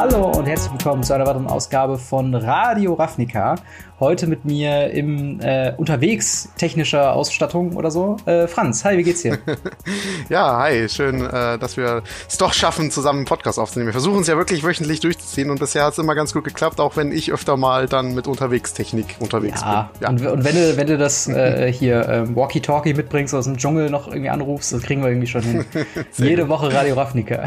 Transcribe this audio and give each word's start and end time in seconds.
Hallo 0.00 0.30
und 0.30 0.46
herzlich 0.46 0.72
willkommen 0.72 1.02
zu 1.02 1.12
einer 1.12 1.26
weiteren 1.26 1.46
Ausgabe 1.46 1.98
von 1.98 2.34
Radio 2.34 2.94
Ravnica. 2.94 3.56
Heute 4.00 4.26
mit 4.26 4.46
mir 4.46 4.92
im 4.92 5.40
äh, 5.42 5.74
unterwegs 5.76 6.48
technischer 6.56 7.12
Ausstattung 7.12 7.76
oder 7.76 7.90
so. 7.90 8.16
Äh, 8.24 8.46
Franz, 8.46 8.82
hi, 8.82 8.96
wie 8.96 9.02
geht's 9.02 9.20
dir? 9.20 9.38
ja, 10.30 10.56
hi, 10.56 10.88
schön, 10.88 11.20
äh, 11.22 11.58
dass 11.58 11.76
wir 11.76 12.02
es 12.26 12.38
doch 12.38 12.54
schaffen, 12.54 12.90
zusammen 12.90 13.18
einen 13.18 13.26
Podcast 13.26 13.58
aufzunehmen. 13.58 13.88
Wir 13.88 13.92
versuchen 13.92 14.22
es 14.22 14.26
ja 14.26 14.38
wirklich 14.38 14.64
wöchentlich 14.64 15.00
durchzuziehen 15.00 15.50
und 15.50 15.60
bisher 15.60 15.84
hat 15.84 15.92
es 15.92 15.98
immer 15.98 16.14
ganz 16.14 16.32
gut 16.32 16.44
geklappt, 16.44 16.80
auch 16.80 16.96
wenn 16.96 17.12
ich 17.12 17.30
öfter 17.30 17.58
mal 17.58 17.86
dann 17.86 18.14
mit 18.14 18.26
Unterwegstechnik 18.26 19.16
unterwegs 19.18 19.60
ja, 19.60 19.90
bin. 19.92 20.02
Ja, 20.02 20.08
und, 20.08 20.26
und 20.38 20.44
wenn 20.44 20.54
du, 20.54 20.76
wenn 20.78 20.86
du 20.86 20.96
das 20.96 21.28
äh, 21.28 21.70
hier 21.70 22.08
ähm, 22.08 22.34
Walkie-Talkie 22.34 22.94
mitbringst 22.94 23.34
aus 23.34 23.44
dem 23.44 23.58
Dschungel 23.58 23.90
noch 23.90 24.08
irgendwie 24.08 24.30
anrufst, 24.30 24.72
das 24.72 24.80
kriegen 24.80 25.02
wir 25.02 25.10
irgendwie 25.10 25.26
schon 25.26 25.42
hin. 25.42 25.66
Jede 26.16 26.48
Woche 26.48 26.72
Radio 26.72 26.94
Ravnica. 26.94 27.44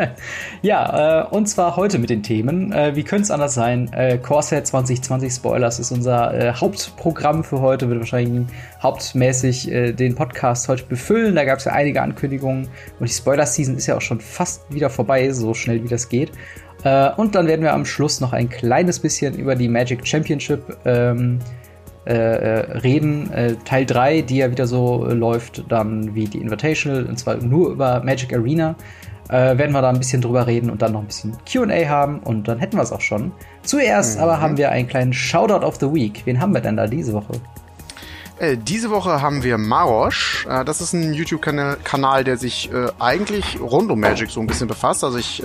ja, 0.62 1.20
äh, 1.20 1.26
und 1.26 1.50
zwar 1.50 1.76
heute 1.76 1.81
mit 1.82 2.10
den 2.10 2.22
Themen. 2.22 2.70
Äh, 2.70 2.94
wie 2.94 3.02
könnte 3.02 3.24
es 3.24 3.30
anders 3.32 3.54
sein? 3.54 3.92
Äh, 3.92 4.16
Corsair 4.18 4.62
2020 4.62 5.32
Spoilers 5.32 5.80
ist 5.80 5.90
unser 5.90 6.32
äh, 6.32 6.52
Hauptprogramm 6.54 7.42
für 7.42 7.60
heute, 7.60 7.88
wird 7.88 7.98
wahrscheinlich 7.98 8.46
hauptmäßig 8.80 9.68
äh, 9.68 9.92
den 9.92 10.14
Podcast 10.14 10.68
heute 10.68 10.84
befüllen. 10.84 11.34
Da 11.34 11.44
gab 11.44 11.58
es 11.58 11.64
ja 11.64 11.72
einige 11.72 12.00
Ankündigungen 12.00 12.68
und 13.00 13.08
die 13.08 13.12
Spoiler-Season 13.12 13.76
ist 13.76 13.88
ja 13.88 13.96
auch 13.96 14.00
schon 14.00 14.20
fast 14.20 14.72
wieder 14.72 14.90
vorbei, 14.90 15.32
so 15.32 15.54
schnell 15.54 15.82
wie 15.82 15.88
das 15.88 16.08
geht. 16.08 16.30
Äh, 16.84 17.10
und 17.16 17.34
dann 17.34 17.48
werden 17.48 17.62
wir 17.62 17.72
am 17.72 17.84
Schluss 17.84 18.20
noch 18.20 18.32
ein 18.32 18.48
kleines 18.48 19.00
bisschen 19.00 19.34
über 19.34 19.56
die 19.56 19.66
Magic 19.66 20.06
Championship 20.06 20.78
ähm, 20.84 21.40
äh, 22.04 22.14
reden. 22.14 23.28
Teil 23.64 23.86
3, 23.86 24.22
die 24.22 24.36
ja 24.36 24.50
wieder 24.52 24.68
so 24.68 25.04
läuft, 25.06 25.64
dann 25.68 26.14
wie 26.14 26.26
die 26.26 26.38
Invitational, 26.38 27.06
und 27.06 27.18
zwar 27.18 27.36
nur 27.38 27.70
über 27.70 28.04
Magic 28.04 28.32
Arena 28.32 28.76
äh, 29.32 29.56
werden 29.56 29.72
wir 29.72 29.80
da 29.80 29.88
ein 29.88 29.98
bisschen 29.98 30.20
drüber 30.20 30.46
reden 30.46 30.70
und 30.70 30.82
dann 30.82 30.92
noch 30.92 31.00
ein 31.00 31.06
bisschen 31.06 31.36
QA 31.50 31.88
haben 31.88 32.20
und 32.20 32.46
dann 32.46 32.58
hätten 32.58 32.76
wir 32.76 32.82
es 32.82 32.92
auch 32.92 33.00
schon. 33.00 33.32
Zuerst 33.62 34.18
mhm. 34.18 34.22
aber 34.22 34.40
haben 34.40 34.56
wir 34.58 34.70
einen 34.70 34.86
kleinen 34.86 35.12
Shoutout 35.12 35.64
of 35.66 35.76
the 35.80 35.92
Week. 35.92 36.22
Wen 36.26 36.40
haben 36.40 36.52
wir 36.52 36.60
denn 36.60 36.76
da 36.76 36.86
diese 36.86 37.14
Woche? 37.14 37.32
Äh, 38.42 38.56
diese 38.56 38.90
Woche 38.90 39.22
haben 39.22 39.44
wir 39.44 39.56
Marosh. 39.56 40.46
Äh, 40.50 40.64
das 40.64 40.80
ist 40.80 40.92
ein 40.94 41.14
YouTube-Kanal, 41.14 42.24
der 42.24 42.36
sich 42.36 42.72
äh, 42.72 42.88
eigentlich 42.98 43.60
rund 43.60 43.88
um 43.88 44.00
Magic 44.00 44.30
so 44.30 44.40
ein 44.40 44.48
bisschen 44.48 44.66
befasst. 44.66 45.04
Also 45.04 45.18
ich 45.18 45.42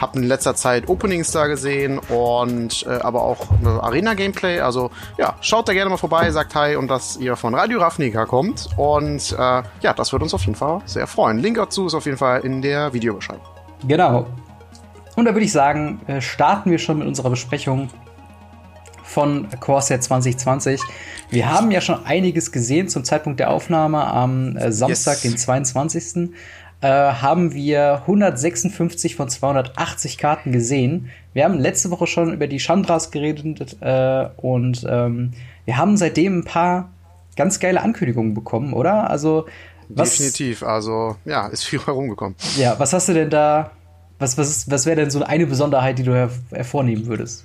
habe 0.00 0.18
in 0.18 0.24
letzter 0.24 0.56
Zeit 0.56 0.88
Openings 0.88 1.30
da 1.30 1.46
gesehen 1.46 1.98
und 1.98 2.86
aber 2.86 3.22
auch 3.22 3.46
Arena-Gameplay. 3.64 4.60
Also 4.60 4.90
ja, 5.18 5.36
schaut 5.40 5.68
da 5.68 5.72
gerne 5.72 5.90
mal 5.90 5.96
vorbei, 5.96 6.30
sagt 6.30 6.54
Hi 6.54 6.76
und 6.76 6.88
dass 6.88 7.16
ihr 7.16 7.36
von 7.36 7.54
Radio 7.54 7.80
Ravnica 7.80 8.24
kommt. 8.26 8.68
Und 8.76 9.30
ja, 9.30 9.64
das 9.94 10.12
würde 10.12 10.24
uns 10.24 10.34
auf 10.34 10.42
jeden 10.42 10.56
Fall 10.56 10.80
sehr 10.86 11.06
freuen. 11.06 11.38
Link 11.38 11.56
dazu 11.56 11.86
ist 11.86 11.94
auf 11.94 12.06
jeden 12.06 12.18
Fall 12.18 12.40
in 12.40 12.62
der 12.62 12.92
Videobeschreibung. 12.92 13.44
Genau. 13.86 14.26
Und 15.16 15.24
da 15.24 15.34
würde 15.34 15.44
ich 15.44 15.52
sagen, 15.52 16.00
starten 16.20 16.70
wir 16.70 16.78
schon 16.78 16.98
mit 16.98 17.06
unserer 17.06 17.30
Besprechung 17.30 17.90
von 19.02 19.48
Corsair 19.60 20.00
2020. 20.00 20.80
Wir 21.30 21.50
haben 21.50 21.70
ja 21.70 21.80
schon 21.80 22.04
einiges 22.04 22.52
gesehen 22.52 22.88
zum 22.88 23.04
Zeitpunkt 23.04 23.40
der 23.40 23.50
Aufnahme 23.50 24.04
am 24.04 24.56
äh, 24.56 24.72
Samstag, 24.72 25.22
yes. 25.22 25.22
den 25.22 25.36
22. 25.36 26.30
Äh, 26.80 26.88
haben 26.88 27.52
wir 27.52 28.02
156 28.02 29.14
von 29.14 29.28
280 29.28 30.18
Karten 30.18 30.50
gesehen. 30.50 31.10
Wir 31.32 31.44
haben 31.44 31.58
letzte 31.58 31.90
Woche 31.90 32.06
schon 32.06 32.32
über 32.32 32.46
die 32.46 32.58
Chandras 32.58 33.10
geredet 33.10 33.76
äh, 33.80 34.28
und 34.38 34.84
ähm, 34.88 35.32
wir 35.66 35.76
haben 35.76 35.96
seitdem 35.96 36.38
ein 36.38 36.44
paar 36.44 36.90
ganz 37.36 37.60
geile 37.60 37.82
Ankündigungen 37.82 38.34
bekommen, 38.34 38.72
oder? 38.72 39.08
Also 39.10 39.46
was, 39.88 40.16
Definitiv, 40.16 40.62
also 40.62 41.16
ja, 41.24 41.46
ist 41.48 41.64
viel 41.64 41.80
herumgekommen. 41.86 42.34
Ja, 42.56 42.78
was 42.78 42.92
hast 42.92 43.08
du 43.08 43.14
denn 43.14 43.30
da? 43.30 43.72
Was, 44.18 44.36
was, 44.36 44.70
was 44.70 44.86
wäre 44.86 44.96
denn 44.96 45.10
so 45.10 45.22
eine 45.22 45.46
Besonderheit, 45.46 45.98
die 45.98 46.02
du 46.02 46.12
her 46.12 46.30
hervornehmen 46.50 47.06
würdest? 47.06 47.44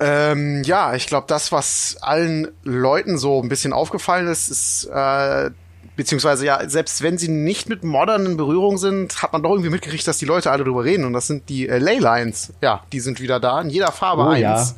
Ähm, 0.00 0.62
ja, 0.64 0.94
ich 0.94 1.06
glaube, 1.06 1.26
das, 1.26 1.50
was 1.50 1.96
allen 2.00 2.48
Leuten 2.62 3.18
so 3.18 3.42
ein 3.42 3.48
bisschen 3.48 3.72
aufgefallen 3.72 4.28
ist, 4.28 4.48
ist, 4.48 4.84
äh, 4.92 5.50
beziehungsweise 5.96 6.46
ja, 6.46 6.68
selbst 6.68 7.02
wenn 7.02 7.18
sie 7.18 7.28
nicht 7.28 7.68
mit 7.68 7.82
Modern 7.82 8.24
in 8.24 8.36
Berührung 8.36 8.78
sind, 8.78 9.20
hat 9.22 9.32
man 9.32 9.42
doch 9.42 9.50
irgendwie 9.50 9.70
mitgekriegt, 9.70 10.06
dass 10.06 10.18
die 10.18 10.26
Leute 10.26 10.52
alle 10.52 10.62
drüber 10.62 10.84
reden. 10.84 11.04
Und 11.04 11.12
das 11.12 11.26
sind 11.26 11.48
die 11.48 11.68
äh, 11.68 11.78
Leylines. 11.78 12.52
Ja, 12.60 12.84
die 12.92 13.00
sind 13.00 13.20
wieder 13.20 13.40
da, 13.40 13.60
in 13.60 13.70
jeder 13.70 13.90
Farbe 13.90 14.22
oh, 14.22 14.28
eins. 14.28 14.76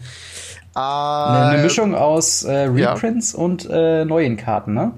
Ja. 0.75 1.51
Äh, 1.51 1.53
eine, 1.53 1.63
Mischung 1.63 1.95
aus 1.95 2.43
äh, 2.45 2.53
Reprints 2.53 3.33
ja. 3.33 3.39
und 3.39 3.69
äh, 3.71 4.07
neuen 4.07 4.39
Karten, 4.39 4.73
ne? 4.73 4.93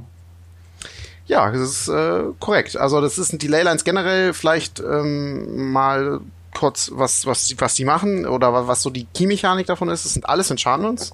Ja, 1.27 1.50
das 1.50 1.61
ist 1.62 1.88
äh, 1.88 2.25
korrekt. 2.38 2.77
Also 2.77 3.00
das 3.00 3.16
sind 3.16 3.43
die 3.43 3.49
Leylines 3.49 3.84
generell 3.84 4.34
vielleicht 4.34 4.81
ähm, 4.81 5.72
mal 5.72 6.21
kurz, 6.54 6.90
was, 6.94 7.26
was, 7.26 7.54
was 7.58 7.74
die 7.74 7.84
machen 7.84 8.26
oder 8.26 8.66
was 8.66 8.82
so 8.82 8.90
die 8.90 9.06
Keymechanik 9.06 9.66
davon 9.66 9.88
ist. 9.88 10.04
Das 10.04 10.12
sind 10.12 10.28
alles 10.28 10.50
Enchantments. 10.50 11.12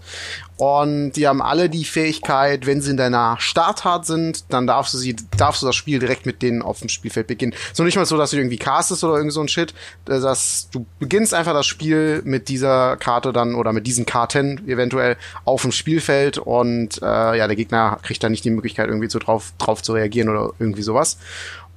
Und 0.57 1.13
die 1.13 1.29
haben 1.29 1.41
alle 1.41 1.71
die 1.71 1.85
Fähigkeit, 1.85 2.67
wenn 2.67 2.81
sie 2.81 2.91
in 2.91 2.97
deiner 2.97 3.37
Starthard 3.39 4.05
sind, 4.05 4.53
dann 4.53 4.67
darfst 4.67 4.93
du 4.93 4.99
sie, 4.99 5.15
darfst 5.37 5.63
du 5.63 5.67
das 5.67 5.77
Spiel 5.77 6.01
direkt 6.01 6.27
mit 6.27 6.43
denen 6.43 6.63
auf 6.63 6.81
dem 6.81 6.89
Spielfeld 6.89 7.29
beginnen. 7.29 7.55
So 7.73 7.85
nicht 7.85 7.97
mal 7.97 8.07
so, 8.07 8.17
dass 8.17 8.33
du 8.33 8.39
irgendwie 8.39 8.59
castest 8.59 9.05
oder 9.05 9.17
irgend 9.17 9.33
so 9.33 9.41
ein 9.41 9.49
Shit. 9.49 9.73
Dass 10.05 10.69
du 10.73 10.85
beginnst 10.99 11.33
einfach 11.33 11.53
das 11.53 11.67
Spiel 11.67 12.23
mit 12.25 12.49
dieser 12.49 12.97
Karte 12.97 13.33
dann 13.33 13.55
oder 13.55 13.73
mit 13.73 13.87
diesen 13.87 14.05
Karten 14.05 14.67
eventuell 14.69 15.17
auf 15.45 15.63
dem 15.63 15.71
Spielfeld 15.71 16.39
und 16.39 17.01
äh, 17.03 17.39
ja, 17.39 17.47
der 17.47 17.57
Gegner 17.57 17.99
kriegt 18.03 18.25
dann 18.25 18.33
nicht 18.33 18.45
die 18.45 18.51
Möglichkeit, 18.51 18.89
irgendwie 18.89 19.09
so 19.09 19.21
drauf, 19.21 19.53
drauf 19.59 19.83
zu 19.83 19.93
reagieren 19.93 20.29
oder 20.29 20.53
irgendwie 20.59 20.83
sowas. 20.83 21.19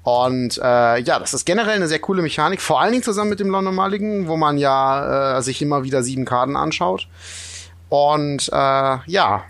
Und 0.03 0.57
äh, 0.57 0.99
ja, 1.01 1.19
das 1.19 1.33
ist 1.33 1.45
generell 1.45 1.75
eine 1.75 1.87
sehr 1.87 1.99
coole 1.99 2.21
Mechanik, 2.21 2.61
vor 2.61 2.81
allen 2.81 2.91
Dingen 2.91 3.03
zusammen 3.03 3.29
mit 3.29 3.39
dem 3.39 3.49
London 3.49 3.75
Mulligan, 3.75 4.27
wo 4.27 4.35
man 4.35 4.57
ja 4.57 5.37
äh, 5.37 5.41
sich 5.43 5.61
immer 5.61 5.83
wieder 5.83 6.01
sieben 6.01 6.25
Karten 6.25 6.55
anschaut. 6.55 7.07
Und 7.89 8.49
äh, 8.49 8.97
ja, 9.05 9.43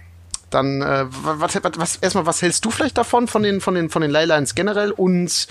dann 0.50 0.82
äh, 0.82 1.06
was, 1.10 1.56
was, 1.64 1.72
was 1.78 1.96
erstmal, 1.98 2.26
was 2.26 2.42
hältst 2.42 2.66
du 2.66 2.72
vielleicht 2.72 2.98
davon 2.98 3.28
von 3.28 3.44
den 3.44 3.62
von 3.62 3.76
den 3.76 3.90
von 3.90 4.02
den 4.02 4.12
Leylines 4.12 4.54
generell 4.56 4.92
und 4.92 5.48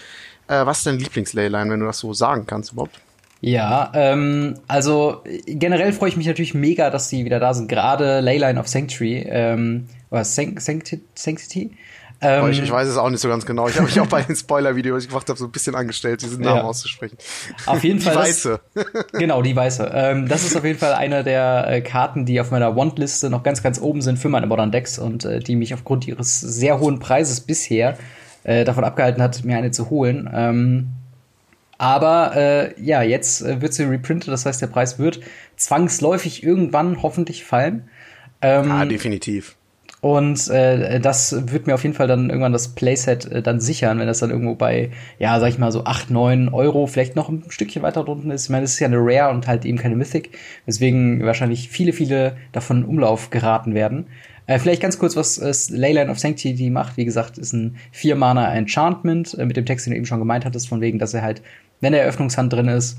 äh, 0.49 0.66
was 0.66 0.78
ist 0.78 0.87
dein 0.87 0.99
Lieblingsleyline, 0.99 1.71
wenn 1.71 1.81
du 1.81 1.87
das 1.87 1.99
so 1.99 2.12
sagen 2.12 2.47
kannst 2.47 2.72
überhaupt? 2.72 3.00
Ja, 3.41 3.91
ähm, 3.94 4.59
also 4.69 5.22
generell 5.47 5.94
freue 5.94 6.10
ich 6.10 6.16
mich 6.19 6.27
natürlich 6.27 6.53
mega, 6.53 6.91
dass 6.91 7.09
die 7.09 7.25
wieder 7.25 7.41
da 7.41 7.55
sind. 7.55 7.69
Gerade 7.69 8.21
Leyline 8.21 8.60
of 8.60 8.69
Sanctuary 8.69 9.27
ähm, 9.31 9.87
oder 10.10 10.25
Sanct 10.25 10.60
Sanctity 10.60 11.71
ähm, 12.21 12.51
ich, 12.51 12.63
ich, 12.63 12.71
weiß 12.71 12.87
es 12.89 12.97
auch 12.97 13.09
nicht 13.09 13.21
so 13.21 13.29
ganz 13.29 13.47
genau. 13.47 13.69
Ich 13.69 13.77
habe 13.77 13.87
mich 13.87 13.99
auch 13.99 14.07
bei 14.07 14.23
den 14.23 14.37
Spoiler-Videos, 14.37 15.05
ich 15.05 15.09
gemacht 15.09 15.29
habe, 15.29 15.39
so 15.39 15.47
ein 15.47 15.51
bisschen 15.51 15.75
angestellt, 15.75 16.23
diesen 16.23 16.43
Namen 16.43 16.59
ja. 16.59 16.63
auszusprechen. 16.65 17.17
Auf 17.67 17.83
jeden 17.83 18.01
Fall. 18.01 18.13
Die 18.13 18.19
weiße. 18.19 18.61
Das, 18.75 18.87
genau, 19.13 19.43
die 19.43 19.57
weiße. 19.57 19.91
Ähm, 19.95 20.29
das 20.29 20.45
ist 20.45 20.57
auf 20.57 20.65
jeden 20.65 20.79
Fall 20.79 20.93
eine 20.93 21.25
der 21.25 21.67
äh, 21.69 21.81
Karten, 21.81 22.27
die 22.27 22.41
auf 22.41 22.51
meiner 22.51 22.77
Want-Liste 22.77 23.31
noch 23.31 23.43
ganz, 23.43 23.63
ganz 23.63 23.81
oben 23.81 24.03
sind 24.03 24.19
für 24.19 24.29
meine 24.29 24.47
Modern 24.47 24.71
Decks 24.71 24.99
und 24.99 25.25
äh, 25.25 25.41
die 25.41 25.57
mich 25.57 25.73
aufgrund 25.73 26.07
ihres 26.07 26.41
sehr 26.41 26.79
hohen 26.79 26.99
Preises 26.99 27.41
bisher 27.41 27.97
äh, 28.45 28.65
davon 28.65 28.85
abgehalten 28.85 29.23
hat, 29.23 29.45
mir 29.45 29.57
eine 29.57 29.71
zu 29.71 29.89
holen. 29.91 30.29
Ähm, 30.33 30.89
aber 31.79 32.37
äh, 32.37 32.83
ja, 32.83 33.01
jetzt 33.01 33.41
äh, 33.41 33.63
wird 33.63 33.73
sie 33.73 33.85
reprintet, 33.85 34.31
das 34.31 34.45
heißt, 34.45 34.61
der 34.61 34.67
Preis 34.67 34.99
wird 34.99 35.21
zwangsläufig 35.57 36.43
irgendwann 36.43 37.03
hoffentlich 37.03 37.45
fallen. 37.45 37.89
Ähm, 38.43 38.71
ah, 38.71 38.85
definitiv. 38.85 39.57
Und 40.00 40.49
äh, 40.49 40.99
das 40.99 41.53
wird 41.53 41.66
mir 41.66 41.75
auf 41.75 41.83
jeden 41.83 41.94
Fall 41.94 42.06
dann 42.06 42.31
irgendwann 42.31 42.53
das 42.53 42.69
Playset 42.69 43.31
äh, 43.31 43.43
dann 43.43 43.61
sichern, 43.61 43.99
wenn 43.99 44.06
das 44.06 44.21
dann 44.21 44.31
irgendwo 44.31 44.55
bei, 44.55 44.91
ja, 45.19 45.38
sag 45.41 45.49
ich 45.49 45.59
mal 45.59 45.72
so 45.72 45.84
8, 45.84 46.11
9 46.11 46.49
Euro, 46.49 46.87
vielleicht 46.87 47.16
noch 47.16 47.28
ein 47.28 47.44
Stückchen 47.49 47.83
weiter 47.83 48.05
drunten 48.05 48.31
ist. 48.31 48.44
Ich 48.44 48.50
meine, 48.50 48.62
das 48.62 48.72
ist 48.72 48.81
ja 48.81 48.87
eine 48.87 48.99
Rare 48.99 49.31
und 49.34 49.47
halt 49.47 49.66
eben 49.66 49.77
keine 49.77 49.97
Mythic, 49.97 50.31
weswegen 50.65 51.22
wahrscheinlich 51.25 51.69
viele, 51.69 51.93
viele 51.93 52.37
davon 52.53 52.78
in 52.78 52.84
Umlauf 52.84 53.28
geraten 53.28 53.75
werden. 53.75 54.06
Äh, 54.47 54.59
vielleicht 54.59 54.81
ganz 54.81 54.99
kurz, 54.99 55.16
was 55.16 55.37
äh, 55.37 55.53
Leyline 55.77 56.10
of 56.10 56.19
Sanctity 56.19 56.71
macht. 56.71 56.97
Wie 56.97 57.04
gesagt, 57.04 57.36
ist 57.36 57.53
ein 57.53 57.77
Vier-Mana 57.92 58.54
Enchantment 58.54 59.34
äh, 59.39 59.45
mit 59.45 59.59
dem 59.59 59.66
Text, 59.66 59.84
den 59.84 59.91
du 59.91 59.98
eben 59.98 60.07
schon 60.07 60.19
gemeint 60.19 60.47
hattest, 60.47 60.66
von 60.66 60.80
wegen, 60.80 60.98
dass 60.98 61.13
er 61.13 61.21
halt, 61.21 61.42
wenn 61.83 61.92
der 61.92 62.03
Eröffnungshand 62.03 62.51
drin 62.51 62.69
ist, 62.69 62.97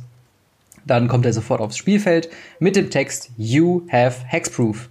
dann 0.85 1.07
kommt 1.07 1.25
er 1.25 1.33
sofort 1.33 1.61
aufs 1.61 1.77
Spielfeld 1.77 2.29
mit 2.59 2.75
dem 2.75 2.91
Text 2.91 3.31
You 3.37 3.87
have 3.91 4.23
Hexproof. 4.27 4.90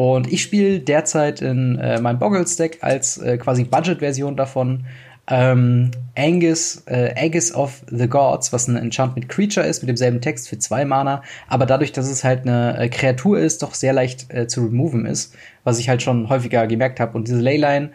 Und 0.00 0.32
ich 0.32 0.40
spiele 0.40 0.80
derzeit 0.80 1.42
in 1.42 1.76
äh, 1.76 2.00
meinem 2.00 2.18
Boggles-Deck 2.18 2.78
als 2.80 3.18
äh, 3.18 3.36
quasi 3.36 3.64
Budget-Version 3.64 4.34
davon 4.34 4.86
ähm, 5.28 5.90
Angus, 6.16 6.84
äh, 6.86 7.12
Aegis 7.14 7.54
of 7.54 7.82
the 7.90 8.08
Gods, 8.08 8.50
was 8.50 8.66
ein 8.66 8.76
Enchantment 8.76 9.28
Creature 9.28 9.66
ist, 9.66 9.82
mit 9.82 9.90
demselben 9.90 10.22
Text 10.22 10.48
für 10.48 10.58
zwei 10.58 10.86
Mana, 10.86 11.22
aber 11.48 11.66
dadurch, 11.66 11.92
dass 11.92 12.08
es 12.08 12.24
halt 12.24 12.46
eine 12.46 12.78
äh, 12.78 12.88
Kreatur 12.88 13.38
ist, 13.40 13.62
doch 13.62 13.74
sehr 13.74 13.92
leicht 13.92 14.32
äh, 14.32 14.46
zu 14.46 14.62
removen 14.62 15.04
ist, 15.04 15.34
was 15.64 15.78
ich 15.78 15.90
halt 15.90 16.00
schon 16.00 16.30
häufiger 16.30 16.66
gemerkt 16.66 16.98
habe. 16.98 17.18
Und 17.18 17.28
diese 17.28 17.42
Leyline 17.42 17.90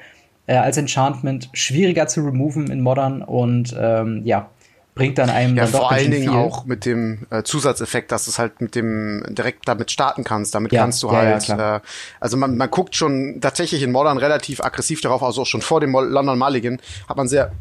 äh, 0.45 0.57
als 0.57 0.77
Enchantment 0.77 1.49
schwieriger 1.53 2.05
zu 2.05 2.21
removen 2.21 2.69
in 2.69 2.81
Modern 2.81 3.23
und 3.23 3.75
ähm, 3.79 4.21
ja, 4.25 4.51
bringt 4.95 5.17
dann 5.17 5.29
einem 5.29 5.55
ja, 5.55 5.63
dann 5.63 5.73
doch 5.73 5.79
vor 5.79 5.91
allen 5.91 6.09
Dingen 6.09 6.29
viel. 6.29 6.39
auch 6.39 6.65
mit 6.65 6.85
dem 6.85 7.27
äh, 7.29 7.43
Zusatzeffekt, 7.43 8.11
dass 8.11 8.25
du 8.25 8.31
es 8.31 8.39
halt 8.39 8.61
mit 8.61 8.75
dem 8.75 9.23
direkt 9.29 9.67
damit 9.67 9.91
starten 9.91 10.23
kannst. 10.23 10.55
Damit 10.55 10.71
ja, 10.71 10.81
kannst 10.81 11.03
du 11.03 11.07
ja, 11.07 11.13
halt, 11.13 11.49
äh, 11.49 11.79
also 12.21 12.37
man, 12.37 12.55
man 12.55 12.71
guckt 12.71 12.95
schon 12.95 13.39
tatsächlich 13.41 13.83
in 13.83 13.91
Modern 13.91 14.17
relativ 14.17 14.61
aggressiv 14.61 15.01
darauf, 15.01 15.21
also 15.21 15.41
auch 15.41 15.45
schon 15.45 15.61
vor 15.61 15.81
dem 15.81 15.91
London 15.91 16.39
Mulligan 16.39 16.81
hat 17.07 17.17
man 17.17 17.27
sehr 17.27 17.51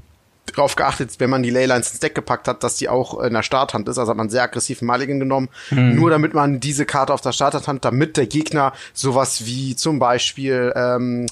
darauf 0.54 0.76
geachtet, 0.76 1.14
wenn 1.19 1.31
man 1.31 1.42
die 1.42 1.50
Leylines 1.50 1.90
ins 1.90 2.00
Deck 2.00 2.14
gepackt 2.14 2.46
hat, 2.46 2.62
dass 2.62 2.76
die 2.76 2.88
auch 2.88 3.20
in 3.20 3.32
der 3.32 3.42
Starthand 3.42 3.88
ist. 3.88 3.98
Also 3.98 4.10
hat 4.10 4.16
man 4.16 4.31
sehr 4.31 4.42
aggressiv 4.42 4.82
Mulligan 4.82 5.19
genommen, 5.19 5.48
mhm. 5.70 5.96
nur 5.96 6.10
damit 6.10 6.34
man 6.34 6.60
diese 6.60 6.86
Karte 6.86 7.12
auf 7.12 7.20
der 7.20 7.32
Starthand 7.32 7.66
hat, 7.66 7.84
damit 7.84 8.16
der 8.16 8.26
Gegner 8.26 8.72
sowas 8.92 9.46
wie 9.46 9.75
zum 9.75 9.98
Beispiel 9.98 10.72
ähm, 10.76 11.26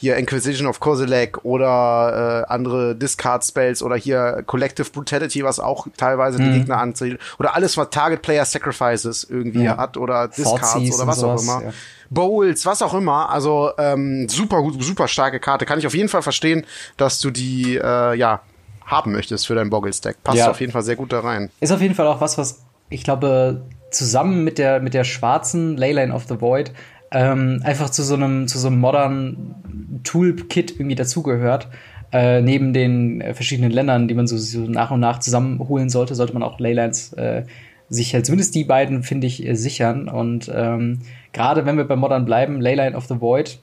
hier 0.00 0.16
Inquisition 0.16 0.68
of 0.68 0.78
Kozilek 0.78 1.44
oder 1.44 2.44
äh, 2.46 2.52
andere 2.52 2.94
Discard 2.94 3.44
Spells 3.44 3.82
oder 3.82 3.96
hier 3.96 4.44
Collective 4.46 4.88
Brutality, 4.90 5.42
was 5.42 5.58
auch 5.58 5.88
teilweise 5.96 6.40
mhm. 6.40 6.52
die 6.52 6.58
Gegner 6.60 6.78
anzieht 6.78 7.18
oder 7.40 7.56
alles, 7.56 7.76
was 7.76 7.90
Target 7.90 8.22
Player 8.22 8.44
Sacrifices 8.44 9.24
irgendwie 9.28 9.64
ja. 9.64 9.76
hat 9.76 9.96
oder 9.96 10.28
Discards 10.28 10.94
oder 10.94 11.06
was 11.08 11.24
auch 11.24 11.42
immer. 11.42 11.62
Ja. 11.64 11.72
Bowls, 12.10 12.64
was 12.64 12.80
auch 12.80 12.94
immer. 12.94 13.28
Also 13.28 13.72
ähm, 13.76 14.28
super 14.28 14.62
gut, 14.62 14.82
super 14.82 15.08
starke 15.08 15.40
Karte. 15.40 15.66
Kann 15.66 15.80
ich 15.80 15.86
auf 15.86 15.94
jeden 15.94 16.08
Fall 16.08 16.22
verstehen, 16.22 16.64
dass 16.96 17.20
du 17.20 17.30
die 17.30 17.76
äh, 17.76 18.14
ja 18.14 18.40
haben 18.86 19.12
möchtest 19.12 19.48
für 19.48 19.54
dein 19.54 19.68
Boggle-Stack. 19.68 20.22
Passt 20.22 20.38
ja. 20.38 20.50
auf 20.50 20.60
jeden 20.60 20.72
Fall 20.72 20.82
sehr 20.82 20.96
gut 20.96 21.12
da 21.12 21.20
rein. 21.20 21.50
Ist 21.60 21.72
auf 21.72 21.82
jeden 21.82 21.94
Fall 21.96 22.06
auch 22.06 22.20
was, 22.20 22.38
was 22.38 22.62
ich 22.88 23.02
glaube 23.02 23.62
zusammen 23.90 24.44
mit 24.44 24.58
der 24.58 24.80
mit 24.80 24.94
der 24.94 25.02
schwarzen 25.02 25.76
Leyline 25.76 26.14
of 26.14 26.26
the 26.28 26.40
Void 26.40 26.72
ähm, 27.10 27.60
einfach 27.64 27.90
zu 27.90 28.02
so 28.02 28.14
einem 28.14 28.48
zu 28.48 28.58
so 28.58 28.68
einem 28.68 28.80
modernen 28.80 29.54
Toolkit 30.02 30.72
irgendwie 30.72 30.94
dazugehört. 30.94 31.68
Äh, 32.10 32.40
neben 32.40 32.72
den 32.72 33.20
äh, 33.20 33.34
verschiedenen 33.34 33.70
Ländern, 33.70 34.08
die 34.08 34.14
man 34.14 34.26
so, 34.26 34.38
so, 34.38 34.60
nach 34.60 34.90
und 34.90 35.00
nach 35.00 35.18
zusammenholen 35.18 35.90
sollte, 35.90 36.14
sollte 36.14 36.32
man 36.32 36.42
auch 36.42 36.58
Leylines 36.58 37.12
äh, 37.12 37.44
sich 37.90 38.14
halt 38.14 38.24
zumindest 38.24 38.54
die 38.54 38.64
beiden, 38.64 39.02
finde 39.02 39.26
ich, 39.26 39.46
äh, 39.46 39.54
sichern. 39.54 40.08
Und 40.08 40.50
ähm, 40.54 41.00
gerade 41.32 41.66
wenn 41.66 41.76
wir 41.76 41.84
bei 41.84 41.96
Modern 41.96 42.24
bleiben, 42.24 42.62
Leyline 42.62 42.96
of 42.96 43.06
the 43.06 43.20
Void 43.20 43.58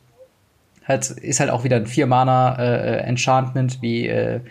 halt, 0.88 1.10
ist 1.10 1.40
halt 1.40 1.50
auch 1.50 1.64
wieder 1.64 1.78
ein 1.78 1.88
Vier-Mana-Enchantment, 1.88 3.78
äh, 3.78 3.81
wie, 3.81 4.08
äh, 4.08 4.42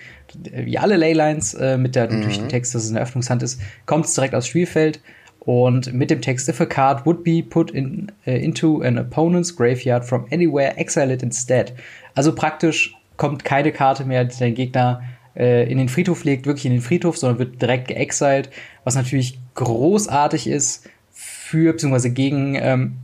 wie 0.43 0.79
alle 0.79 0.97
Leylines 0.97 1.57
mit 1.79 1.95
der 1.95 2.11
mhm. 2.11 2.23
durch 2.23 2.39
den 2.39 2.49
Text, 2.49 2.75
dass 2.75 2.83
es 2.85 2.91
eine 2.91 3.01
Öffnungshand 3.01 3.45
ist, 3.45 3.61
kommt 3.87 4.07
es 4.07 4.15
direkt 4.15 4.35
aufs 4.35 4.49
Spielfeld. 4.49 5.01
Und 5.44 5.93
mit 5.93 6.11
dem 6.11 6.23
Text, 6.23 6.49
if 6.49 6.61
a 6.61 6.67
card 6.67 7.05
would 7.05 7.23
be 7.23 7.43
put 7.43 7.70
in, 7.70 8.11
uh, 8.26 8.31
into 8.31 8.81
an 8.81 8.99
opponent's 8.99 9.55
graveyard 9.55 10.05
from 10.05 10.26
anywhere, 10.32 10.79
exile 10.79 11.12
it 11.12 11.23
instead. 11.23 11.75
Also 12.14 12.35
praktisch 12.35 12.96
kommt 13.17 13.44
keine 13.44 13.73
Karte 13.73 14.05
mehr, 14.05 14.25
die 14.25 14.38
dein 14.38 14.55
Gegner 14.55 15.02
äh, 15.37 15.70
in 15.70 15.79
den 15.79 15.88
Friedhof 15.88 16.25
legt, 16.25 16.46
wirklich 16.46 16.67
in 16.67 16.73
den 16.73 16.81
Friedhof, 16.81 17.17
sondern 17.17 17.38
wird 17.38 17.61
direkt 17.61 17.88
geexiled, 17.88 18.50
was 18.85 18.94
natürlich 18.94 19.38
großartig 19.55 20.46
ist 20.46 20.88
für, 21.12 21.73
beziehungsweise 21.73 22.11
gegen, 22.11 22.56
ähm, 22.56 22.96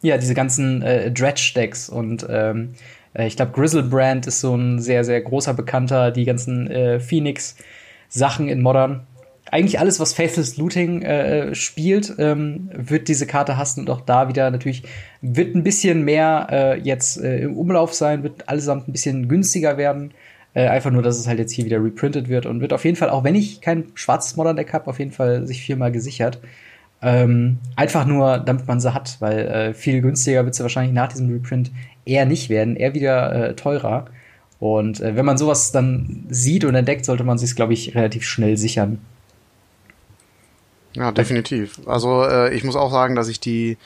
ja, 0.00 0.16
diese 0.16 0.34
ganzen 0.34 0.82
äh, 0.82 1.10
Dredge-Decks 1.10 1.88
und 1.88 2.26
ähm, 2.28 2.74
äh, 3.14 3.26
ich 3.26 3.36
glaube, 3.36 3.52
Grizzlebrand 3.52 4.26
ist 4.26 4.40
so 4.40 4.54
ein 4.54 4.78
sehr, 4.78 5.04
sehr 5.04 5.20
großer 5.20 5.54
Bekannter, 5.54 6.10
die 6.10 6.24
ganzen 6.24 6.70
äh, 6.70 7.00
Phoenix-Sachen 7.00 8.48
in 8.48 8.62
Modern 8.62 9.06
eigentlich 9.52 9.78
alles, 9.78 10.00
was 10.00 10.12
Faithless 10.12 10.56
Looting 10.56 11.02
äh, 11.02 11.54
spielt, 11.54 12.14
ähm, 12.18 12.70
wird 12.72 13.08
diese 13.08 13.26
Karte 13.26 13.56
hassen 13.56 13.80
und 13.80 13.90
auch 13.90 14.00
da 14.00 14.28
wieder 14.28 14.50
natürlich 14.50 14.82
wird 15.20 15.54
ein 15.54 15.62
bisschen 15.62 16.04
mehr 16.04 16.46
äh, 16.50 16.80
jetzt 16.80 17.22
äh, 17.22 17.40
im 17.40 17.56
Umlauf 17.56 17.94
sein, 17.94 18.22
wird 18.22 18.48
allesamt 18.48 18.88
ein 18.88 18.92
bisschen 18.92 19.28
günstiger 19.28 19.76
werden. 19.76 20.12
Äh, 20.54 20.68
einfach 20.68 20.90
nur, 20.90 21.02
dass 21.02 21.18
es 21.18 21.26
halt 21.26 21.38
jetzt 21.38 21.52
hier 21.52 21.64
wieder 21.64 21.82
reprintet 21.82 22.28
wird 22.28 22.46
und 22.46 22.60
wird 22.60 22.72
auf 22.72 22.84
jeden 22.84 22.96
Fall, 22.96 23.10
auch 23.10 23.24
wenn 23.24 23.34
ich 23.34 23.60
kein 23.60 23.84
schwarzes 23.94 24.36
Modern 24.36 24.56
Deck 24.56 24.72
habe, 24.72 24.88
auf 24.88 24.98
jeden 24.98 25.12
Fall 25.12 25.46
sich 25.46 25.62
viermal 25.62 25.92
gesichert. 25.92 26.40
Ähm, 27.00 27.58
einfach 27.76 28.06
nur, 28.06 28.38
damit 28.38 28.66
man 28.66 28.80
sie 28.80 28.92
hat, 28.92 29.16
weil 29.20 29.38
äh, 29.38 29.74
viel 29.74 30.00
günstiger 30.00 30.44
wird 30.44 30.54
sie 30.54 30.62
wahrscheinlich 30.62 30.94
nach 30.94 31.08
diesem 31.08 31.30
Reprint 31.30 31.70
eher 32.04 32.26
nicht 32.26 32.48
werden, 32.48 32.76
eher 32.76 32.94
wieder 32.94 33.50
äh, 33.50 33.54
teurer. 33.54 34.06
Und 34.58 34.98
wenn 35.00 35.24
man 35.24 35.38
sowas 35.38 35.70
dann 35.70 36.24
sieht 36.30 36.64
und 36.64 36.74
entdeckt, 36.74 37.04
sollte 37.04 37.22
man 37.22 37.38
sich, 37.38 37.54
glaube 37.54 37.74
ich, 37.74 37.94
relativ 37.94 38.24
schnell 38.24 38.56
sichern. 38.56 38.98
Ja, 40.98 41.12
definitiv. 41.12 41.80
Also 41.86 42.24
äh, 42.24 42.52
ich 42.54 42.64
muss 42.64 42.74
auch 42.74 42.90
sagen, 42.90 43.14
dass 43.14 43.28
ich 43.28 43.38
die 43.38 43.76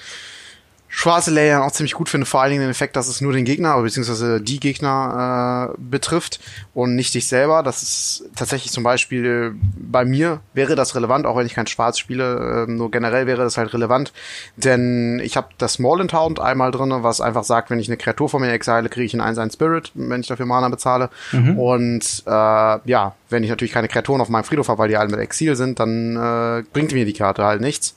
schwarze 0.95 1.31
Layer 1.31 1.65
auch 1.65 1.73
ziemlich 1.73 1.95
gut 1.95 2.11
finde, 2.11 2.27
vor 2.27 2.43
allen 2.43 2.51
Dingen 2.51 2.61
den 2.61 2.71
Effekt, 2.71 2.97
dass 2.97 3.09
es 3.09 3.23
nur 3.23 3.33
den 3.33 3.47
Gegner, 3.47 3.81
beziehungsweise 3.81 4.43
die 4.43 4.61
Gegner 4.61 5.73
äh, 5.73 5.79
betrifft 5.79 6.39
und 6.75 6.95
nicht 6.95 7.15
dich 7.15 7.29
selber. 7.29 7.63
Das 7.63 7.83
ist 7.83 8.25
tatsächlich 8.37 8.73
zum 8.73 8.85
Beispiel 8.85 9.55
bei 9.79 10.05
mir 10.05 10.41
wäre 10.53 10.75
das 10.75 10.95
relevant, 10.95 11.25
auch 11.25 11.35
wenn 11.37 11.47
ich 11.47 11.55
kein 11.55 11.67
Schwarz 11.67 11.99
spiele, 11.99 12.67
äh, 12.69 12.71
nur 12.71 12.91
generell 12.91 13.27
wäre 13.27 13.43
das 13.43 13.57
halt 13.57 13.73
relevant, 13.73 14.13
denn 14.57 15.19
ich 15.25 15.37
habe 15.37 15.49
das 15.57 15.75
Small 15.75 16.07
Taunt 16.07 16.41
einmal 16.41 16.71
drinne, 16.71 17.03
was 17.03 17.23
einfach 17.23 17.45
sagt, 17.45 17.71
wenn 17.71 17.79
ich 17.79 17.89
eine 17.89 17.97
Kreatur 17.97 18.29
von 18.29 18.43
mir 18.43 18.53
exile, 18.53 18.89
kriege 18.91 19.07
ich 19.07 19.19
einen 19.19 19.37
1-1 19.37 19.55
Spirit, 19.55 19.93
wenn 19.95 20.21
ich 20.21 20.27
dafür 20.27 20.47
Mana 20.47 20.69
bezahle. 20.69 21.09
Mhm. 21.33 21.59
Und 21.59 22.23
äh, 22.27 22.31
ja, 22.31 23.15
wenn 23.31 23.43
ich 23.43 23.51
natürlich 23.51 23.73
keine 23.73 23.89
Kreaturen 23.89 24.21
auf 24.21 24.29
meinem 24.29 24.45
Friedhof 24.45 24.69
habe, 24.69 24.79
weil 24.79 24.89
die 24.89 24.97
alle 24.97 25.09
mit 25.09 25.21
Exil 25.21 25.57
sind, 25.57 25.81
dann 25.81 26.17
äh, 26.17 26.65
bringt 26.73 26.93
mir 26.93 27.07
die 27.07 27.13
Karte 27.15 27.45
halt 27.45 27.61
nichts. 27.61 27.97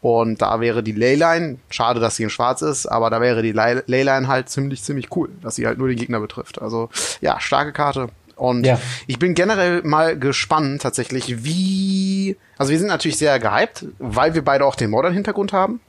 Und 0.00 0.42
da 0.42 0.60
wäre 0.60 0.82
die 0.82 0.92
Leyline, 0.92 1.58
schade, 1.70 2.00
dass 2.00 2.16
sie 2.16 2.22
in 2.22 2.30
schwarz 2.30 2.62
ist, 2.62 2.86
aber 2.86 3.10
da 3.10 3.20
wäre 3.20 3.42
die 3.42 3.52
Leyline 3.52 4.28
halt 4.28 4.48
ziemlich, 4.48 4.82
ziemlich 4.82 5.14
cool, 5.16 5.30
dass 5.42 5.56
sie 5.56 5.66
halt 5.66 5.78
nur 5.78 5.88
den 5.88 5.96
Gegner 5.96 6.20
betrifft. 6.20 6.60
Also 6.60 6.90
ja, 7.20 7.40
starke 7.40 7.72
Karte. 7.72 8.08
Und 8.36 8.66
ja. 8.66 8.78
ich 9.06 9.18
bin 9.18 9.34
generell 9.34 9.82
mal 9.82 10.18
gespannt 10.18 10.82
tatsächlich, 10.82 11.42
wie. 11.42 12.36
Also 12.58 12.70
wir 12.70 12.78
sind 12.78 12.88
natürlich 12.88 13.16
sehr 13.16 13.38
gehypt, 13.38 13.86
weil 13.98 14.34
wir 14.34 14.44
beide 14.44 14.64
auch 14.66 14.74
den 14.74 14.90
Modern-Hintergrund 14.90 15.52
haben. 15.52 15.80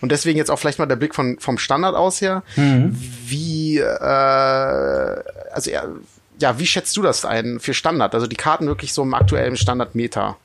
Und 0.00 0.12
deswegen 0.12 0.38
jetzt 0.38 0.50
auch 0.50 0.58
vielleicht 0.58 0.78
mal 0.78 0.86
der 0.86 0.96
Blick 0.96 1.14
von, 1.14 1.38
vom 1.40 1.58
Standard 1.58 1.96
aus 1.96 2.20
her. 2.20 2.44
Mhm. 2.56 2.96
Wie, 3.26 3.78
äh, 3.78 3.82
also 3.84 5.70
ja, 5.70 5.84
ja, 6.40 6.58
wie 6.58 6.66
schätzt 6.66 6.96
du 6.96 7.02
das 7.02 7.24
ein 7.24 7.58
für 7.58 7.74
Standard? 7.74 8.14
Also 8.14 8.28
die 8.28 8.36
Karten 8.36 8.66
wirklich 8.66 8.92
so 8.92 9.02
im 9.02 9.14
aktuellen 9.14 9.56
Standard-Meta? 9.56 10.36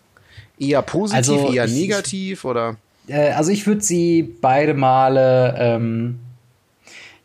Eher 0.57 0.81
positiv, 0.81 1.17
also 1.17 1.51
eher 1.51 1.67
negativ 1.67 2.45
oder? 2.45 2.77
Äh, 3.07 3.31
also 3.31 3.51
ich 3.51 3.67
würde 3.67 3.81
sie 3.81 4.23
beide 4.41 4.73
Male, 4.73 5.55
ähm, 5.57 6.19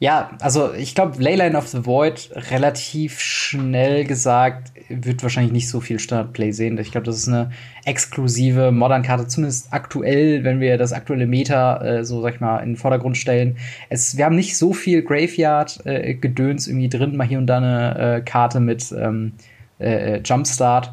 ja, 0.01 0.31
also 0.41 0.73
ich 0.75 0.95
glaube, 0.95 1.21
Leyline 1.21 1.57
of 1.57 1.67
the 1.69 1.85
Void 1.85 2.31
relativ 2.51 3.19
schnell 3.21 4.05
gesagt, 4.05 4.73
wird 4.89 5.23
wahrscheinlich 5.23 5.53
nicht 5.53 5.69
so 5.69 5.81
viel 5.81 5.99
Standard-Play 5.99 6.53
sehen. 6.53 6.79
Ich 6.79 6.93
glaube, 6.93 7.05
das 7.05 7.19
ist 7.19 7.29
eine 7.29 7.51
exklusive 7.85 8.71
Modern-Karte, 8.71 9.27
zumindest 9.27 9.73
aktuell, 9.73 10.45
wenn 10.45 10.61
wir 10.61 10.79
das 10.79 10.93
aktuelle 10.93 11.27
Meta 11.27 11.85
äh, 11.85 12.05
so, 12.05 12.23
sag 12.23 12.35
ich 12.35 12.41
mal, 12.41 12.59
in 12.61 12.71
den 12.71 12.77
Vordergrund 12.77 13.17
stellen. 13.17 13.57
Es, 13.89 14.17
wir 14.17 14.25
haben 14.25 14.37
nicht 14.37 14.57
so 14.57 14.73
viel 14.73 15.03
Graveyard-Gedöns 15.03 16.67
äh, 16.67 16.71
irgendwie 16.71 16.89
drin, 16.89 17.17
mal 17.17 17.27
hier 17.27 17.39
und 17.39 17.47
da 17.47 17.57
eine 17.59 18.17
äh, 18.17 18.21
Karte 18.21 18.61
mit 18.61 18.93
ähm, 18.93 19.33
äh, 19.81 20.15
äh, 20.15 20.23
Jumpstart 20.25 20.93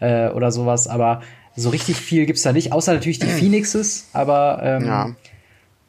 äh, 0.00 0.28
oder 0.28 0.50
sowas, 0.50 0.88
aber 0.88 1.22
so 1.56 1.70
richtig 1.70 1.96
viel 1.96 2.26
gibt's 2.26 2.42
da 2.42 2.52
nicht, 2.52 2.72
außer 2.72 2.92
natürlich 2.92 3.18
die 3.18 3.26
Phoenixes, 3.38 4.08
aber 4.12 4.60
ähm, 4.62 4.86
ja. 4.86 5.10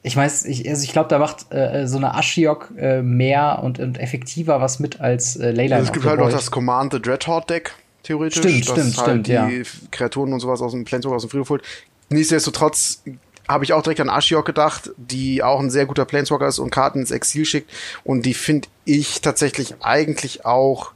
ich 0.01 0.15
weiß, 0.15 0.45
ich, 0.45 0.67
also 0.69 0.83
ich 0.83 0.93
glaube, 0.93 1.09
da 1.09 1.19
macht 1.19 1.51
äh, 1.53 1.87
so 1.87 1.97
eine 1.97 2.15
Ashiok 2.15 2.71
äh, 2.77 3.01
mehr 3.01 3.61
und, 3.63 3.79
und 3.79 3.99
effektiver 3.99 4.61
was 4.61 4.79
mit 4.79 5.01
als 5.01 5.35
äh, 5.35 5.51
Leyline. 5.51 5.75
Also 5.75 5.87
es 5.87 5.93
gibt 5.93 6.05
halt 6.05 6.19
auch 6.19 6.29
das 6.29 6.51
Command 6.51 6.93
the 6.93 7.01
Dreadhorde 7.01 7.47
Deck, 7.47 7.73
theoretisch. 8.03 8.39
Stimmt, 8.39 8.65
stimmt, 8.65 8.97
halt 8.97 9.07
stimmt, 9.07 9.27
die 9.27 9.31
ja. 9.31 9.49
Kreaturen 9.91 10.33
und 10.33 10.39
sowas 10.39 10.61
aus 10.61 10.71
dem 10.71 10.85
Planeswalker 10.85 11.17
aus 11.17 11.23
dem 11.23 11.29
Friedhof 11.29 11.49
holt. 11.49 11.63
Nichtsdestotrotz 12.09 13.03
habe 13.47 13.63
ich 13.63 13.73
auch 13.73 13.81
direkt 13.81 14.01
an 14.01 14.09
Ashiok 14.09 14.45
gedacht, 14.45 14.91
die 14.97 15.41
auch 15.41 15.59
ein 15.59 15.69
sehr 15.69 15.85
guter 15.85 16.05
Planeswalker 16.05 16.47
ist 16.47 16.59
und 16.59 16.69
Karten 16.69 16.99
ins 16.99 17.11
Exil 17.11 17.45
schickt. 17.45 17.71
Und 18.03 18.25
die 18.25 18.33
finde 18.33 18.67
ich 18.85 19.21
tatsächlich 19.21 19.75
eigentlich 19.81 20.45
auch 20.45 20.91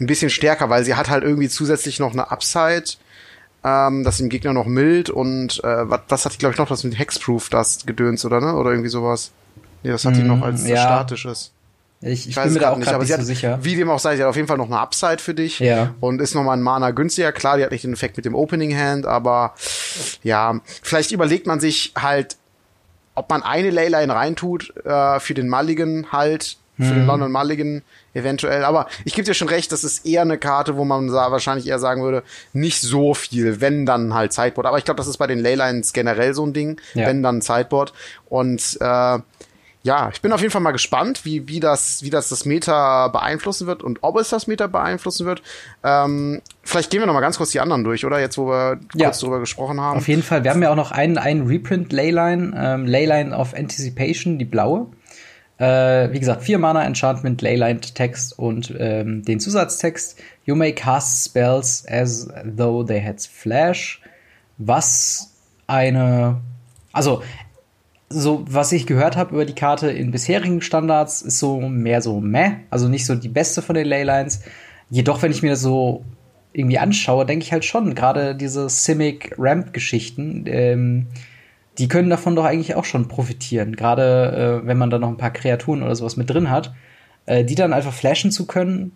ein 0.00 0.06
bisschen 0.06 0.30
stärker, 0.30 0.70
weil 0.70 0.84
sie 0.84 0.94
hat 0.94 1.10
halt 1.10 1.24
irgendwie 1.24 1.48
zusätzlich 1.48 1.98
noch 1.98 2.12
eine 2.12 2.30
Upside 2.30 2.84
ähm, 3.64 4.04
das 4.04 4.18
dem 4.18 4.28
Gegner 4.28 4.52
noch 4.52 4.66
mild 4.66 5.10
und 5.10 5.62
äh, 5.64 5.90
was, 5.90 6.00
was 6.08 6.24
hat 6.24 6.34
die, 6.34 6.38
glaube 6.38 6.52
ich, 6.52 6.58
noch 6.58 6.68
das 6.68 6.84
mit 6.84 6.98
Hexproof, 6.98 7.48
das 7.48 7.86
Gedöns, 7.86 8.24
oder 8.24 8.40
ne? 8.40 8.54
Oder 8.54 8.70
irgendwie 8.70 8.90
sowas. 8.90 9.32
Nee, 9.82 9.90
das 9.90 10.04
hat 10.04 10.16
die 10.16 10.22
noch 10.22 10.38
mm, 10.38 10.42
als 10.42 10.66
ja. 10.66 10.82
statisches. 10.82 11.52
Ich, 12.00 12.10
ich, 12.10 12.28
ich 12.28 12.34
bin 12.36 12.52
mir 12.52 12.60
da 12.60 12.70
auch 12.70 12.76
nicht, 12.76 12.88
aber 12.88 13.02
nicht 13.02 13.14
so 13.14 13.22
sicher. 13.22 13.58
Wie 13.62 13.74
dem 13.74 13.90
auch 13.90 13.98
sei, 13.98 14.16
sie 14.16 14.22
hat 14.22 14.28
auf 14.28 14.36
jeden 14.36 14.46
Fall 14.46 14.56
noch 14.56 14.66
eine 14.66 14.78
Upside 14.78 15.18
für 15.18 15.34
dich. 15.34 15.58
Ja. 15.58 15.94
Und 16.00 16.20
ist 16.20 16.34
nochmal 16.34 16.56
ein 16.56 16.62
Mana 16.62 16.92
günstiger. 16.92 17.32
Klar, 17.32 17.56
die 17.56 17.64
hat 17.64 17.72
nicht 17.72 17.84
den 17.84 17.92
Effekt 17.92 18.16
mit 18.16 18.24
dem 18.24 18.36
Opening 18.36 18.76
Hand, 18.76 19.06
aber 19.06 19.54
ja, 20.22 20.60
vielleicht 20.82 21.10
überlegt 21.10 21.46
man 21.48 21.58
sich 21.58 21.92
halt, 21.96 22.36
ob 23.16 23.28
man 23.30 23.42
eine 23.42 23.70
Leyline 23.70 24.14
reintut 24.14 24.74
äh, 24.84 25.18
für 25.18 25.34
den 25.34 25.48
Mulligan 25.48 26.12
halt, 26.12 26.58
für 26.76 26.84
hm. 26.84 26.94
den 26.94 27.06
London 27.06 27.32
Mulligan 27.32 27.82
eventuell. 28.18 28.64
Aber 28.64 28.88
ich 29.04 29.14
gebe 29.14 29.24
dir 29.24 29.34
schon 29.34 29.48
recht, 29.48 29.72
das 29.72 29.84
ist 29.84 30.06
eher 30.06 30.22
eine 30.22 30.38
Karte, 30.38 30.76
wo 30.76 30.84
man 30.84 31.10
wahrscheinlich 31.12 31.66
eher 31.66 31.78
sagen 31.78 32.02
würde, 32.02 32.22
nicht 32.52 32.80
so 32.80 33.14
viel, 33.14 33.60
wenn 33.60 33.86
dann 33.86 34.14
halt 34.14 34.32
Sideboard. 34.32 34.66
Aber 34.66 34.78
ich 34.78 34.84
glaube, 34.84 34.98
das 34.98 35.06
ist 35.06 35.16
bei 35.18 35.26
den 35.26 35.38
Leylines 35.38 35.92
generell 35.92 36.34
so 36.34 36.44
ein 36.44 36.52
Ding, 36.52 36.80
ja. 36.94 37.06
wenn 37.06 37.22
dann 37.22 37.40
Sideboard. 37.40 37.92
Und 38.28 38.78
äh, 38.80 39.18
ja, 39.82 40.10
ich 40.12 40.20
bin 40.20 40.32
auf 40.32 40.40
jeden 40.40 40.50
Fall 40.50 40.60
mal 40.60 40.72
gespannt, 40.72 41.24
wie, 41.24 41.48
wie, 41.48 41.60
das, 41.60 42.02
wie 42.02 42.10
das 42.10 42.28
das 42.28 42.44
Meta 42.44 43.08
beeinflussen 43.08 43.66
wird 43.66 43.82
und 43.82 44.00
ob 44.02 44.18
es 44.18 44.28
das 44.28 44.46
Meta 44.46 44.66
beeinflussen 44.66 45.24
wird. 45.24 45.40
Ähm, 45.84 46.42
vielleicht 46.62 46.90
gehen 46.90 47.00
wir 47.00 47.06
noch 47.06 47.14
mal 47.14 47.20
ganz 47.20 47.38
kurz 47.38 47.52
die 47.52 47.60
anderen 47.60 47.84
durch, 47.84 48.04
oder? 48.04 48.20
Jetzt, 48.20 48.36
wo 48.36 48.48
wir 48.48 48.80
ja. 48.94 49.06
kurz 49.06 49.20
drüber 49.20 49.40
gesprochen 49.40 49.80
haben. 49.80 49.98
Auf 49.98 50.08
jeden 50.08 50.22
Fall. 50.22 50.42
Wir 50.44 50.50
haben 50.50 50.62
ja 50.62 50.70
auch 50.70 50.76
noch 50.76 50.90
einen, 50.90 51.16
einen 51.16 51.46
Reprint 51.46 51.92
Leyline, 51.92 52.52
ähm, 52.56 52.86
Leyline 52.86 53.34
of 53.34 53.54
Anticipation, 53.54 54.38
die 54.38 54.44
blaue. 54.44 54.88
Äh, 55.58 56.12
wie 56.12 56.20
gesagt, 56.20 56.42
vier 56.42 56.58
Mana 56.58 56.84
Enchantment, 56.84 57.42
Leyline 57.42 57.80
Text 57.80 58.38
und 58.38 58.74
ähm, 58.78 59.24
den 59.24 59.40
Zusatztext. 59.40 60.18
You 60.44 60.54
may 60.54 60.72
cast 60.72 61.26
spells 61.26 61.84
as 61.88 62.28
though 62.56 62.84
they 62.84 63.02
had 63.02 63.20
flash. 63.20 64.00
Was 64.58 65.34
eine, 65.66 66.40
also 66.92 67.22
so 68.08 68.44
was 68.48 68.72
ich 68.72 68.86
gehört 68.86 69.16
habe 69.16 69.34
über 69.34 69.44
die 69.44 69.54
Karte 69.54 69.90
in 69.90 70.10
bisherigen 70.10 70.62
Standards 70.62 71.22
ist 71.22 71.38
so 71.38 71.60
mehr 71.60 72.00
so 72.00 72.20
meh, 72.20 72.52
also 72.70 72.88
nicht 72.88 73.04
so 73.04 73.14
die 73.14 73.28
beste 73.28 73.60
von 73.60 73.74
den 73.74 73.86
Leylines. 73.86 74.40
Jedoch, 74.90 75.20
wenn 75.22 75.30
ich 75.30 75.42
mir 75.42 75.50
das 75.50 75.60
so 75.60 76.04
irgendwie 76.52 76.78
anschaue, 76.78 77.26
denke 77.26 77.44
ich 77.44 77.52
halt 77.52 77.64
schon, 77.64 77.94
gerade 77.94 78.34
diese 78.34 78.68
Simic 78.68 79.34
Ramp 79.36 79.72
Geschichten, 79.72 80.44
ähm, 80.46 81.06
die 81.78 81.88
können 81.88 82.10
davon 82.10 82.36
doch 82.36 82.44
eigentlich 82.44 82.74
auch 82.74 82.84
schon 82.84 83.08
profitieren. 83.08 83.76
Gerade 83.76 84.62
äh, 84.62 84.66
wenn 84.66 84.78
man 84.78 84.90
da 84.90 84.98
noch 84.98 85.08
ein 85.08 85.16
paar 85.16 85.32
Kreaturen 85.32 85.82
oder 85.82 85.94
sowas 85.94 86.16
mit 86.16 86.28
drin 86.28 86.50
hat, 86.50 86.74
äh, 87.26 87.44
die 87.44 87.54
dann 87.54 87.72
einfach 87.72 87.92
flashen 87.92 88.30
zu 88.30 88.46
können, 88.46 88.92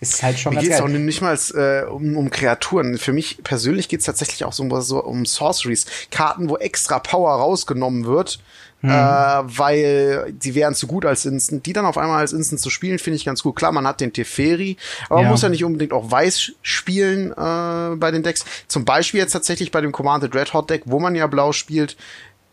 ist 0.00 0.22
halt 0.22 0.38
schon 0.38 0.50
Mir 0.50 0.56
ganz 0.56 0.68
geht's 0.68 0.78
geil. 0.80 0.86
auch 0.86 0.98
nicht 0.98 1.22
mal 1.22 1.38
äh, 1.54 1.84
um, 1.86 2.16
um 2.16 2.30
Kreaturen. 2.30 2.98
Für 2.98 3.12
mich 3.12 3.42
persönlich 3.42 3.88
geht's 3.88 4.04
tatsächlich 4.04 4.44
auch 4.44 4.52
so, 4.52 4.80
so 4.80 5.02
um 5.02 5.26
Sorceries. 5.26 5.86
Karten, 6.10 6.48
wo 6.48 6.56
extra 6.56 6.98
Power 6.98 7.32
rausgenommen 7.32 8.04
wird, 8.04 8.38
Hm. 8.80 8.90
äh, 8.90 8.92
weil 8.94 10.32
die 10.32 10.54
wären 10.54 10.74
zu 10.74 10.86
gut 10.86 11.04
als 11.04 11.24
Instant. 11.24 11.66
Die 11.66 11.72
dann 11.72 11.84
auf 11.84 11.98
einmal 11.98 12.20
als 12.20 12.32
Instant 12.32 12.60
zu 12.60 12.70
spielen, 12.70 12.98
finde 13.00 13.16
ich 13.16 13.24
ganz 13.24 13.42
gut. 13.42 13.56
Klar, 13.56 13.72
man 13.72 13.86
hat 13.86 14.00
den 14.00 14.12
Teferi, 14.12 14.76
aber 15.06 15.16
man 15.16 15.24
Ja. 15.24 15.30
muss 15.30 15.42
ja 15.42 15.48
nicht 15.48 15.64
unbedingt 15.64 15.92
auch 15.92 16.10
weiß 16.10 16.52
spielen 16.62 17.32
äh, 17.32 17.96
bei 17.96 18.10
den 18.12 18.22
Decks. 18.22 18.44
Zum 18.68 18.84
Beispiel 18.84 19.18
jetzt 19.20 19.32
tatsächlich 19.32 19.72
bei 19.72 19.80
dem 19.80 19.90
Commanded 19.90 20.34
Red 20.34 20.54
Hot 20.54 20.70
Deck, 20.70 20.82
wo 20.84 21.00
man 21.00 21.16
ja 21.16 21.26
blau 21.26 21.50
spielt, 21.52 21.96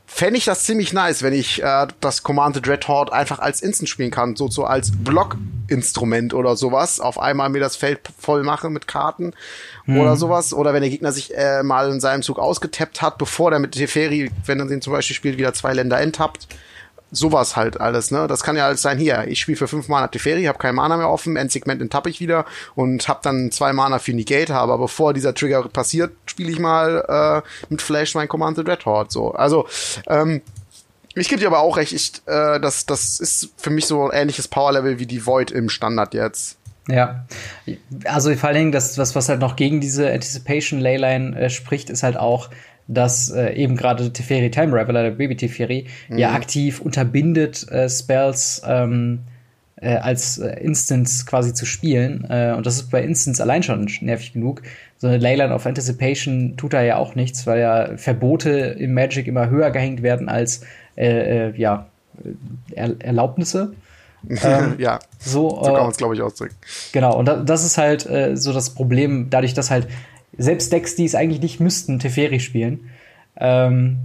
fände 0.08 0.38
ich 0.38 0.46
das 0.46 0.64
ziemlich 0.64 0.94
nice, 0.94 1.24
wenn 1.24 1.34
ich 1.34 1.62
äh, 1.62 1.88
das 2.00 2.24
Commanded 2.24 2.68
Red 2.68 2.88
Horde 2.88 3.12
einfach 3.12 3.40
als 3.40 3.62
Instant 3.62 3.90
spielen 3.90 4.12
kann, 4.12 4.36
so, 4.36 4.48
so 4.48 4.64
als 4.64 4.92
Blockinstrument 4.92 6.34
oder 6.34 6.56
sowas. 6.56 7.00
Auf 7.00 7.20
einmal 7.20 7.50
mir 7.50 7.60
das 7.60 7.76
Feld 7.76 8.00
voll 8.18 8.44
mache 8.44 8.70
mit 8.70 8.88
Karten 8.88 9.34
oder 9.88 10.16
sowas. 10.16 10.54
Oder 10.54 10.74
wenn 10.74 10.82
der 10.82 10.90
Gegner 10.90 11.12
sich 11.12 11.36
äh, 11.36 11.64
mal 11.64 11.92
in 11.92 12.00
seinem 12.00 12.22
Zug 12.22 12.40
ausgetappt 12.40 13.02
hat, 13.02 13.18
bevor 13.18 13.52
der 13.52 13.60
mit 13.60 13.74
Teferi, 13.74 14.32
wenn 14.46 14.60
er 14.60 14.68
den 14.68 14.82
zum 14.82 14.94
Beispiel 14.94 15.16
spielt, 15.16 15.38
wieder 15.38 15.54
zwei 15.54 15.74
Länder 15.74 16.00
enttappt. 16.00 16.48
Sowas 17.16 17.56
halt 17.56 17.80
alles, 17.80 18.12
ne? 18.12 18.28
Das 18.28 18.44
kann 18.44 18.58
ja 18.58 18.68
alles 18.68 18.82
sein, 18.82 18.98
hier, 18.98 19.26
ich 19.28 19.40
spiele 19.40 19.58
für 19.58 19.68
fünf 19.68 19.88
Mana 19.88 20.08
Teferi, 20.08 20.44
habe 20.44 20.58
kein 20.58 20.76
Mana 20.76 20.98
mehr 20.98 21.10
offen, 21.10 21.38
Endsegment 21.38 21.82
enttappe 21.82 22.10
ich 22.10 22.20
wieder 22.20 22.46
und 22.76 23.08
habe 23.08 23.22
dann 23.24 23.52
zwei 23.52 23.74
Mana 23.74 24.00
für 24.00 24.14
Negate, 24.14 24.54
aber 24.54 24.78
bevor 24.78 25.14
dieser 25.14 25.34
Trigger 25.34 25.64
passiert, 25.70 26.12
spiele 26.26 26.52
ich 26.52 26.60
mal 26.60 27.44
äh, 27.44 27.68
mit 27.70 27.82
Flash 27.82 28.16
mein 28.16 28.28
Commanded 28.28 28.68
Red 28.68 28.86
Horde, 28.86 29.10
so. 29.12 29.32
Also, 29.32 29.68
ähm, 30.08 30.42
ich 31.16 31.30
gebe 31.30 31.40
dir 31.40 31.48
aber 31.48 31.60
auch 31.60 31.78
recht, 31.78 31.94
ich, 31.94 32.12
äh, 32.26 32.60
das, 32.60 32.86
das 32.86 33.20
ist 33.22 33.52
für 33.58 33.70
mich 33.70 33.86
so 33.86 34.04
ein 34.04 34.12
ähnliches 34.12 34.50
Powerlevel 34.50 35.00
wie 35.00 35.06
die 35.06 35.26
Void 35.26 35.52
im 35.52 35.70
Standard 35.70 36.14
jetzt. 36.14 36.58
Ja, 36.88 37.26
also 38.04 38.36
vor 38.36 38.50
allen 38.50 38.58
Dingen, 38.58 38.72
das, 38.72 38.98
was, 38.98 39.16
was 39.16 39.30
halt 39.30 39.40
noch 39.40 39.56
gegen 39.56 39.82
diese 39.82 40.12
Anticipation 40.12 40.80
Leyline 40.80 41.36
äh, 41.36 41.50
spricht, 41.50 41.90
ist 41.90 42.04
halt 42.04 42.18
auch, 42.18 42.50
dass 42.88 43.30
äh, 43.30 43.54
eben 43.54 43.76
gerade 43.76 44.12
Teferi 44.14 44.52
Time 44.52 44.74
Raveler, 44.74 45.04
der 45.04 45.12
Baby 45.12 45.36
Teferi, 45.36 45.88
ja 46.10 46.34
aktiv 46.34 46.82
unterbindet, 46.82 47.70
äh, 47.72 47.90
Spells 47.90 48.62
ähm, 48.66 49.20
äh, 49.78 49.98
als 49.98 50.38
äh, 50.38 50.58
Instance 50.62 51.26
quasi 51.26 51.54
zu 51.54 51.66
spielen. 51.66 52.26
Äh, 52.30 52.54
und 52.56 52.66
das 52.66 52.76
ist 52.76 52.92
bei 52.92 53.04
Instance 53.04 53.42
allein 53.42 53.62
schon 53.62 53.88
nervig 54.02 54.34
genug. 54.34 54.62
So 54.98 55.08
eine 55.08 55.18
Leyline 55.18 55.54
of 55.54 55.66
Anticipation 55.66 56.56
tut 56.56 56.74
da 56.74 56.82
ja 56.82 56.96
auch 56.98 57.16
nichts, 57.16 57.46
weil 57.46 57.60
ja 57.60 57.98
Verbote 57.98 58.50
im 58.50 58.94
Magic 58.94 59.28
immer 59.28 59.50
höher 59.50 59.72
gehängt 59.72 60.02
werden 60.02 60.30
als 60.30 60.62
äh, 60.96 61.50
äh, 61.50 61.54
ja, 61.58 61.88
er 62.72 62.96
Erlaubnisse. 63.00 63.74
Ähm, 64.28 64.74
ja, 64.80 64.98
So, 65.20 65.52
so 65.52 65.62
kann 65.62 65.74
man 65.74 65.92
es, 65.92 65.98
glaube 65.98 66.16
ich, 66.16 66.22
ausdrücken. 66.24 66.56
Genau, 66.94 67.16
und 67.16 67.28
da, 67.28 67.36
das 67.36 67.64
ist 67.64 67.78
halt 67.78 68.10
so 68.34 68.54
das 68.54 68.72
Problem, 68.72 69.30
dadurch, 69.30 69.54
dass 69.54 69.70
halt 69.70 69.88
selbst 70.38 70.72
Decks, 70.72 70.96
die 70.96 71.06
es 71.06 71.16
eigentlich 71.16 71.42
nicht 71.42 71.60
müssten, 71.60 72.00
Teferi 72.00 72.40
spielen, 72.40 72.90
ähm, 73.38 73.98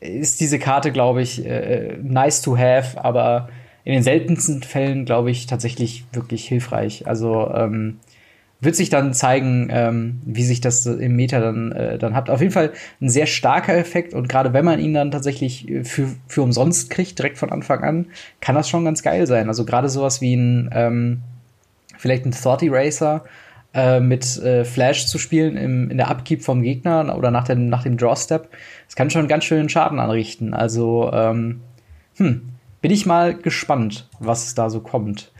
ist 0.00 0.40
diese 0.40 0.58
Karte, 0.58 0.92
glaube 0.92 1.22
ich, 1.22 1.44
äh, 1.44 1.96
nice 2.02 2.42
to 2.42 2.56
have, 2.56 3.02
aber 3.02 3.48
in 3.84 3.92
den 3.92 4.02
seltensten 4.02 4.62
Fällen, 4.62 5.04
glaube 5.04 5.30
ich, 5.30 5.46
tatsächlich 5.46 6.04
wirklich 6.12 6.46
hilfreich. 6.46 7.06
Also 7.06 7.50
ähm, 7.54 7.98
wird 8.60 8.74
sich 8.74 8.88
dann 8.88 9.12
zeigen, 9.12 9.68
ähm, 9.70 10.20
wie 10.24 10.42
sich 10.42 10.60
das 10.60 10.86
im 10.86 11.14
Meta 11.14 11.40
dann, 11.40 11.72
äh, 11.72 11.98
dann 11.98 12.14
hat. 12.14 12.30
Auf 12.30 12.40
jeden 12.40 12.52
Fall 12.52 12.72
ein 13.00 13.08
sehr 13.08 13.26
starker 13.26 13.76
Effekt 13.76 14.14
und 14.14 14.28
gerade 14.28 14.52
wenn 14.52 14.64
man 14.64 14.80
ihn 14.80 14.94
dann 14.94 15.10
tatsächlich 15.10 15.68
äh, 15.68 15.84
für, 15.84 16.08
für 16.26 16.42
umsonst 16.42 16.90
kriegt, 16.90 17.18
direkt 17.18 17.38
von 17.38 17.52
Anfang 17.52 17.84
an, 17.84 18.06
kann 18.40 18.54
das 18.54 18.68
schon 18.68 18.84
ganz 18.84 19.02
geil 19.02 19.26
sein. 19.26 19.48
Also 19.48 19.64
gerade 19.64 19.88
sowas 19.88 20.20
wie 20.20 20.34
ein, 20.34 20.70
ähm, 20.72 21.22
vielleicht 21.98 22.24
ein 22.24 22.32
Thought 22.32 22.62
Eraser 22.62 23.24
äh, 23.76 24.00
mit 24.00 24.38
äh, 24.38 24.64
Flash 24.64 25.06
zu 25.06 25.18
spielen 25.18 25.56
im, 25.56 25.90
in 25.90 25.98
der 25.98 26.10
Upkeep 26.10 26.42
vom 26.42 26.62
Gegner 26.62 27.14
oder 27.16 27.30
nach 27.30 27.44
dem, 27.44 27.68
nach 27.68 27.82
dem 27.82 27.98
Draw-Step, 27.98 28.48
das 28.86 28.96
kann 28.96 29.10
schon 29.10 29.28
ganz 29.28 29.44
schön 29.44 29.68
Schaden 29.68 30.00
anrichten. 30.00 30.54
Also, 30.54 31.10
ähm, 31.12 31.60
hm, 32.16 32.48
bin 32.80 32.90
ich 32.90 33.04
mal 33.04 33.34
gespannt, 33.34 34.08
was 34.18 34.54
da 34.54 34.70
so 34.70 34.80
kommt. 34.80 35.30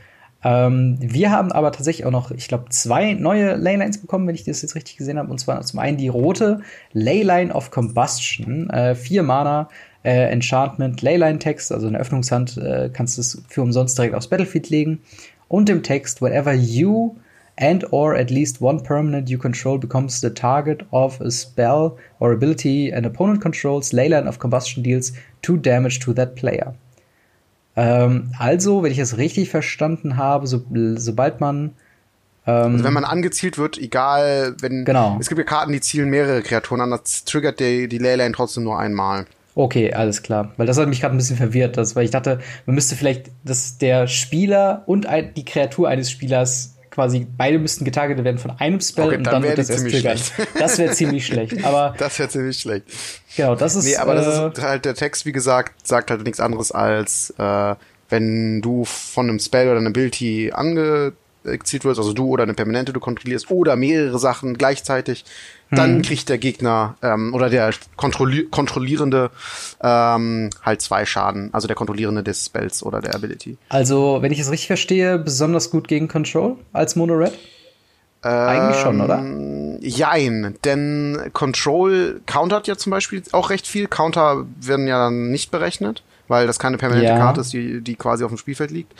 Ähm, 0.43 0.97
wir 1.01 1.31
haben 1.31 1.51
aber 1.51 1.71
tatsächlich 1.71 2.05
auch 2.05 2.11
noch, 2.11 2.29
ich 2.29 2.47
glaube, 2.47 2.65
zwei 2.69 3.13
neue 3.13 3.55
Leylines 3.55 3.97
bekommen, 3.97 4.27
wenn 4.27 4.35
ich 4.35 4.43
das 4.43 4.61
jetzt 4.61 4.75
richtig 4.75 4.97
gesehen 4.97 5.17
habe. 5.17 5.31
Und 5.31 5.39
zwar 5.39 5.59
zum 5.61 5.79
einen 5.79 5.97
die 5.97 6.07
rote 6.07 6.61
Leyline 6.93 7.51
of 7.51 7.71
Combustion, 7.71 8.69
äh, 8.69 8.93
vier 8.93 9.23
Mana, 9.23 9.67
äh, 10.03 10.29
Enchantment, 10.31 11.01
Leyline 11.01 11.39
Text, 11.39 11.71
also 11.71 11.87
eine 11.87 11.97
Öffnungshand, 11.97 12.57
äh, 12.57 12.91
kannst 12.93 13.17
du 13.17 13.21
es 13.21 13.41
für 13.49 13.63
umsonst 13.63 13.97
direkt 13.97 14.13
aufs 14.13 14.27
Battlefield 14.27 14.69
legen. 14.69 14.99
Und 15.47 15.69
im 15.69 15.81
Text, 15.81 16.21
whenever 16.21 16.53
you 16.53 17.15
and 17.59 17.91
or 17.91 18.15
at 18.15 18.29
least 18.29 18.61
one 18.61 18.81
permanent 18.83 19.29
you 19.29 19.37
control 19.37 19.77
becomes 19.77 20.21
the 20.21 20.29
target 20.29 20.85
of 20.91 21.19
a 21.21 21.31
spell 21.31 21.97
or 22.19 22.31
ability 22.31 22.91
an 22.91 23.05
opponent 23.05 23.41
controls, 23.41 23.91
Leyline 23.91 24.27
of 24.27 24.39
Combustion 24.39 24.83
deals 24.83 25.13
two 25.41 25.57
damage 25.57 25.99
to 25.99 26.13
that 26.13 26.35
player. 26.35 26.73
Ähm, 27.75 28.31
also, 28.39 28.83
wenn 28.83 28.91
ich 28.91 28.99
es 28.99 29.17
richtig 29.17 29.49
verstanden 29.49 30.17
habe, 30.17 30.47
so, 30.47 30.61
sobald 30.95 31.39
man 31.41 31.71
Also 32.45 32.83
wenn 32.85 32.93
man 32.93 33.03
angezielt 33.03 33.57
wird, 33.57 33.77
egal, 33.77 34.55
wenn 34.61 34.85
Genau. 34.85 35.17
es 35.19 35.27
gibt 35.27 35.37
ja 35.37 35.43
Karten, 35.43 35.73
die 35.73 35.81
zielen 35.81 36.09
mehrere 36.09 36.41
Kreaturen 36.41 36.79
an, 36.79 36.91
das 36.91 37.25
triggert 37.25 37.59
die, 37.59 37.89
die 37.89 37.97
Leyline 37.97 38.31
trotzdem 38.33 38.63
nur 38.63 38.79
einmal. 38.79 39.25
Okay, 39.53 39.91
alles 39.91 40.23
klar. 40.23 40.53
Weil 40.55 40.65
das 40.65 40.77
hat 40.77 40.87
mich 40.87 41.01
gerade 41.01 41.13
ein 41.13 41.17
bisschen 41.17 41.35
verwirrt, 41.35 41.75
das, 41.75 41.95
weil 41.95 42.05
ich 42.05 42.11
dachte, 42.11 42.39
man 42.65 42.75
müsste 42.75 42.95
vielleicht, 42.95 43.31
dass 43.43 43.77
der 43.79 44.07
Spieler 44.07 44.83
und 44.85 45.07
ein, 45.07 45.33
die 45.33 45.43
Kreatur 45.43 45.89
eines 45.89 46.09
Spielers 46.09 46.76
quasi 46.97 47.27
beide 47.37 47.59
müssten 47.59 47.85
getargetet 47.85 48.25
werden 48.25 48.39
von 48.39 48.49
einem 48.57 48.81
Spell 48.81 49.05
Okay, 49.05 49.17
und 49.17 49.23
dann 49.23 49.35
dann, 49.35 49.43
wird 49.43 49.59
das 49.59 49.69
erst 49.69 49.87
schlecht. 49.87 50.33
Das 50.57 50.79
wäre 50.79 50.93
ziemlich 50.95 51.27
schlecht. 51.27 51.63
Aber 51.63 51.93
Das 51.99 52.17
wäre 52.17 52.27
ziemlich 52.27 52.57
schlecht. 52.57 52.85
genau, 53.35 53.53
das 53.53 53.75
ist. 53.75 53.85
Nee, 53.85 53.97
aber 53.97 54.15
das 54.15 54.25
äh, 54.25 54.49
ist 54.49 54.61
halt 54.63 54.85
der 54.85 54.95
Text, 54.95 55.27
wie 55.27 55.31
gesagt, 55.31 55.87
sagt 55.87 56.09
halt 56.09 56.23
nichts 56.23 56.39
anderes 56.39 56.71
als, 56.71 57.35
äh, 57.37 57.75
wenn 58.09 58.63
du 58.63 58.83
von 58.83 59.29
einem 59.29 59.37
Spell 59.37 59.67
oder 59.67 59.77
einer 59.77 59.89
Ability 59.89 60.51
angezielt 60.51 61.85
wirst, 61.85 61.99
also 61.99 62.13
du 62.13 62.29
oder 62.29 62.41
eine 62.41 62.55
Permanente 62.55 62.93
du 62.93 62.99
kontrollierst 62.99 63.51
oder 63.51 63.75
mehrere 63.75 64.17
Sachen 64.17 64.57
gleichzeitig, 64.57 65.23
dann 65.71 66.01
kriegt 66.01 66.29
der 66.29 66.37
Gegner 66.37 66.95
ähm, 67.01 67.33
oder 67.33 67.49
der 67.49 67.71
Kontrolli 67.95 68.45
Kontrollierende 68.49 69.31
ähm, 69.81 70.49
halt 70.63 70.81
zwei 70.81 71.05
Schaden, 71.05 71.49
also 71.53 71.67
der 71.67 71.75
Kontrollierende 71.75 72.23
des 72.23 72.45
Spells 72.45 72.83
oder 72.83 73.01
der 73.01 73.15
Ability. 73.15 73.57
Also, 73.69 74.19
wenn 74.21 74.31
ich 74.31 74.39
es 74.39 74.49
richtig 74.51 74.67
verstehe, 74.67 75.17
besonders 75.19 75.69
gut 75.69 75.87
gegen 75.87 76.07
Control 76.07 76.55
als 76.73 76.95
Mono 76.95 77.13
Red? 77.15 77.33
Eigentlich 78.21 78.77
schon, 78.81 78.99
oder? 78.99 79.19
Ähm, 79.19 79.77
Jein, 79.79 80.55
denn 80.65 81.29
Control 81.33 82.19
countert 82.25 82.67
ja 82.67 82.75
zum 82.75 82.89
Beispiel 82.89 83.21
auch 83.31 83.49
recht 83.51 83.67
viel. 83.67 83.87
Counter 83.87 84.45
werden 84.59 84.87
ja 84.87 84.97
dann 85.05 85.29
nicht 85.29 85.51
berechnet, 85.51 86.03
weil 86.27 86.47
das 86.47 86.57
keine 86.59 86.77
permanente 86.77 87.11
Ja. 87.11 87.17
Karte 87.17 87.41
ist, 87.41 87.53
die, 87.53 87.79
die 87.81 87.95
quasi 87.95 88.23
auf 88.23 88.31
dem 88.31 88.37
Spielfeld 88.37 88.71
liegt. 88.71 88.93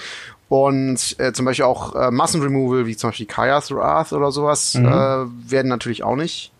Und 0.50 1.16
äh, 1.20 1.34
zum 1.34 1.46
Beispiel 1.46 1.66
auch 1.66 1.96
äh, 1.96 2.12
Massenremoval, 2.12 2.86
wie 2.86 2.96
zum 2.96 3.10
Beispiel 3.10 3.26
Kaya's 3.26 3.72
Wrath 3.72 4.14
oder 4.14 4.32
sowas, 4.32 4.76
Mhm. 4.76 4.86
äh, 4.86 4.92
werden 5.52 5.68
natürlich 5.68 6.04
auch 6.04 6.16
nicht. 6.16 6.52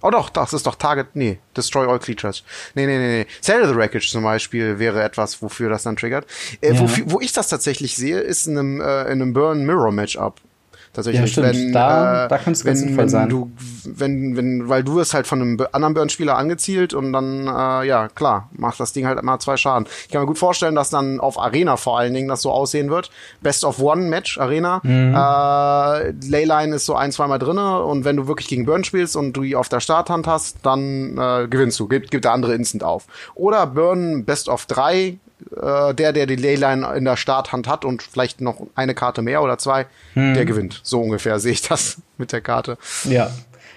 Oh 0.00 0.10
doch, 0.10 0.30
das 0.30 0.52
ist 0.52 0.66
doch 0.66 0.76
Target, 0.76 1.08
nee, 1.14 1.38
Destroy 1.56 1.86
All 1.88 1.98
Creatures. 1.98 2.44
Nee, 2.74 2.86
nee, 2.86 2.98
nee, 2.98 3.08
nee. 3.22 3.26
Sell 3.40 3.66
the 3.66 3.74
Wreckage 3.74 4.10
zum 4.10 4.22
Beispiel 4.22 4.78
wäre 4.78 5.02
etwas, 5.02 5.42
wofür 5.42 5.68
das 5.70 5.82
dann 5.82 5.96
triggert. 5.96 6.26
Äh, 6.60 6.74
Ja. 6.74 6.80
wofür, 6.80 7.04
wo 7.08 7.20
ich 7.20 7.32
das 7.32 7.48
tatsächlich 7.48 7.96
sehe, 7.96 8.20
ist 8.20 8.46
in 8.46 8.56
einem, 8.58 8.80
äh, 8.80 9.02
in 9.04 9.20
einem 9.22 9.32
Burn 9.32 9.64
Mirror 9.66 9.90
Matchup. 9.92 10.40
Tatsächlich, 10.98 11.36
Ja, 11.36 11.42
wenn, 11.44 11.72
Da- 11.72 12.24
äh, 12.24 12.28
da 12.28 12.38
könnte 12.38 12.50
es 12.58 12.64
ganz 12.64 12.82
wenn, 12.82 12.96
wenn 12.96 13.08
sein. 13.08 13.28
Du, 13.28 13.52
wenn, 13.84 14.36
wenn, 14.36 14.68
weil 14.68 14.82
du 14.82 14.96
wirst 14.96 15.14
halt 15.14 15.28
von 15.28 15.40
einem 15.40 15.58
anderen 15.70 15.94
Burn-Spieler 15.94 16.36
angezielt 16.36 16.92
und 16.92 17.12
dann, 17.12 17.46
äh, 17.46 17.86
ja, 17.86 18.08
klar, 18.08 18.48
macht 18.52 18.80
das 18.80 18.92
Ding 18.92 19.06
halt 19.06 19.22
mal 19.22 19.38
zwei 19.38 19.56
Schaden. 19.56 19.86
Ich 20.06 20.08
kann 20.12 20.20
mir 20.22 20.26
gut 20.26 20.38
vorstellen, 20.38 20.74
dass 20.74 20.90
dann 20.90 21.20
auf 21.20 21.38
Arena 21.38 21.76
vor 21.76 21.98
allen 22.00 22.12
Dingen 22.14 22.26
das 22.26 22.42
so 22.42 22.50
aussehen 22.50 22.90
wird. 22.90 23.10
Best 23.42 23.64
of 23.64 23.78
One 23.80 24.02
Match, 24.08 24.38
Arena. 24.38 24.80
Mhm. 24.82 25.14
Äh, 25.14 26.10
Leyline 26.28 26.74
ist 26.74 26.86
so 26.86 26.94
ein, 26.96 27.12
zweimal 27.12 27.38
drinne 27.38 27.82
und 27.84 28.04
wenn 28.04 28.16
du 28.16 28.26
wirklich 28.26 28.48
gegen 28.48 28.66
Burn 28.66 28.82
spielst 28.82 29.14
und 29.14 29.32
du 29.34 29.42
die 29.42 29.54
auf 29.54 29.68
der 29.68 29.78
Starthand 29.80 30.26
hast, 30.26 30.56
dann 30.64 31.16
äh, 31.16 31.46
gewinnst 31.48 31.78
du, 31.78 31.86
gibt, 31.86 32.10
gibt 32.10 32.24
der 32.24 32.32
andere 32.32 32.54
Instant 32.54 32.82
auf. 32.82 33.04
Oder 33.36 33.66
Burn 33.66 34.24
Best 34.24 34.48
of 34.48 34.66
drei 34.66 35.18
äh, 35.54 35.94
der, 35.94 36.12
der 36.12 36.26
die 36.26 36.36
Leyline 36.36 36.86
in 36.96 37.04
der 37.04 37.16
Starthand 37.16 37.68
hat 37.68 37.84
und 37.84 38.02
vielleicht 38.02 38.40
noch 38.40 38.66
eine 38.74 38.94
Karte 38.94 39.22
mehr 39.22 39.42
oder 39.42 39.58
zwei, 39.58 39.86
hm. 40.14 40.34
der 40.34 40.44
gewinnt. 40.44 40.80
So 40.82 41.00
ungefähr 41.00 41.38
sehe 41.40 41.52
ich 41.52 41.62
das 41.62 41.98
mit 42.16 42.32
der 42.32 42.40
Karte. 42.40 42.78
Ja. 43.04 43.30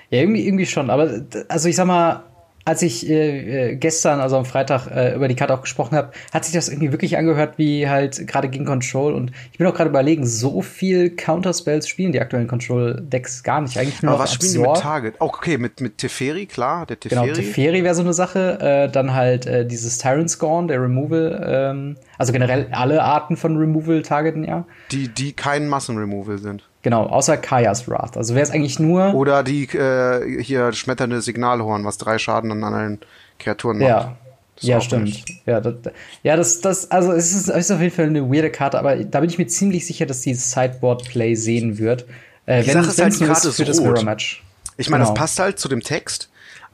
Ja, 0.10 0.20
irgendwie, 0.20 0.46
irgendwie 0.46 0.65
schon. 0.65 0.89
Aber 0.89 1.22
also 1.48 1.70
ich 1.70 1.75
sag 1.77 1.88
mal, 1.88 2.24
als 2.65 2.82
ich 2.82 3.10
äh, 3.10 3.72
äh, 3.72 3.75
gestern, 3.75 4.20
also 4.20 4.38
am 4.38 4.46
Freitag, 4.46 4.88
äh, 4.88 5.15
über 5.15 5.27
die 5.27 5.36
Karte 5.36 5.53
auch 5.53 5.62
gesprochen 5.62 5.96
habe, 5.96 6.12
hat 6.34 6.46
sich 6.46 6.53
das 6.53 6.70
irgendwie 6.70 6.91
wirklich 6.91 7.18
angehört 7.18 7.58
wie 7.58 7.89
halt 7.89 8.27
gerade 8.27 8.50
gegen 8.50 8.65
Control. 8.65 9.13
Und 9.13 9.32
ich 9.51 9.58
bin 9.58 9.68
auch 9.68 9.74
gerade 9.74 9.89
überlegen, 9.89 10.25
so 10.25 10.62
viel 10.62 11.15
Counterspells 11.15 11.88
spielen 11.88 12.12
die 12.12 12.22
aktuellen 12.22 12.48
Control-Decks 12.48 13.44
gar 13.44 13.62
nicht. 13.62 13.77
Eigentlich 13.77 14.01
nur 14.03 14.13
Aber 14.13 14.24
was 14.24 14.34
spielen 14.34 14.53
die 14.53 14.60
mit 14.60 14.77
Target? 14.77 15.15
Oh, 15.20 15.25
okay, 15.25 15.58
mit, 15.58 15.82
mit 15.82 15.98
Teferi, 15.98 16.46
klar, 16.46 16.86
der 16.86 17.00
Teferi. 17.00 17.22
Genau, 17.22 17.34
Teferi 17.34 17.84
wäre 17.84 17.96
so 17.96 18.01
eine 18.01 18.13
Sache. 18.13 18.60
Äh, 18.60 18.91
dann 18.91 19.13
halt 19.13 19.46
äh, 19.46 19.65
dieses 19.65 19.98
Tyrant 19.98 20.30
Scorn, 20.30 20.68
der 20.68 20.82
Removal. 20.82 21.44
Ähm, 21.46 21.98
also 22.18 22.32
generell 22.34 22.68
alle 22.72 23.01
Arten 23.03 23.38
von 23.38 23.58
Removal 23.58 24.01
targeten, 24.03 24.44
ja. 24.44 24.65
Die, 24.91 25.08
die 25.08 25.34
kein 25.34 25.68
Massenremoval 25.68 26.38
sind. 26.38 26.63
Genau, 26.83 27.05
außer 27.05 27.38
Kaya's 27.38 27.88
Wrath. 27.88 28.17
Also 28.17 28.33
wäre 28.33 28.43
es 28.43 28.51
eigentlich 28.51 28.79
nur. 28.79 29.13
Oder 29.13 29.43
die 29.43 29.65
äh, 29.65 30.41
hier 30.41 30.73
schmetternde 30.73 31.21
Signalhorn, 31.21 31.85
was 31.85 31.97
drei 31.97 32.17
Schaden 32.17 32.51
an 32.51 32.63
allen 32.63 33.00
Kreaturen 33.39 33.77
macht. 33.77 33.89
Ja. 33.89 34.17
Ja, 34.59 34.79
stimmt. 34.79 35.05
Nicht. 35.05 35.27
Ja, 35.47 35.59
das, 35.59 35.73
ja, 36.21 36.35
das, 36.35 36.61
das, 36.61 36.91
also 36.91 37.13
es 37.13 37.33
ist, 37.33 37.50
ist, 37.50 37.71
auf 37.71 37.81
jeden 37.81 37.95
Fall 37.95 38.05
eine 38.05 38.31
weirde 38.31 38.51
Karte, 38.51 38.77
aber 38.77 38.95
da 38.95 39.19
bin 39.19 39.29
ich 39.29 39.39
mir 39.39 39.47
ziemlich 39.47 39.88
sicher, 39.88 40.05
dass 40.05 40.21
die 40.21 40.35
Sideboard-Play 40.35 41.33
sehen 41.33 41.79
wird. 41.79 42.05
Äh, 42.45 42.61
die 42.61 42.67
wenn, 42.67 42.73
Sache 42.75 42.89
ist 42.89 43.01
halt, 43.01 43.19
die 43.19 43.25
Karte 43.25 43.47
ist 43.47 43.55
für 43.55 43.65
das 43.65 43.81
Mirror 43.81 44.03
Match. 44.03 44.43
Ich 44.77 44.89
meine, 44.89 45.03
genau. 45.03 45.13
das 45.13 45.19
passt 45.19 45.39
halt 45.39 45.57
zu 45.57 45.67
dem 45.67 45.81
Text 45.81 46.29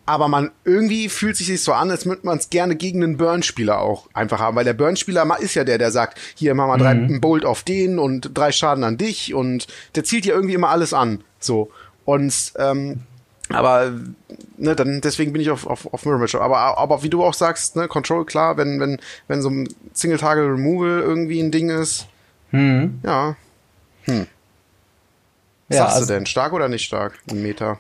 aber 0.08 0.28
man 0.28 0.52
irgendwie 0.64 1.10
fühlt 1.10 1.38
sich 1.38 1.50
nicht 1.50 1.64
so 1.64 1.74
an, 1.74 1.92
als 1.92 2.06
würde 2.06 2.26
man 2.26 2.40
es 2.40 2.50
gerne 2.50 2.76
gegen 2.76 3.04
einen 3.04 3.18
Burn-Spieler 3.18 3.80
auch 3.80 4.08
einfach 4.14 4.40
haben, 4.40 4.56
weil 4.56 4.66
der 4.66 4.74
Burn-Spieler 4.74 5.38
ist 5.40 5.54
ja 5.54 5.64
der, 5.64 5.78
der 5.78 5.92
sagt, 5.92 6.18
hier 6.34 6.56
mach 6.56 6.68
mal 6.68 6.78
drei 6.78 6.96
mhm. 6.96 7.22
Bolt 7.22 7.46
auf 7.46 7.64
den 7.64 8.00
und 8.00 8.32
drei 8.34 8.52
Schaden 8.52 8.84
an 8.84 8.98
dich 8.98 9.34
und 9.34 9.68
der 9.96 10.04
zielt 10.04 10.26
ja 10.26 10.34
irgendwie 10.34 10.56
immer 10.56 10.70
alles 10.70 10.94
an, 10.94 11.24
so 11.40 11.70
und 12.06 12.54
ähm, 12.58 13.02
aber 13.50 13.94
ne, 14.58 14.76
dann 14.76 15.02
deswegen 15.02 15.32
bin 15.34 15.42
ich 15.42 15.50
auf 15.50 15.68
auf, 15.68 15.94
auf 15.94 16.06
Mirror 16.06 16.20
Match. 16.20 16.36
Aber 16.36 16.78
aber 16.78 17.04
wie 17.04 17.10
du 17.10 17.24
auch 17.24 17.34
sagst, 17.34 17.76
ne, 17.76 17.88
Control 17.88 18.26
klar, 18.26 18.58
wenn 18.58 18.80
wenn 18.80 19.00
wenn 19.28 19.42
so 19.42 19.50
ein 19.50 19.70
Single 19.94 20.18
Target 20.18 20.46
Removal 20.46 21.00
irgendwie 21.00 21.40
ein 21.40 21.52
Ding 21.52 21.70
ist, 21.70 22.08
mhm. 22.52 23.00
ja, 23.04 23.36
hm. 24.04 24.28
Was 25.68 25.78
ja, 25.78 25.84
sagst 25.84 25.96
also, 25.98 26.08
du 26.08 26.14
denn? 26.14 26.26
Stark 26.26 26.54
oder 26.54 26.70
nicht 26.70 26.86
stark 26.86 27.20
im 27.30 27.42
Meter? 27.42 27.80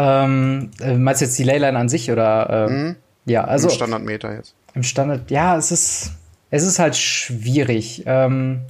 Ähm, 0.00 0.70
äh, 0.80 0.94
meinst 0.94 1.20
du 1.20 1.24
jetzt 1.24 1.36
die 1.38 1.42
Leyline 1.42 1.76
an 1.76 1.88
sich 1.88 2.10
oder? 2.12 2.68
Ähm, 2.68 2.82
mhm. 2.82 2.96
Ja, 3.24 3.44
also. 3.44 3.68
Im 3.68 3.74
Standardmeter 3.74 4.32
jetzt. 4.32 4.54
Im 4.74 4.84
Standard, 4.84 5.28
ja, 5.30 5.56
es 5.56 5.72
ist, 5.72 6.12
es 6.50 6.62
ist 6.62 6.78
halt 6.78 6.96
schwierig. 6.96 8.04
Ähm, 8.06 8.60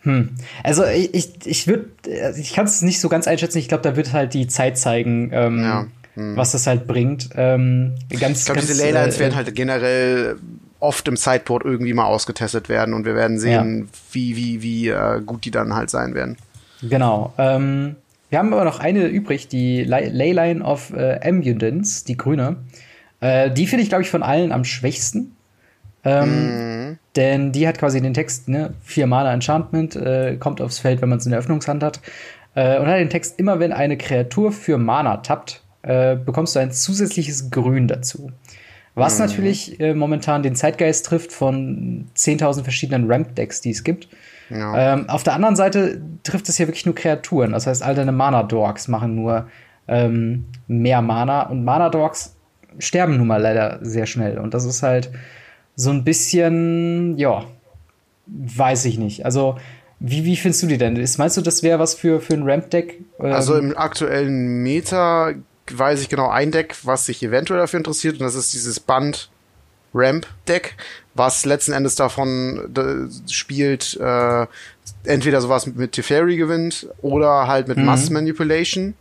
hm. 0.00 0.30
Also 0.64 0.84
ich, 0.84 1.14
ich, 1.14 1.46
ich 1.46 1.66
würde, 1.68 1.86
ich 2.36 2.54
kann 2.54 2.66
es 2.66 2.82
nicht 2.82 3.00
so 3.00 3.08
ganz 3.08 3.28
einschätzen. 3.28 3.58
Ich 3.58 3.68
glaube, 3.68 3.84
da 3.84 3.94
wird 3.94 4.12
halt 4.12 4.34
die 4.34 4.48
Zeit 4.48 4.76
zeigen, 4.76 5.30
ähm, 5.32 5.62
ja. 5.62 5.86
hm. 6.14 6.36
was 6.36 6.50
das 6.50 6.66
halt 6.66 6.88
bringt. 6.88 7.30
Ähm, 7.36 7.94
ganz, 8.18 8.40
ich 8.40 8.44
glaube, 8.46 8.62
diese 8.62 8.82
Leylines 8.82 9.16
äh, 9.16 9.20
werden 9.20 9.36
halt 9.36 9.54
generell 9.54 10.36
oft 10.80 11.06
im 11.06 11.16
Sideboard 11.16 11.64
irgendwie 11.64 11.94
mal 11.94 12.06
ausgetestet 12.06 12.68
werden 12.68 12.94
und 12.94 13.04
wir 13.04 13.14
werden 13.14 13.38
sehen, 13.38 13.78
ja. 13.78 13.98
wie, 14.10 14.36
wie, 14.36 14.62
wie 14.62 14.88
äh, 14.88 15.20
gut 15.24 15.44
die 15.44 15.52
dann 15.52 15.74
halt 15.74 15.88
sein 15.88 16.14
werden. 16.14 16.36
Genau. 16.82 17.32
Ähm, 17.38 17.96
wir 18.30 18.38
haben 18.38 18.52
aber 18.52 18.64
noch 18.64 18.80
eine 18.80 19.06
übrig, 19.06 19.48
die 19.48 19.84
Leyline 19.84 20.62
of 20.62 20.92
äh, 20.92 21.20
Ambulance, 21.22 22.04
die 22.04 22.16
grüne. 22.16 22.56
Äh, 23.20 23.50
die 23.50 23.66
finde 23.66 23.82
ich, 23.82 23.88
glaube 23.88 24.02
ich, 24.02 24.10
von 24.10 24.22
allen 24.22 24.52
am 24.52 24.64
schwächsten. 24.64 25.36
Ähm, 26.04 26.88
mhm. 26.88 26.98
Denn 27.16 27.52
die 27.52 27.66
hat 27.66 27.78
quasi 27.78 28.00
den 28.00 28.14
Text, 28.14 28.48
ne, 28.48 28.74
vier 28.82 29.06
Mana 29.06 29.32
Enchantment, 29.32 29.96
äh, 29.96 30.36
kommt 30.38 30.60
aufs 30.60 30.78
Feld, 30.78 31.00
wenn 31.00 31.08
man 31.08 31.18
es 31.18 31.26
in 31.26 31.30
der 31.30 31.40
Öffnungshand 31.40 31.82
hat. 31.82 32.00
Äh, 32.54 32.78
und 32.78 32.86
hat 32.86 32.98
den 32.98 33.10
Text, 33.10 33.38
immer 33.38 33.60
wenn 33.60 33.72
eine 33.72 33.96
Kreatur 33.96 34.52
für 34.52 34.78
Mana 34.78 35.18
tappt, 35.18 35.62
äh, 35.82 36.16
bekommst 36.16 36.56
du 36.56 36.60
ein 36.60 36.72
zusätzliches 36.72 37.50
Grün 37.50 37.88
dazu. 37.88 38.30
Was 38.94 39.18
mhm. 39.18 39.26
natürlich 39.26 39.80
äh, 39.80 39.94
momentan 39.94 40.42
den 40.42 40.54
Zeitgeist 40.54 41.06
trifft 41.06 41.32
von 41.32 42.08
10.000 42.16 42.62
verschiedenen 42.62 43.10
Ramp-Decks, 43.10 43.60
die 43.60 43.70
es 43.70 43.84
gibt. 43.84 44.08
Ja. 44.50 44.94
Ähm, 44.94 45.08
auf 45.08 45.22
der 45.22 45.34
anderen 45.34 45.56
Seite 45.56 46.00
trifft 46.22 46.48
es 46.48 46.58
ja 46.58 46.66
wirklich 46.66 46.86
nur 46.86 46.94
Kreaturen. 46.94 47.52
Das 47.52 47.66
heißt, 47.66 47.82
all 47.82 47.94
deine 47.94 48.12
Mana-Dorks 48.12 48.88
machen 48.88 49.14
nur 49.14 49.48
ähm, 49.88 50.46
mehr 50.66 51.02
Mana. 51.02 51.42
Und 51.42 51.64
Mana-Dorks 51.64 52.36
sterben 52.78 53.16
nun 53.16 53.26
mal 53.26 53.40
leider 53.40 53.78
sehr 53.82 54.06
schnell. 54.06 54.38
Und 54.38 54.54
das 54.54 54.64
ist 54.64 54.82
halt 54.82 55.10
so 55.76 55.90
ein 55.90 56.04
bisschen, 56.04 57.16
ja, 57.18 57.44
weiß 58.26 58.84
ich 58.84 58.98
nicht. 58.98 59.24
Also, 59.24 59.56
wie, 60.00 60.24
wie 60.24 60.36
findest 60.36 60.62
du 60.62 60.66
die 60.66 60.78
denn? 60.78 60.96
Ist, 60.96 61.18
meinst 61.18 61.36
du, 61.36 61.40
das 61.40 61.62
wäre 61.62 61.78
was 61.78 61.94
für, 61.94 62.20
für 62.20 62.34
ein 62.34 62.42
Ramp-Deck? 62.42 63.00
Ähm 63.20 63.32
also 63.32 63.56
im 63.56 63.76
aktuellen 63.76 64.62
Meta 64.62 65.32
weiß 65.72 66.02
ich 66.02 66.08
genau 66.08 66.28
ein 66.28 66.50
Deck, 66.50 66.76
was 66.82 67.06
sich 67.06 67.22
eventuell 67.22 67.60
dafür 67.60 67.78
interessiert, 67.78 68.14
und 68.14 68.20
das 68.20 68.34
ist 68.34 68.52
dieses 68.52 68.80
Band 68.80 69.30
Ramp 69.94 70.26
Deck, 70.46 70.76
was 71.14 71.44
letzten 71.44 71.72
Endes 71.72 71.94
davon 71.94 72.74
spielt, 73.30 73.96
äh, 74.00 74.46
entweder 75.04 75.40
sowas 75.40 75.66
mit, 75.66 75.92
Teferi 75.92 76.36
gewinnt 76.36 76.88
oder 77.02 77.46
halt 77.46 77.68
mit 77.68 77.78
mhm. 77.78 77.84
Mass 77.86 78.10
Manipulation. 78.10 78.94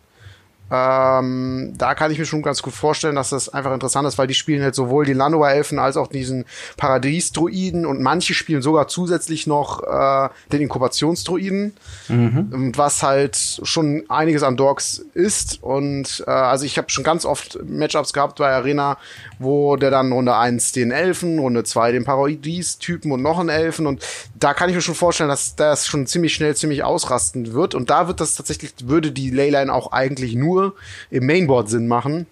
Ähm, 0.73 1.73
da 1.77 1.93
kann 1.93 2.09
ich 2.12 2.17
mir 2.17 2.25
schon 2.25 2.41
ganz 2.41 2.63
gut 2.63 2.73
vorstellen, 2.73 3.15
dass 3.15 3.29
das 3.29 3.47
einfach 3.47 3.71
interessant 3.71 4.07
ist, 4.07 4.17
weil 4.17 4.25
die 4.25 4.33
spielen 4.33 4.63
halt 4.63 4.73
sowohl 4.73 5.05
die 5.05 5.13
Lanoa-Elfen 5.13 5.77
als 5.77 5.97
auch 5.97 6.07
diesen 6.07 6.45
Paradies-Druiden 6.77 7.86
und 7.86 8.01
manche 8.01 8.33
spielen 8.33 8.63
sogar 8.63 8.88
zusätzlich 8.88 9.45
noch 9.45 9.83
äh, 9.83 10.29
den 10.51 10.63
Inkubationsdruiden, 10.63 11.73
mhm. 12.07 12.71
was 12.75 13.03
halt 13.03 13.38
schon 13.62 14.05
einiges 14.09 14.41
an 14.41 14.57
Dogs 14.57 15.05
ist. 15.13 15.62
Und 15.62 16.23
äh, 16.25 16.31
also 16.31 16.65
ich 16.65 16.79
habe 16.79 16.89
schon 16.89 17.03
ganz 17.03 17.23
oft 17.25 17.59
Matchups 17.63 18.12
gehabt 18.12 18.39
bei 18.39 18.51
Arena, 18.51 18.97
wo 19.38 19.75
der 19.75 19.91
dann 19.91 20.12
Runde 20.12 20.36
1 20.36 20.71
den 20.71 20.89
Elfen, 20.89 21.38
Runde 21.38 21.63
2 21.65 21.91
den 21.91 22.03
Paradies-Typen 22.03 23.12
und 23.12 23.21
noch 23.21 23.38
einen 23.38 23.49
Elfen. 23.49 23.86
Und 23.86 24.03
da 24.39 24.55
kann 24.55 24.69
ich 24.69 24.75
mir 24.75 24.81
schon 24.81 24.95
vorstellen, 24.95 25.29
dass 25.29 25.55
das 25.55 25.86
schon 25.86 26.07
ziemlich 26.07 26.33
schnell 26.33 26.55
ziemlich 26.55 26.83
ausrasten 26.83 27.53
wird. 27.53 27.75
Und 27.75 27.91
da 27.91 28.07
wird 28.07 28.19
das 28.19 28.33
tatsächlich, 28.33 28.73
würde 28.86 29.12
die 29.12 29.29
Leyline 29.29 29.71
auch 29.71 29.91
eigentlich 29.91 30.33
nur 30.33 30.62
im 31.10 31.26
Mainboard 31.26 31.69
Sinn 31.69 31.88
machen. 31.88 32.28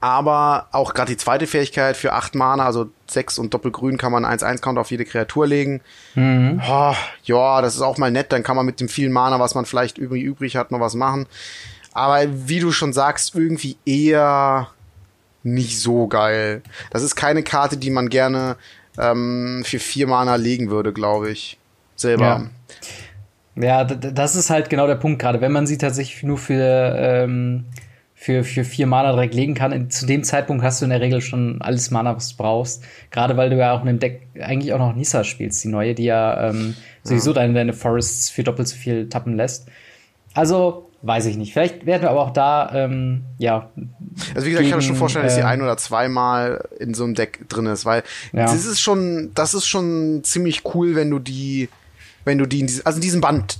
Aber 0.00 0.68
auch 0.72 0.94
gerade 0.94 1.12
die 1.12 1.16
zweite 1.16 1.46
Fähigkeit 1.46 1.96
für 1.96 2.12
acht 2.12 2.34
Mana, 2.34 2.64
also 2.64 2.90
sechs 3.06 3.38
und 3.38 3.52
Doppelgrün, 3.52 3.98
kann 3.98 4.12
man 4.12 4.24
1-1-Count 4.24 4.78
auf 4.78 4.90
jede 4.90 5.04
Kreatur 5.04 5.46
legen. 5.46 5.80
Mhm. 6.14 6.62
Oh, 6.66 6.94
ja, 7.24 7.60
das 7.60 7.74
ist 7.74 7.82
auch 7.82 7.98
mal 7.98 8.10
nett. 8.10 8.32
Dann 8.32 8.42
kann 8.42 8.56
man 8.56 8.66
mit 8.66 8.80
dem 8.80 8.88
vielen 8.88 9.12
Mana, 9.12 9.40
was 9.40 9.54
man 9.54 9.64
vielleicht 9.66 9.98
übrig, 9.98 10.22
übrig 10.22 10.56
hat, 10.56 10.70
noch 10.70 10.80
was 10.80 10.94
machen. 10.94 11.26
Aber 11.92 12.24
wie 12.48 12.60
du 12.60 12.70
schon 12.70 12.92
sagst, 12.92 13.34
irgendwie 13.34 13.76
eher 13.84 14.68
nicht 15.42 15.80
so 15.80 16.06
geil. 16.06 16.62
Das 16.90 17.02
ist 17.02 17.16
keine 17.16 17.42
Karte, 17.42 17.76
die 17.76 17.90
man 17.90 18.08
gerne 18.08 18.56
ähm, 18.98 19.62
für 19.64 19.78
vier 19.78 20.06
Mana 20.06 20.36
legen 20.36 20.70
würde, 20.70 20.92
glaube 20.92 21.30
ich. 21.30 21.58
Selber. 21.96 22.24
Ja. 22.24 22.46
Ja, 23.60 23.84
das 23.84 24.36
ist 24.36 24.50
halt 24.50 24.70
genau 24.70 24.86
der 24.86 24.94
Punkt 24.96 25.20
gerade. 25.20 25.40
Wenn 25.40 25.52
man 25.52 25.66
sie 25.66 25.78
tatsächlich 25.78 26.22
nur 26.22 26.38
für, 26.38 26.94
ähm, 26.96 27.64
für, 28.14 28.44
für 28.44 28.64
vier 28.64 28.86
Mana 28.86 29.12
direkt 29.12 29.34
legen 29.34 29.54
kann, 29.54 29.72
in, 29.72 29.90
zu 29.90 30.06
dem 30.06 30.22
Zeitpunkt 30.22 30.62
hast 30.62 30.80
du 30.80 30.84
in 30.84 30.90
der 30.90 31.00
Regel 31.00 31.20
schon 31.20 31.60
alles 31.60 31.90
Mana, 31.90 32.14
was 32.14 32.30
du 32.30 32.36
brauchst. 32.36 32.84
Gerade 33.10 33.36
weil 33.36 33.50
du 33.50 33.56
ja 33.56 33.72
auch 33.72 33.80
in 33.80 33.86
dem 33.86 33.98
Deck 33.98 34.26
eigentlich 34.40 34.72
auch 34.72 34.78
noch 34.78 34.94
Nissa 34.94 35.24
spielst, 35.24 35.64
die 35.64 35.68
neue, 35.68 35.94
die 35.94 36.04
ja 36.04 36.50
ähm, 36.50 36.74
sowieso 37.02 37.32
deine, 37.32 37.54
deine 37.54 37.72
Forests 37.72 38.30
für 38.30 38.44
doppelt 38.44 38.68
so 38.68 38.76
viel 38.76 39.08
tappen 39.08 39.36
lässt. 39.36 39.68
Also, 40.34 40.90
weiß 41.02 41.26
ich 41.26 41.36
nicht. 41.36 41.52
Vielleicht 41.52 41.84
werden 41.86 42.02
wir 42.02 42.10
aber 42.10 42.20
auch 42.20 42.32
da, 42.32 42.70
ähm, 42.74 43.22
ja. 43.38 43.70
Also 44.34 44.46
wie 44.46 44.50
gesagt, 44.50 44.58
gegen, 44.58 44.64
ich 44.64 44.70
kann 44.70 44.78
mir 44.78 44.82
schon 44.82 44.96
vorstellen, 44.96 45.24
dass 45.24 45.34
sie 45.34 45.40
äh, 45.40 45.44
ein 45.44 45.62
oder 45.62 45.76
zweimal 45.76 46.68
in 46.78 46.94
so 46.94 47.04
einem 47.04 47.14
Deck 47.14 47.48
drin 47.48 47.66
ist, 47.66 47.84
weil 47.84 48.02
ja. 48.32 48.42
das 48.42 48.64
ist 48.64 48.80
schon, 48.80 49.32
das 49.34 49.54
ist 49.54 49.66
schon 49.66 50.20
ziemlich 50.22 50.62
cool, 50.74 50.94
wenn 50.94 51.10
du 51.10 51.18
die 51.18 51.68
wenn 52.24 52.38
du 52.38 52.46
die 52.46 52.60
in 52.60 52.66
diesem, 52.66 52.86
also 52.86 52.96
in 52.96 53.02
diesem 53.02 53.20
Band 53.20 53.58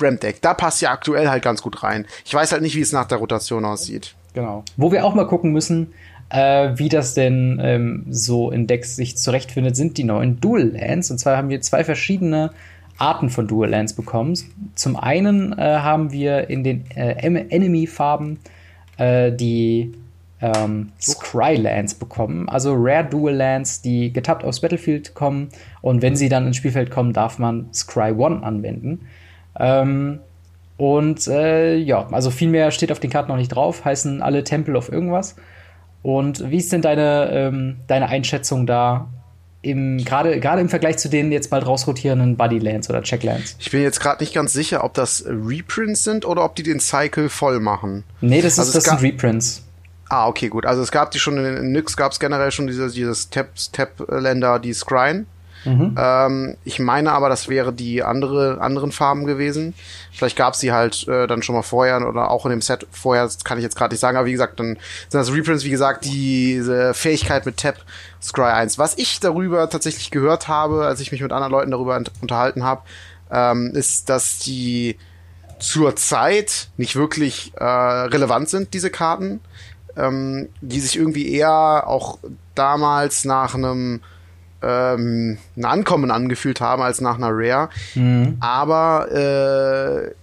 Ramp 0.00 0.20
Deck, 0.20 0.40
da 0.40 0.54
passt 0.54 0.80
ja 0.82 0.90
aktuell 0.90 1.28
halt 1.28 1.42
ganz 1.42 1.62
gut 1.62 1.82
rein. 1.82 2.06
Ich 2.24 2.34
weiß 2.34 2.52
halt 2.52 2.62
nicht, 2.62 2.76
wie 2.76 2.80
es 2.80 2.92
nach 2.92 3.06
der 3.06 3.18
Rotation 3.18 3.64
aussieht. 3.64 4.14
Genau. 4.34 4.64
Wo 4.76 4.92
wir 4.92 5.04
auch 5.04 5.14
mal 5.14 5.26
gucken 5.26 5.52
müssen, 5.52 5.92
äh, 6.30 6.70
wie 6.76 6.88
das 6.88 7.14
denn 7.14 7.60
ähm, 7.62 8.06
so 8.08 8.50
in 8.50 8.66
Decks 8.66 8.96
sich 8.96 9.16
zurechtfindet, 9.16 9.76
sind 9.76 9.98
die 9.98 10.04
neuen 10.04 10.40
Dual 10.40 10.70
Lands. 10.70 11.10
Und 11.10 11.18
zwar 11.18 11.36
haben 11.36 11.48
wir 11.48 11.60
zwei 11.60 11.84
verschiedene 11.84 12.50
Arten 12.98 13.30
von 13.30 13.48
Dual 13.48 13.70
Lands 13.70 13.94
bekommen. 13.94 14.34
Zum 14.74 14.96
einen 14.96 15.52
äh, 15.58 15.78
haben 15.78 16.12
wir 16.12 16.48
in 16.50 16.62
den 16.62 16.84
äh, 16.94 17.14
Enemy-Farben 17.14 18.38
äh, 18.98 19.32
die 19.32 19.94
ähm, 20.42 20.92
Scry-Lands 21.00 21.94
bekommen, 21.94 22.48
also 22.48 22.74
Rare 22.76 23.04
Dual 23.04 23.34
Lands, 23.34 23.82
die 23.82 24.12
getappt 24.12 24.44
aufs 24.44 24.60
Battlefield 24.60 25.14
kommen 25.14 25.50
und 25.82 26.02
wenn 26.02 26.16
sie 26.16 26.28
dann 26.28 26.46
ins 26.46 26.56
Spielfeld 26.56 26.90
kommen, 26.90 27.12
darf 27.12 27.38
man 27.38 27.68
Scry 27.72 28.12
One 28.12 28.42
anwenden. 28.42 29.06
Ähm, 29.58 30.20
und 30.76 31.26
äh, 31.28 31.76
ja, 31.76 32.08
also 32.10 32.30
viel 32.30 32.48
mehr 32.48 32.70
steht 32.70 32.90
auf 32.90 33.00
den 33.00 33.10
Karten 33.10 33.28
noch 33.28 33.36
nicht 33.36 33.54
drauf, 33.54 33.84
heißen 33.84 34.22
alle 34.22 34.44
Tempel 34.44 34.76
of 34.76 34.90
irgendwas. 34.90 35.36
Und 36.02 36.50
wie 36.50 36.56
ist 36.56 36.72
denn 36.72 36.80
deine, 36.80 37.30
ähm, 37.32 37.76
deine 37.86 38.08
Einschätzung 38.08 38.66
da? 38.66 39.08
Gerade 39.62 40.32
im 40.32 40.70
Vergleich 40.70 40.96
zu 40.96 41.10
den 41.10 41.32
jetzt 41.32 41.50
bald 41.50 41.66
rausrotierenden 41.66 42.38
Bodylands 42.38 42.88
oder 42.88 43.02
Checklands. 43.02 43.56
Ich 43.58 43.70
bin 43.70 43.82
jetzt 43.82 44.00
gerade 44.00 44.22
nicht 44.22 44.32
ganz 44.32 44.54
sicher, 44.54 44.82
ob 44.84 44.94
das 44.94 45.22
Reprints 45.26 46.02
sind 46.02 46.24
oder 46.24 46.46
ob 46.46 46.56
die 46.56 46.62
den 46.62 46.80
Cycle 46.80 47.28
voll 47.28 47.60
machen. 47.60 48.04
Nee, 48.22 48.40
das, 48.40 48.54
ist, 48.54 48.60
also 48.60 48.72
das 48.72 48.84
sind 48.84 49.02
Reprints. 49.02 49.62
Ah, 50.10 50.26
okay, 50.26 50.48
gut. 50.48 50.66
Also 50.66 50.82
es 50.82 50.90
gab 50.90 51.12
die 51.12 51.20
schon 51.20 51.38
in, 51.38 51.56
in 51.56 51.72
Nyx 51.72 51.96
gab 51.96 52.10
es 52.10 52.18
generell 52.18 52.50
schon 52.50 52.66
dieses, 52.66 52.94
dieses 52.94 53.30
Tap-Länder, 53.30 54.58
die 54.58 54.74
Scryen. 54.74 55.26
Mhm. 55.64 55.94
Ähm, 55.96 56.56
ich 56.64 56.80
meine 56.80 57.12
aber, 57.12 57.28
das 57.28 57.48
wäre 57.48 57.72
die 57.72 58.02
andere, 58.02 58.60
anderen 58.60 58.90
Farben 58.90 59.24
gewesen. 59.24 59.72
Vielleicht 60.12 60.36
gab 60.36 60.54
es 60.54 60.60
die 60.60 60.72
halt 60.72 61.06
äh, 61.06 61.28
dann 61.28 61.44
schon 61.44 61.54
mal 61.54 61.62
vorher 61.62 62.04
oder 62.08 62.30
auch 62.30 62.44
in 62.44 62.50
dem 62.50 62.60
Set 62.60 62.88
vorher, 62.90 63.22
das 63.22 63.44
kann 63.44 63.58
ich 63.58 63.62
jetzt 63.62 63.76
gerade 63.76 63.92
nicht 63.92 64.00
sagen, 64.00 64.16
aber 64.16 64.26
wie 64.26 64.32
gesagt, 64.32 64.58
dann 64.58 64.78
sind 65.08 65.20
das 65.20 65.32
Reprints, 65.32 65.64
wie 65.64 65.70
gesagt, 65.70 66.04
diese 66.04 66.92
Fähigkeit 66.92 67.46
mit 67.46 67.58
Tap 67.58 67.76
Scry 68.20 68.50
1. 68.50 68.78
Was 68.78 68.98
ich 68.98 69.20
darüber 69.20 69.70
tatsächlich 69.70 70.10
gehört 70.10 70.48
habe, 70.48 70.86
als 70.86 70.98
ich 70.98 71.12
mich 71.12 71.22
mit 71.22 71.30
anderen 71.30 71.52
Leuten 71.52 71.70
darüber 71.70 72.02
unterhalten 72.20 72.64
habe, 72.64 72.82
ähm, 73.30 73.70
ist, 73.74 74.08
dass 74.08 74.40
die 74.40 74.96
zur 75.60 75.94
Zeit 75.94 76.68
nicht 76.78 76.96
wirklich 76.96 77.52
äh, 77.56 77.64
relevant 77.64 78.48
sind, 78.48 78.74
diese 78.74 78.90
Karten, 78.90 79.40
ähm, 79.96 80.48
die 80.60 80.80
sich 80.80 80.96
irgendwie 80.96 81.32
eher 81.32 81.86
auch 81.86 82.18
damals 82.54 83.24
nach 83.24 83.54
einem 83.54 84.00
ähm, 84.62 85.38
ein 85.56 85.64
Ankommen 85.64 86.10
angefühlt 86.10 86.60
haben 86.60 86.82
als 86.82 87.00
nach 87.00 87.16
einer 87.16 87.30
Rare, 87.30 87.70
mhm. 87.94 88.36
aber 88.40 89.08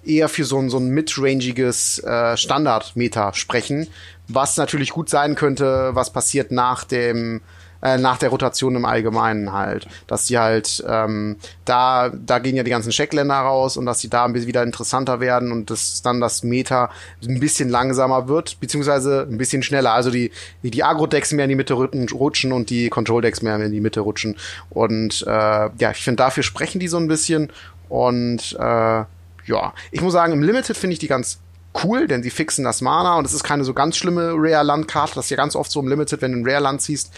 äh, 0.06 0.10
eher 0.10 0.30
für 0.30 0.46
so 0.46 0.60
ein, 0.60 0.70
so 0.70 0.78
ein 0.78 0.90
midrangiges 0.90 2.00
äh, 2.04 2.38
Standard-Meta 2.38 3.34
sprechen, 3.34 3.88
was 4.28 4.58
natürlich 4.58 4.92
gut 4.92 5.10
sein 5.10 5.36
könnte, 5.36 5.92
was 5.94 6.12
passiert 6.12 6.52
nach 6.52 6.84
dem 6.84 7.42
äh, 7.82 7.98
nach 7.98 8.18
der 8.18 8.30
Rotation 8.30 8.76
im 8.76 8.86
Allgemeinen 8.86 9.54
halt. 9.54 9.88
Dass 10.08 10.26
die 10.26 10.38
halt, 10.38 10.84
ähm, 10.88 11.38
da, 11.66 12.10
da 12.10 12.40
gehen 12.40 12.56
ja 12.56 12.64
die 12.64 12.72
ganzen 12.72 12.92
Checkländer 12.92 13.36
raus 13.36 13.78
und 13.78 13.86
dass 13.86 14.00
die 14.00 14.10
da 14.10 14.26
ein 14.26 14.34
bisschen 14.34 14.48
wieder 14.48 14.64
interessanter 14.64 15.20
werden 15.20 15.52
und 15.52 15.70
dass 15.70 16.02
dann 16.02 16.20
das 16.20 16.44
Meta 16.44 16.90
ein 17.28 17.40
bisschen 17.40 17.70
langsamer 17.70 18.28
wird, 18.28 18.60
beziehungsweise 18.60 19.28
ein 19.30 19.38
bisschen 19.38 19.64
schneller. 19.64 19.94
Also 19.94 20.12
die, 20.12 20.32
die 20.64 20.84
Agro-Decks 20.84 21.32
mehr 21.34 21.46
in 21.46 21.50
die 21.50 21.56
Mitte 21.56 21.74
rutschen 21.74 22.52
und 22.52 22.70
die 22.70 22.90
Control-Decks 22.90 23.42
mehr 23.42 23.58
in 23.58 23.72
die 23.72 23.82
Mitte 23.82 24.02
rutschen. 24.02 24.36
Und 24.70 25.24
äh, 25.28 25.30
ja, 25.30 25.92
ich 25.92 26.04
finde, 26.04 26.18
dafür 26.18 26.44
sprechen 26.44 26.80
die 26.80 26.88
so 26.88 26.98
ein 26.98 27.08
bisschen. 27.08 27.52
Und 27.90 28.56
äh, 28.60 29.04
ja, 29.48 29.74
ich 29.92 30.02
muss 30.02 30.14
sagen, 30.14 30.34
im 30.34 30.44
Limited 30.44 30.76
finde 30.78 30.94
ich 30.94 31.00
die 31.00 31.08
ganz 31.08 31.40
cool, 31.84 32.08
denn 32.08 32.24
sie 32.24 32.30
fixen 32.30 32.64
das 32.64 32.82
Mana 32.82 33.18
und 33.18 33.26
es 33.26 33.34
ist 33.34 33.44
keine 33.44 33.64
so 33.64 33.74
ganz 33.74 33.98
schlimme 33.98 34.34
Rare-Land-Karte. 34.36 35.16
Das 35.16 35.26
ist 35.26 35.30
ja 35.30 35.38
ganz 35.38 35.56
oft 35.56 35.72
so 35.72 35.80
im 35.80 35.88
Limited, 35.88 36.22
wenn 36.22 36.32
du 36.32 36.40
ein 36.40 36.46
Rare-Land 36.46 36.82
ziehst, 36.82 37.14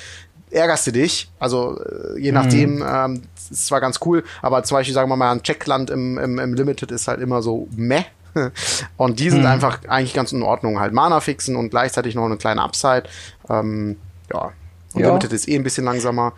ärgerst 0.52 0.88
du 0.88 0.92
dich. 0.92 1.30
Also 1.40 1.80
äh, 1.80 2.20
je 2.20 2.32
nachdem, 2.32 2.76
mhm. 2.78 2.86
ähm, 2.88 3.22
ist 3.52 3.68
zwar 3.68 3.82
ganz 3.82 4.00
cool, 4.06 4.24
aber 4.42 4.64
zum 4.64 4.76
Beispiel 4.76 4.94
sagen 4.94 5.10
wir 5.10 5.16
mal 5.16 5.32
ein 5.32 5.44
Checkland 5.44 5.90
im, 5.90 6.18
im, 6.18 6.40
im 6.40 6.54
Limited 6.54 6.92
ist 6.92 7.08
halt 7.08 7.20
immer 7.22 7.42
so 7.42 7.68
meh. 7.76 8.04
Und 8.98 9.20
die 9.20 9.30
sind 9.30 9.42
mhm. 9.42 9.48
einfach 9.48 9.80
eigentlich 9.88 10.14
ganz 10.14 10.32
in 10.32 10.44
Ordnung. 10.44 10.80
Halt 10.80 10.94
Mana 10.94 11.20
fixen 11.20 11.56
und 11.56 11.72
gleichzeitig 11.72 12.14
noch 12.14 12.26
eine 12.26 12.38
kleine 12.38 12.62
Upside. 12.62 13.04
Ähm, 13.50 13.98
ja. 14.32 14.52
Und 14.94 15.02
ja. 15.02 15.08
Limited 15.08 15.34
ist 15.34 15.48
eh 15.48 15.56
ein 15.56 15.64
bisschen 15.64 15.86
langsamer. 15.86 16.34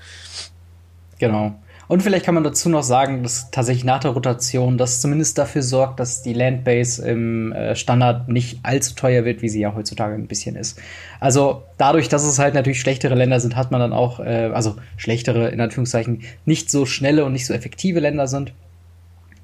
Genau. 1.20 1.60
Und 1.92 2.02
vielleicht 2.02 2.24
kann 2.24 2.36
man 2.36 2.46
dazu 2.46 2.70
noch 2.70 2.84
sagen, 2.84 3.22
dass 3.22 3.52
tatsächlich 3.52 3.84
nach 3.84 4.00
der 4.00 4.12
Rotation 4.12 4.78
das 4.78 5.02
zumindest 5.02 5.38
dafür 5.38 5.62
sorgt, 5.62 6.00
dass 6.00 6.22
die 6.22 6.32
Landbase 6.32 7.06
im 7.06 7.52
äh, 7.52 7.76
Standard 7.76 8.30
nicht 8.30 8.60
allzu 8.64 8.96
teuer 8.96 9.26
wird, 9.26 9.42
wie 9.42 9.50
sie 9.50 9.60
ja 9.60 9.76
heutzutage 9.76 10.16
ein 10.16 10.28
bisschen 10.28 10.56
ist. 10.56 10.80
Also 11.20 11.64
dadurch, 11.78 12.08
dass 12.08 12.24
es 12.24 12.40
halt 12.40 12.54
natürlich 12.54 12.80
schlechtere 12.80 13.14
Länder 13.14 13.42
sind, 13.42 13.58
hat 13.58 13.72
man 13.72 13.82
dann 13.82 13.92
auch, 13.92 14.22
äh, 14.22 14.52
also 14.54 14.78
schlechtere 14.96 15.50
in 15.50 15.60
Anführungszeichen, 15.60 16.22
nicht 16.46 16.72
so 16.72 16.86
schnelle 16.86 17.26
und 17.26 17.34
nicht 17.34 17.46
so 17.46 17.54
effektive 17.54 18.00
Länder 18.00 18.30
sind. 18.30 18.54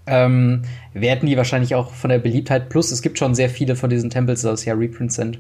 Ähm, 0.06 0.62
werden 0.94 1.28
die 1.28 1.36
wahrscheinlich 1.36 1.76
auch 1.76 1.92
von 1.92 2.10
der 2.10 2.20
Beliebtheit, 2.20 2.70
plus 2.70 2.92
es 2.92 3.02
gibt 3.02 3.20
schon 3.20 3.36
sehr 3.36 3.50
viele 3.50 3.76
von 3.76 3.90
diesen 3.90 4.10
Tempels, 4.10 4.44
dass 4.44 4.62
es 4.62 4.66
ja 4.66 4.74
Reprints 4.74 5.16
sind, 5.16 5.40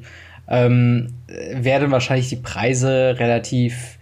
ähm, 0.50 1.13
werden 1.54 1.89
wahrscheinlich 1.89 2.28
die 2.28 2.36
Preise 2.36 3.15
relativ 3.17 3.98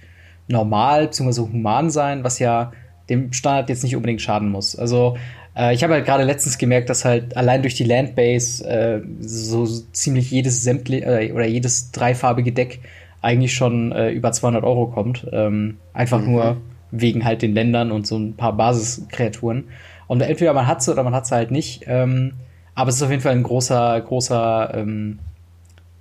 normal 0.48 1.06
bzw. 1.06 1.42
human 1.42 1.92
sein, 1.92 2.24
was 2.24 2.40
ja 2.40 2.72
dem 3.10 3.34
Standard 3.34 3.70
jetzt 3.70 3.84
nicht 3.84 3.96
unbedingt 3.96 4.22
schaden 4.22 4.50
muss. 4.50 4.76
Also 4.76 5.18
äh, 5.56 5.74
ich 5.74 5.84
habe 5.84 5.94
halt 5.94 6.06
gerade 6.06 6.24
letztens 6.24 6.58
gemerkt, 6.58 6.90
dass 6.90 7.06
halt 7.06 7.38
allein 7.38 7.62
durch 7.62 7.76
die 7.76 7.84
Landbase 7.84 8.68
äh, 8.68 9.02
so 9.20 9.66
ziemlich 9.66 10.32
jedes 10.32 10.64
sämtliche 10.64 11.06
äh, 11.06 11.32
oder 11.32 11.46
jedes 11.46 11.92
dreifarbige 11.92 12.52
Deck 12.52 12.80
eigentlich 13.22 13.54
schon 13.54 13.92
äh, 13.92 14.12
über 14.12 14.32
200 14.32 14.64
Euro 14.64 14.88
kommt. 14.88 15.28
Ähm, 15.32 15.78
einfach 15.94 16.22
mhm. 16.22 16.32
nur 16.32 16.58
wegen 16.92 17.26
halt 17.26 17.42
den 17.42 17.54
Ländern 17.54 17.92
und 17.92 18.08
so 18.08 18.18
ein 18.18 18.36
paar 18.36 18.54
Basiskreaturen. 18.54 19.66
Und 20.08 20.22
entweder 20.22 20.54
man 20.54 20.68
hat 20.68 20.84
sie 20.84 20.92
oder 20.92 21.04
man 21.04 21.16
hat 21.16 21.26
sie 21.26 21.36
halt 21.36 21.52
nicht. 21.52 21.84
Ähm, 21.88 22.34
aber 22.76 22.90
es 22.90 22.98
ist 22.98 23.04
auf 23.04 23.10
jeden 23.10 23.22
Fall 23.22 23.32
ein 23.32 23.44
großer, 23.44 24.02
großer 24.02 24.74
ähm, 24.76 25.20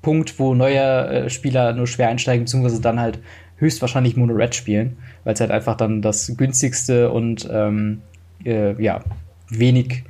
Punkt, 0.03 0.39
wo 0.39 0.55
neue 0.55 0.79
äh, 0.79 1.31
Spieler 1.31 1.73
nur 1.73 1.87
schwer 1.87 2.09
einsteigen, 2.09 2.45
beziehungsweise 2.45 2.81
dann 2.81 3.01
halt 3.01 3.21
höchstwahrscheinlich 3.57 4.17
Mono 4.17 4.35
Red 4.35 4.55
spielen 4.55 4.97
weil 5.25 5.35
es 5.35 5.41
halt 5.41 5.51
einfach 5.51 5.77
dann 5.77 6.03
das 6.03 6.35
günstigste 6.37 7.11
und 7.11 7.49
ähm, 7.51 8.03
äh, 8.45 8.81
ja, 8.81 9.01
wenig 9.49 10.05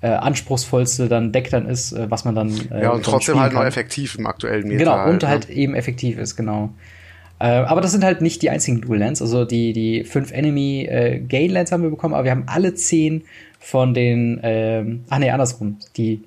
äh, 0.00 0.08
anspruchsvollste 0.08 1.08
dann 1.08 1.32
Deck 1.32 1.50
dann 1.50 1.66
ist, 1.66 1.92
äh, 1.92 2.10
was 2.10 2.24
man 2.24 2.34
dann. 2.34 2.50
Äh, 2.70 2.82
ja, 2.82 2.90
und 2.90 3.04
trotzdem 3.04 3.38
halt 3.38 3.52
noch 3.52 3.64
effektiv 3.64 4.16
im 4.18 4.26
aktuellen 4.26 4.66
Meta. 4.66 4.78
Genau, 4.78 5.04
und 5.10 5.22
halt, 5.22 5.46
halt 5.46 5.48
ne? 5.48 5.54
eben 5.54 5.74
effektiv 5.74 6.18
ist, 6.18 6.36
genau. 6.36 6.70
Äh, 7.38 7.46
aber 7.46 7.80
das 7.80 7.92
sind 7.92 8.04
halt 8.04 8.20
nicht 8.20 8.42
die 8.42 8.50
einzigen 8.50 8.80
Dual 8.80 8.98
Lands. 8.98 9.20
Also 9.20 9.44
die, 9.44 9.72
die 9.72 10.04
fünf 10.04 10.32
Enemy 10.32 10.86
äh, 10.88 11.18
Gain 11.20 11.50
Lands 11.50 11.72
haben 11.72 11.82
wir 11.82 11.90
bekommen, 11.90 12.14
aber 12.14 12.24
wir 12.24 12.30
haben 12.30 12.44
alle 12.46 12.74
zehn 12.74 13.24
von 13.58 13.94
den, 13.94 14.40
ähm, 14.42 15.04
ach 15.08 15.18
nee, 15.18 15.30
andersrum, 15.30 15.78
die 15.96 16.22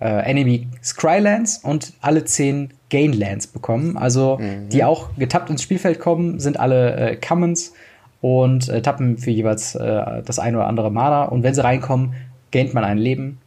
äh, 0.00 0.30
Enemy 0.30 0.68
Scrylands 0.82 1.58
und 1.58 1.92
alle 2.00 2.24
zehn 2.24 2.72
Gainlands 2.90 3.46
bekommen. 3.46 3.96
Also 3.96 4.38
mhm. 4.38 4.68
die 4.68 4.84
auch 4.84 5.10
getappt 5.16 5.50
ins 5.50 5.62
Spielfeld 5.62 6.00
kommen, 6.00 6.40
sind 6.40 6.58
alle 6.58 6.96
äh, 6.96 7.16
Commons 7.16 7.72
und 8.20 8.68
äh, 8.68 8.82
tappen 8.82 9.18
für 9.18 9.30
jeweils 9.30 9.74
äh, 9.74 10.22
das 10.24 10.38
eine 10.38 10.58
oder 10.58 10.66
andere 10.66 10.90
Mana. 10.90 11.24
Und 11.24 11.42
wenn 11.42 11.54
sie 11.54 11.62
reinkommen, 11.62 12.14
gaint 12.50 12.74
man 12.74 12.84
ein 12.84 12.98
Leben. 12.98 13.38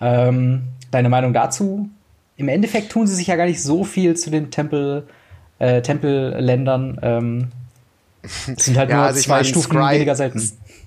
Ähm, 0.00 0.64
deine 0.90 1.08
Meinung 1.08 1.32
dazu? 1.32 1.88
Im 2.36 2.48
Endeffekt 2.48 2.90
tun 2.90 3.06
sie 3.06 3.14
sich 3.14 3.26
ja 3.26 3.36
gar 3.36 3.46
nicht 3.46 3.62
so 3.62 3.84
viel 3.84 4.16
zu 4.16 4.30
den 4.30 4.50
Tempel, 4.50 5.06
äh, 5.58 5.82
Tempelländern. 5.82 6.98
Ähm, 7.02 7.48
sind 8.56 8.76
halt 8.76 8.90
ja, 8.90 8.96
nur 8.96 9.04
also 9.06 9.20
zwei 9.20 9.34
meine, 9.34 9.44
Stufen 9.44 9.72
Scry, 9.72 9.94
weniger 9.94 10.14
selten. 10.14 10.42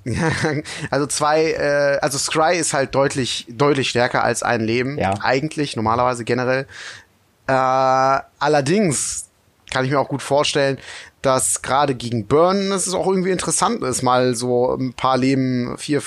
also 0.90 1.06
zwei, 1.06 1.52
äh, 1.52 2.00
also 2.02 2.18
Scry 2.18 2.58
ist 2.58 2.74
halt 2.74 2.96
deutlich, 2.96 3.46
deutlich 3.50 3.90
stärker 3.90 4.24
als 4.24 4.44
ein 4.44 4.62
Leben. 4.62 4.98
Ja. 4.98 5.14
Eigentlich, 5.22 5.76
normalerweise 5.76 6.24
generell. 6.24 6.66
Äh, 7.48 8.22
allerdings 8.40 9.28
kann 9.72 9.86
ich 9.86 9.92
mir 9.92 10.00
auch 10.00 10.10
gut 10.10 10.22
vorstellen, 10.22 10.78
dass 11.22 11.62
gerade 11.62 11.96
gegen 11.96 12.28
Burn 12.28 12.72
es 12.72 12.94
auch 12.94 13.08
irgendwie 13.08 13.32
interessant 13.32 13.84
ist, 13.84 14.02
mal 14.02 14.36
so 14.36 14.76
ein 14.76 14.94
paar 14.94 15.18
Leben, 15.18 15.78
vier, 15.78 16.02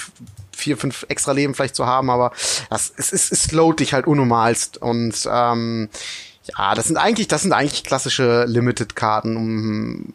vier, 0.56 0.76
fünf 0.76 1.04
extra 1.08 1.32
Leben 1.32 1.54
vielleicht 1.54 1.76
zu 1.76 1.86
haben, 1.86 2.10
aber 2.10 2.32
das, 2.70 2.92
es, 2.96 3.12
es, 3.12 3.30
es 3.30 3.52
load 3.52 3.82
dich 3.82 3.92
halt 3.92 4.06
unnormalst. 4.06 4.78
Und 4.78 5.28
ähm, 5.30 5.88
ja, 6.56 6.74
das 6.74 6.86
sind 6.86 6.96
eigentlich, 6.96 7.28
das 7.28 7.42
sind 7.42 7.52
eigentlich 7.52 7.84
klassische 7.84 8.44
Limited-Karten. 8.46 10.14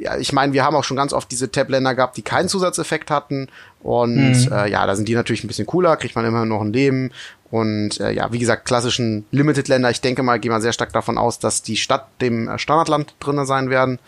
Ja, 0.00 0.16
ich 0.16 0.32
meine, 0.32 0.52
wir 0.52 0.64
haben 0.64 0.76
auch 0.76 0.84
schon 0.84 0.96
ganz 0.96 1.12
oft 1.12 1.30
diese 1.30 1.50
Tab-Länder 1.50 1.94
gehabt, 1.94 2.16
die 2.16 2.22
keinen 2.22 2.48
Zusatzeffekt 2.48 3.10
hatten. 3.10 3.48
Und 3.82 4.46
mhm. 4.46 4.52
äh, 4.52 4.68
ja, 4.68 4.86
da 4.86 4.96
sind 4.96 5.08
die 5.08 5.14
natürlich 5.14 5.44
ein 5.44 5.48
bisschen 5.48 5.66
cooler, 5.66 5.96
kriegt 5.96 6.16
man 6.16 6.24
immer 6.24 6.44
noch 6.44 6.62
ein 6.62 6.72
Leben. 6.72 7.10
Und 7.50 8.00
äh, 8.00 8.12
ja, 8.12 8.32
wie 8.32 8.38
gesagt, 8.38 8.64
klassischen 8.64 9.26
Limited-Länder, 9.30 9.90
ich 9.90 10.00
denke 10.00 10.22
mal, 10.22 10.40
gehen 10.40 10.50
wir 10.50 10.60
sehr 10.60 10.72
stark 10.72 10.92
davon 10.92 11.18
aus, 11.18 11.38
dass 11.38 11.62
die 11.62 11.76
Stadt 11.76 12.08
dem 12.20 12.48
äh, 12.48 12.58
Standardland 12.58 13.14
drinne 13.20 13.46
sein 13.46 13.70
werden. 13.70 13.98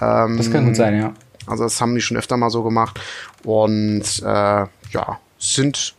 Ähm, 0.00 0.36
das 0.36 0.50
kann 0.50 0.66
gut 0.66 0.76
sein, 0.76 0.98
ja. 0.98 1.14
Also 1.46 1.64
das 1.64 1.80
haben 1.80 1.94
die 1.94 2.00
schon 2.00 2.16
öfter 2.16 2.36
mal 2.36 2.50
so 2.50 2.62
gemacht. 2.62 3.00
Und 3.42 4.22
äh, 4.22 4.24
ja, 4.24 5.18
sind 5.38 5.94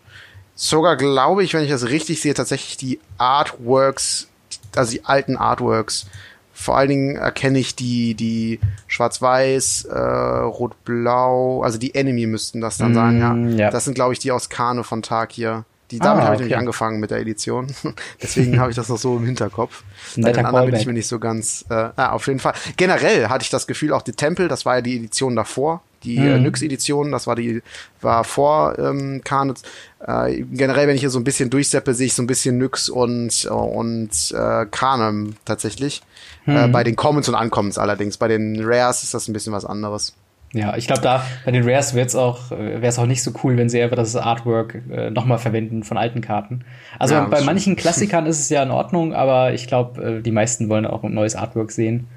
sogar, 0.56 0.96
glaube 0.96 1.44
ich, 1.44 1.54
wenn 1.54 1.64
ich 1.64 1.70
das 1.70 1.90
richtig 1.90 2.22
sehe, 2.22 2.34
tatsächlich 2.34 2.78
die 2.78 3.00
Artworks 3.18 4.30
also 4.78 4.92
die 4.92 5.06
alten 5.06 5.38
Artworks. 5.38 6.08
Vor 6.54 6.78
allen 6.78 6.90
Dingen 6.90 7.16
erkenne 7.18 7.60
ich 7.60 7.76
die, 7.76 8.16
die 8.16 8.62
Schwarz-Weiß, 8.88 9.86
äh, 9.86 9.98
Rot-Blau, 9.98 11.64
also 11.64 11.78
die 11.78 11.94
Enemy 11.94 12.28
müssten 12.28 12.62
das 12.62 12.78
dann 12.78 12.94
mm, 12.94 12.96
sein, 12.96 13.20
ja. 13.20 13.36
ja. 13.66 13.72
Das 13.72 13.84
sind, 13.84 13.94
glaube 13.94 14.14
ich, 14.14 14.20
die 14.20 14.32
aus 14.32 14.48
Kane 14.48 14.86
von 14.86 15.02
Tag 15.02 15.34
hier. 15.34 15.66
Die, 15.92 16.00
damit 16.00 16.24
ah, 16.24 16.26
habe 16.26 16.36
ich 16.36 16.40
nämlich 16.40 16.58
angefangen 16.58 17.00
mit 17.00 17.12
der 17.12 17.20
Edition. 17.20 17.68
Deswegen 18.22 18.60
habe 18.60 18.72
ich 18.72 18.76
das 18.76 18.90
noch 18.90 18.98
so 18.98 19.18
im 19.18 19.26
Hinterkopf. 19.26 19.84
Bei 20.18 20.32
den 20.32 20.46
anderen 20.46 20.72
bin 20.72 20.80
ich 20.80 20.88
mir 20.88 20.94
nicht 20.94 21.08
so 21.08 21.20
ganz. 21.20 21.66
Äh, 21.70 21.90
ah, 21.96 22.12
auf 22.12 22.26
jeden 22.26 22.40
Fall. 22.40 22.54
Generell 22.78 23.28
hatte 23.30 23.44
ich 23.44 23.50
das 23.50 23.68
Gefühl, 23.68 23.94
auch 23.94 24.02
die 24.02 24.14
Tempel, 24.14 24.48
das 24.48 24.66
war 24.66 24.76
ja 24.76 24.82
die 24.82 24.96
Edition 24.96 25.36
davor, 25.36 25.82
Die 26.06 26.20
mhm. 26.20 26.28
äh, 26.28 26.40
Nyx-Edition, 26.40 27.12
das 27.12 27.28
war 27.28 27.36
die, 27.36 27.62
war 28.02 28.24
vor 28.24 28.78
ähm, 28.80 29.22
Carnage. 29.24 29.62
Äh, 30.06 30.44
generell, 30.52 30.88
wenn 30.88 30.96
ich 30.96 31.02
hier 31.02 31.10
so 31.10 31.20
ein 31.20 31.24
bisschen 31.24 31.50
durchseppe, 31.50 31.94
sehe 31.94 32.08
ich 32.08 32.14
so 32.14 32.24
ein 32.24 32.28
bisschen 32.28 32.58
Nyx 32.58 32.90
und, 32.90 33.46
und 33.46 34.12
äh, 34.32 34.66
Carnem 34.70 35.36
tatsächlich. 35.46 36.02
Mhm. 36.46 36.56
Äh, 36.56 36.68
bei 36.68 36.84
den 36.84 36.96
Commons 36.96 37.28
und 37.28 37.36
Uncommons 37.36 37.78
allerdings. 37.78 38.18
Bei 38.18 38.28
den 38.28 38.64
Rares 38.64 39.04
ist 39.04 39.14
das 39.14 39.28
ein 39.28 39.34
bisschen 39.34 39.54
was 39.54 39.66
anderes. 39.66 40.14
Ja, 40.54 40.78
ich 40.78 40.88
glaube, 40.88 41.02
da 41.02 41.26
bei 41.44 41.52
den 41.52 41.68
Rares 41.68 41.96
wird's 41.96 42.16
auch, 42.16 42.52
äh, 42.52 42.58
wäre 42.58 42.88
es 42.88 42.98
auch 42.98 43.08
nicht 43.08 43.22
so 43.24 43.32
cool, 43.44 43.58
wenn 43.58 43.68
sie 43.68 43.82
einfach 43.82 43.98
das 43.98 44.16
Artwork 44.16 44.82
äh, 44.90 45.10
nochmal 45.10 45.38
verwenden 45.38 45.84
von 45.84 45.98
alten 45.98 46.22
Karten. 46.22 46.64
Also 46.98 47.16
ja, 47.16 47.26
bei 47.26 47.42
manchen 47.42 47.76
Klassikern 47.76 48.26
ist 48.26 48.40
es 48.40 48.48
ja 48.48 48.64
in 48.64 48.72
Ordnung, 48.72 49.14
aber 49.14 49.54
ich 49.54 49.68
glaube, 49.68 50.02
äh, 50.02 50.22
die 50.22 50.32
meisten 50.32 50.70
wollen 50.70 50.86
auch 50.86 51.04
ein 51.04 51.14
neues 51.14 51.36
Artwork 51.36 51.72
sehen. 51.72 52.08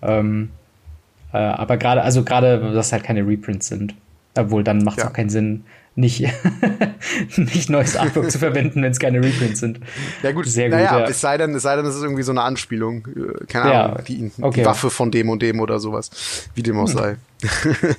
Ähm, 0.00 0.50
äh, 1.32 1.36
aber 1.36 1.76
gerade, 1.76 2.02
also 2.02 2.24
gerade, 2.24 2.72
dass 2.72 2.92
halt 2.92 3.04
keine 3.04 3.26
Reprints 3.26 3.68
sind. 3.68 3.94
Obwohl, 4.36 4.62
dann 4.62 4.84
macht 4.84 4.98
es 4.98 5.04
ja. 5.04 5.10
auch 5.10 5.14
keinen 5.14 5.30
Sinn, 5.30 5.64
nicht, 5.98 6.20
nicht 7.36 7.70
neues 7.70 7.96
Artwork 7.96 8.30
zu 8.30 8.38
verwenden, 8.38 8.82
wenn 8.82 8.92
es 8.92 9.00
keine 9.00 9.18
Reprints 9.18 9.58
sind. 9.58 9.80
Ja 10.22 10.30
gut, 10.30 10.46
sehr 10.46 10.68
gut. 10.68 10.78
Naja, 10.78 11.00
ja. 11.00 11.06
es 11.06 11.20
sei 11.20 11.36
denn, 11.36 11.52
es 11.54 11.64
sei 11.64 11.74
denn, 11.74 11.86
es 11.86 11.96
ist 11.96 12.02
irgendwie 12.02 12.22
so 12.22 12.30
eine 12.30 12.42
Anspielung. 12.42 13.08
Äh, 13.08 13.46
keine 13.46 13.72
ja, 13.72 13.86
Ahnung, 13.86 14.04
die, 14.06 14.30
okay. 14.40 14.60
die, 14.60 14.66
Waffe 14.66 14.90
von 14.90 15.10
dem 15.10 15.28
und 15.28 15.42
dem 15.42 15.58
oder 15.58 15.80
sowas. 15.80 16.48
Wie 16.54 16.62
dem 16.62 16.78
auch 16.78 16.88
hm. 16.88 16.96
sei. 16.96 17.16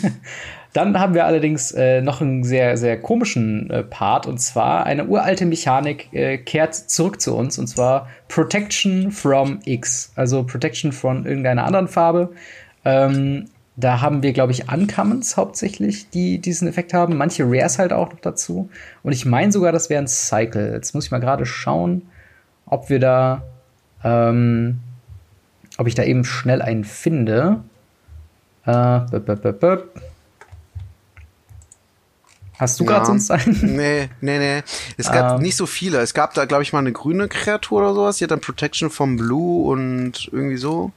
Dann 0.76 1.00
haben 1.00 1.14
wir 1.14 1.24
allerdings 1.24 1.72
äh, 1.72 2.02
noch 2.02 2.20
einen 2.20 2.44
sehr, 2.44 2.76
sehr 2.76 3.00
komischen 3.00 3.70
äh, 3.70 3.82
Part 3.82 4.26
und 4.26 4.36
zwar 4.36 4.84
eine 4.84 5.06
uralte 5.06 5.46
Mechanik 5.46 6.12
äh, 6.12 6.36
kehrt 6.36 6.74
zurück 6.74 7.18
zu 7.18 7.34
uns 7.34 7.58
und 7.58 7.66
zwar 7.66 8.08
Protection 8.28 9.10
from 9.10 9.60
X, 9.64 10.12
also 10.16 10.42
Protection 10.44 10.92
von 10.92 11.24
irgendeiner 11.24 11.64
anderen 11.64 11.88
Farbe. 11.88 12.32
Ähm, 12.84 13.46
da 13.76 14.02
haben 14.02 14.22
wir, 14.22 14.34
glaube 14.34 14.52
ich, 14.52 14.70
Uncommons 14.70 15.38
hauptsächlich, 15.38 16.10
die 16.10 16.40
diesen 16.40 16.68
Effekt 16.68 16.92
haben. 16.92 17.16
Manche 17.16 17.44
Rares 17.46 17.78
halt 17.78 17.94
auch 17.94 18.12
noch 18.12 18.20
dazu. 18.20 18.68
Und 19.02 19.12
ich 19.12 19.24
meine 19.24 19.52
sogar, 19.52 19.72
das 19.72 19.88
wäre 19.88 20.02
ein 20.02 20.08
Cycle. 20.08 20.74
Jetzt 20.74 20.94
muss 20.94 21.06
ich 21.06 21.10
mal 21.10 21.20
gerade 21.20 21.46
schauen, 21.46 22.02
ob 22.66 22.90
wir 22.90 22.98
da, 22.98 23.44
ähm, 24.04 24.80
ob 25.78 25.86
ich 25.86 25.94
da 25.94 26.02
eben 26.02 26.24
schnell 26.24 26.60
einen 26.60 26.84
finde. 26.84 27.62
Äh, 28.66 28.72
b 28.72 29.16
-b 29.16 29.52
-b 29.52 29.82
Hast 32.58 32.80
du 32.80 32.84
ja. 32.84 32.90
gerade 32.90 33.06
sonst 33.06 33.30
einen? 33.30 33.76
Nee, 33.76 34.08
nee, 34.20 34.38
nee. 34.38 34.62
Es 34.96 35.10
gab 35.10 35.36
ähm. 35.36 35.42
nicht 35.42 35.56
so 35.56 35.66
viele. 35.66 35.98
Es 35.98 36.14
gab 36.14 36.34
da, 36.34 36.44
glaube 36.46 36.62
ich, 36.62 36.72
mal 36.72 36.78
eine 36.80 36.92
grüne 36.92 37.28
Kreatur 37.28 37.80
oder 37.80 37.94
sowas. 37.94 38.16
Die 38.16 38.24
hat 38.24 38.30
dann 38.30 38.40
Protection 38.40 38.90
vom 38.90 39.16
Blue 39.16 39.68
und 39.68 40.28
irgendwie 40.32 40.56
so. 40.56 40.92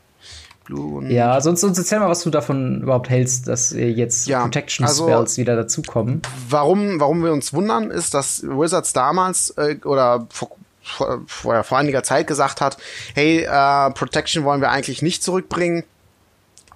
Blue 0.65 1.03
ja, 1.11 1.41
sonst, 1.41 1.61
sonst 1.61 1.77
erzähl 1.79 1.99
mal, 1.99 2.09
was 2.09 2.21
du 2.21 2.29
davon 2.29 2.81
überhaupt 2.81 3.09
hältst, 3.09 3.47
dass 3.47 3.71
jetzt 3.71 4.27
ja, 4.27 4.43
Protection 4.43 4.85
also, 4.85 5.07
Spells 5.07 5.37
wieder 5.37 5.55
dazukommen. 5.55 6.21
Warum, 6.47 6.99
warum 6.99 7.23
wir 7.23 7.33
uns 7.33 7.53
wundern, 7.53 7.89
ist, 7.89 8.13
dass 8.13 8.43
Wizards 8.43 8.93
damals 8.93 9.49
äh, 9.57 9.77
oder 9.83 10.27
vor, 10.29 10.51
vor, 10.83 11.21
vor, 11.25 11.63
vor 11.63 11.77
einiger 11.77 12.03
Zeit 12.03 12.27
gesagt 12.27 12.61
hat, 12.61 12.77
hey, 13.15 13.39
äh, 13.39 13.91
Protection 13.91 14.43
wollen 14.43 14.61
wir 14.61 14.69
eigentlich 14.69 15.01
nicht 15.01 15.23
zurückbringen 15.23 15.83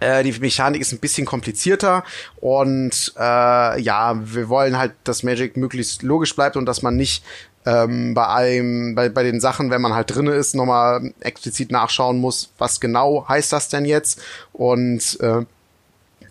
äh, 0.04 0.24
die 0.24 0.40
Mechanik 0.40 0.82
ist 0.82 0.92
ein 0.92 1.00
bisschen 1.00 1.26
komplizierter 1.26 2.04
und 2.38 3.14
äh, 3.18 3.82
ja, 3.82 4.20
wir 4.24 4.50
wollen 4.50 4.78
halt, 4.78 4.94
dass 5.04 5.24
Magic 5.24 5.58
möglichst 5.58 6.04
logisch 6.04 6.36
bleibt 6.36 6.58
und 6.58 6.66
dass 6.66 6.82
man 6.82 6.96
nicht 6.96 7.24
ähm, 7.66 8.14
bei 8.14 8.28
einem, 8.28 8.96
bei, 8.96 9.10
bei 9.10 9.24
den 9.24 9.40
Sachen, 9.40 9.70
wenn 9.70 9.82
man 9.82 9.94
halt 9.94 10.14
drinne 10.14 10.34
ist, 10.34 10.56
nochmal 10.56 11.14
explizit 11.22 11.72
nachschauen 11.72 12.20
muss, 12.20 12.52
was 12.58 12.80
genau 12.80 13.26
heißt 13.28 13.54
das 13.54 13.70
denn 13.70 13.86
jetzt? 13.86 14.22
Und 14.52 15.20
äh, 15.22 15.46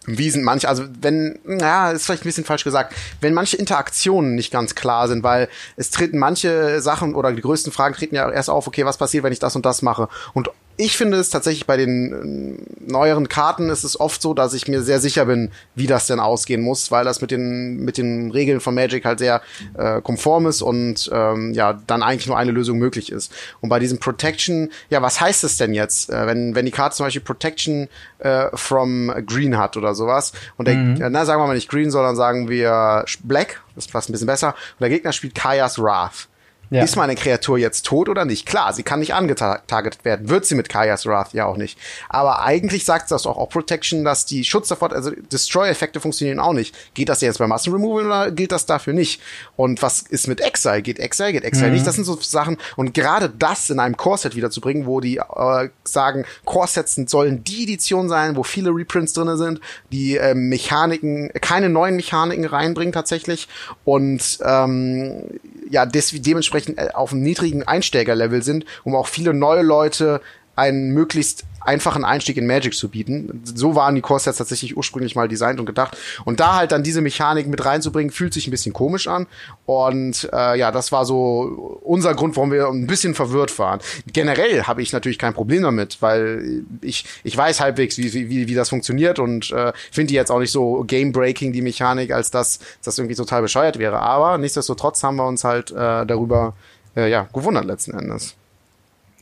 wie 0.07 0.31
sind 0.31 0.43
manche, 0.43 0.69
also 0.69 0.85
wenn, 1.01 1.39
ja, 1.47 1.93
ist 1.93 2.05
vielleicht 2.07 2.23
ein 2.23 2.29
bisschen 2.29 2.45
falsch 2.45 2.65
gesagt, 2.65 2.95
wenn 3.21 3.35
manche 3.35 3.57
Interaktionen 3.57 4.35
nicht 4.35 4.53
ganz 4.53 4.75
klar 4.75 5.07
sind, 5.07 5.23
weil 5.23 5.49
es 5.77 5.91
treten 5.91 6.19
manche 6.19 6.81
Sachen 6.81 7.15
oder 7.15 7.33
die 7.33 7.41
größten 7.41 7.73
Fragen 7.73 7.95
treten 7.95 8.17
ja 8.17 8.29
erst 8.29 8.51
auf, 8.51 8.67
okay, 8.67 8.85
was 8.85 8.99
passiert, 8.99 9.23
wenn 9.23 9.33
ich 9.33 9.39
das 9.39 9.55
und 9.55 9.65
das 9.65 9.81
mache? 9.81 10.09
Und 10.35 10.51
ich 10.85 10.97
finde 10.97 11.17
es 11.19 11.31
tatsächlich 11.31 11.67
bei 11.67 11.77
den 11.77 12.59
äh, 12.79 12.91
neueren 12.91 13.29
Karten 13.29 13.71
ist 13.71 13.85
es 13.85 13.99
oft 13.99 14.21
so, 14.21 14.35
dass 14.35 14.53
ich 14.53 14.67
mir 14.69 14.83
sehr 14.83 14.99
sicher 15.01 15.27
bin, 15.27 15.51
wie 15.75 15.87
das 15.87 16.07
denn 16.07 16.19
ausgehen 16.19 16.61
muss, 16.61 16.91
weil 16.91 17.05
das 17.05 17.21
mit 17.21 17.31
den 17.31 17.77
mit 17.85 17.99
den 17.99 18.31
Regeln 18.31 18.61
von 18.61 18.75
Magic 18.75 19.05
halt 19.05 19.21
sehr 19.21 19.43
äh, 19.75 20.01
konform 20.01 20.47
ist 20.47 20.61
und 20.61 21.09
ähm, 21.13 21.53
ja 21.53 21.81
dann 21.87 22.03
eigentlich 22.03 22.27
nur 22.27 22.37
eine 22.37 22.53
Lösung 22.53 22.79
möglich 22.79 23.13
ist. 23.13 23.33
Und 23.61 23.69
bei 23.69 23.79
diesem 23.79 23.99
Protection, 23.99 24.71
ja, 24.91 25.01
was 25.03 25.21
heißt 25.21 25.45
es 25.45 25.57
denn 25.57 25.73
jetzt, 25.73 26.11
äh, 26.11 26.27
wenn 26.27 26.55
wenn 26.55 26.65
die 26.65 26.73
Karte 26.73 26.97
zum 26.97 27.07
Beispiel 27.07 27.23
Protection 27.23 27.89
äh, 28.19 28.47
from 28.55 29.13
Green 29.27 29.57
hat 29.57 29.77
oder 29.77 29.95
sowas 29.95 30.33
und 30.57 30.67
der, 30.67 30.75
mhm. 30.75 30.99
na 31.11 31.25
sagen 31.25 31.41
wir 31.41 31.47
mal 31.47 31.55
nicht 31.55 31.71
Green, 31.71 31.91
sondern 31.91 32.17
sagen 32.17 32.49
wir 32.49 33.05
Black, 33.23 33.63
das 33.75 33.87
passt 33.87 34.09
ein 34.09 34.13
bisschen 34.13 34.27
besser. 34.27 34.49
Und 34.49 34.81
der 34.81 34.91
Gegner 34.91 35.13
spielt 35.13 35.35
Kaya's 35.35 35.79
Wrath 35.79 36.29
ja. 36.73 36.83
Ist 36.83 36.97
meine 36.97 37.15
Kreatur 37.17 37.59
jetzt 37.59 37.85
tot 37.85 38.09
oder 38.09 38.25
nicht? 38.25 38.47
Klar, 38.47 38.73
sie 38.73 38.83
kann 38.83 39.01
nicht 39.01 39.13
angetargetet 39.13 40.07
werden. 40.07 40.31
Wird 40.31 40.47
sie 40.47 40.55
mit 40.55 40.71
Kaya's 40.71 41.05
Wrath 41.05 41.35
ja 41.35 41.45
auch 41.45 41.59
nicht. 41.59 41.79
Aber 42.09 42.43
eigentlich 42.43 42.87
sagt 42.87 43.11
das 43.11 43.27
auch, 43.27 43.37
auch 43.37 43.51
Protection, 43.51 44.05
dass 44.05 44.25
die 44.25 44.43
Schutz 44.43 44.69
sofort, 44.69 44.95
also 44.95 45.11
Destroy-Effekte 45.11 46.01
funktionieren 46.01 46.41
auch 46.41 46.55
nicht. 46.55 46.75
Geht 46.95 47.11
das 47.11 47.21
jetzt 47.21 47.39
bei 47.39 47.47
Massenremoval 47.47 48.07
oder 48.07 48.31
gilt 48.31 48.53
das 48.53 48.65
dafür 48.65 48.95
nicht? 48.95 49.21
Und 49.55 49.83
was 49.83 50.01
ist 50.01 50.29
mit 50.29 50.41
Exile? 50.41 50.81
Geht 50.81 50.99
Exile? 50.99 51.33
Geht 51.33 51.45
Exile 51.45 51.67
mhm. 51.67 51.75
nicht? 51.75 51.87
Das 51.87 51.97
sind 51.97 52.05
so 52.05 52.19
Sachen. 52.19 52.57
Und 52.77 52.95
gerade 52.95 53.29
das 53.29 53.69
in 53.69 53.79
einem 53.79 53.99
Core-Set 53.99 54.35
wiederzubringen, 54.35 54.87
wo 54.87 55.01
die 55.01 55.19
äh, 55.19 55.69
sagen, 55.85 56.25
Core-Sets 56.47 57.03
sollen 57.07 57.45
die 57.45 57.65
Edition 57.65 58.09
sein, 58.09 58.35
wo 58.35 58.45
viele 58.45 58.71
Reprints 58.71 59.13
drinne 59.13 59.37
sind, 59.37 59.61
die 59.93 60.17
äh, 60.17 60.35
Mechaniken, 60.35 61.31
keine 61.43 61.69
neuen 61.69 61.97
Mechaniken 61.97 62.47
reinbringen 62.47 62.95
tatsächlich. 62.95 63.47
Und 63.85 64.39
ähm, 64.43 65.25
ja, 65.69 65.87
des, 65.87 66.13
dementsprechend 66.13 66.62
äh, 66.69 66.91
auf 66.93 67.13
einem 67.13 67.23
niedrigen 67.23 67.63
Einsteigerlevel 67.63 68.43
sind, 68.43 68.65
um 68.85 68.95
auch 68.95 69.07
viele 69.07 69.35
neue 69.35 69.63
Leute 69.63 70.21
einen 70.57 70.93
möglichst 70.93 71.45
einfachen 71.65 72.05
Einstieg 72.05 72.37
in 72.37 72.47
Magic 72.47 72.75
zu 72.75 72.89
bieten. 72.89 73.43
So 73.45 73.75
waren 73.75 73.95
die 73.95 74.01
Core-Sets 74.01 74.39
tatsächlich 74.39 74.77
ursprünglich 74.77 75.15
mal 75.15 75.29
designt 75.29 75.61
und 75.61 75.67
gedacht. 75.67 75.97
Und 76.25 76.41
da 76.41 76.57
halt 76.57 76.73
dann 76.73 76.83
diese 76.83 77.01
Mechanik 77.01 77.47
mit 77.47 77.65
reinzubringen, 77.65 78.11
fühlt 78.11 78.35
sich 78.35 78.47
ein 78.47 78.51
bisschen 78.51 78.73
komisch 78.73 79.09
an. 79.09 79.27
Und 79.65 80.29
äh, 80.33 80.59
ja, 80.59 80.71
das 80.71 80.93
war 80.93 81.05
so 81.05 81.81
unser 81.83 82.15
Grund, 82.15 82.37
warum 82.37 82.51
wir 82.51 82.67
ein 82.69 82.87
bisschen 82.87 83.15
verwirrt 83.15 83.59
waren. 83.59 83.81
Generell 84.13 84.65
habe 84.65 84.83
ich 84.83 84.93
natürlich 84.93 85.19
kein 85.19 85.35
Problem 85.35 85.63
damit, 85.63 85.99
weil 86.01 86.65
ich, 86.81 87.05
ich 87.23 87.37
weiß 87.37 87.61
halbwegs, 87.61 87.99
wie, 87.99 88.13
wie, 88.13 88.49
wie 88.49 88.55
das 88.55 88.69
funktioniert 88.69 89.19
und 89.19 89.51
äh, 89.53 89.73
finde 89.91 90.09
die 90.09 90.15
jetzt 90.15 90.31
auch 90.31 90.41
nicht 90.41 90.53
so 90.53 90.85
game-breaking, 90.85 91.53
die 91.53 91.63
Mechanik, 91.63 92.13
als 92.13 92.31
dass 92.31 92.59
das 92.85 92.99
irgendwie 92.99 93.17
total 93.17 93.43
bescheuert 93.43 93.79
wäre. 93.79 94.01
Aber 94.01 94.39
nichtsdestotrotz 94.39 95.03
haben 95.03 95.17
wir 95.17 95.27
uns 95.27 95.45
halt 95.45 95.71
äh, 95.71 96.07
darüber 96.07 96.55
äh, 96.97 97.11
ja, 97.11 97.29
gewundert 97.33 97.65
letzten 97.65 97.93
Endes. 97.97 98.35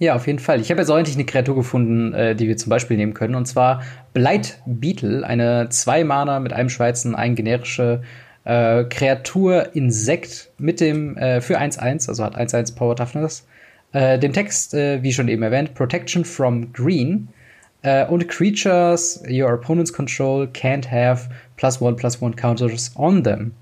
Ja, 0.02 0.14
auf 0.14 0.26
jeden 0.26 0.38
Fall. 0.38 0.62
Ich 0.62 0.70
habe 0.70 0.80
jetzt 0.80 0.88
auch 0.88 0.96
endlich 0.96 1.16
eine 1.16 1.26
Kreatur 1.26 1.54
gefunden, 1.54 2.14
äh, 2.14 2.34
die 2.34 2.48
wir 2.48 2.56
zum 2.56 2.70
Beispiel 2.70 2.96
nehmen 2.96 3.12
können. 3.12 3.34
Und 3.34 3.44
zwar 3.44 3.82
Blight 4.14 4.62
Beetle, 4.64 5.26
eine 5.26 5.68
zwei 5.68 6.04
Mana 6.04 6.40
mit 6.40 6.54
einem 6.54 6.70
Schweizen, 6.70 7.14
ein 7.14 7.34
generische 7.34 8.00
äh, 8.44 8.84
Kreatur 8.84 9.76
Insekt 9.76 10.52
mit 10.56 10.80
dem 10.80 11.18
äh, 11.18 11.42
für 11.42 11.60
1-1, 11.60 12.08
also 12.08 12.24
hat 12.24 12.34
1-1 12.34 12.76
Power 12.76 12.96
Toughness. 12.96 13.46
Äh, 13.92 14.18
dem 14.18 14.32
Text, 14.32 14.72
äh, 14.72 15.02
wie 15.02 15.12
schon 15.12 15.28
eben 15.28 15.42
erwähnt, 15.42 15.74
Protection 15.74 16.24
from 16.24 16.72
Green. 16.72 17.28
Äh, 17.82 18.06
und 18.06 18.26
Creatures 18.26 19.22
your 19.28 19.52
opponents 19.52 19.92
control 19.92 20.46
can't 20.46 20.90
have 20.90 21.28
plus 21.58 21.78
one 21.78 21.94
plus 21.94 22.22
one 22.22 22.34
counters 22.34 22.90
on 22.96 23.22
them. 23.22 23.52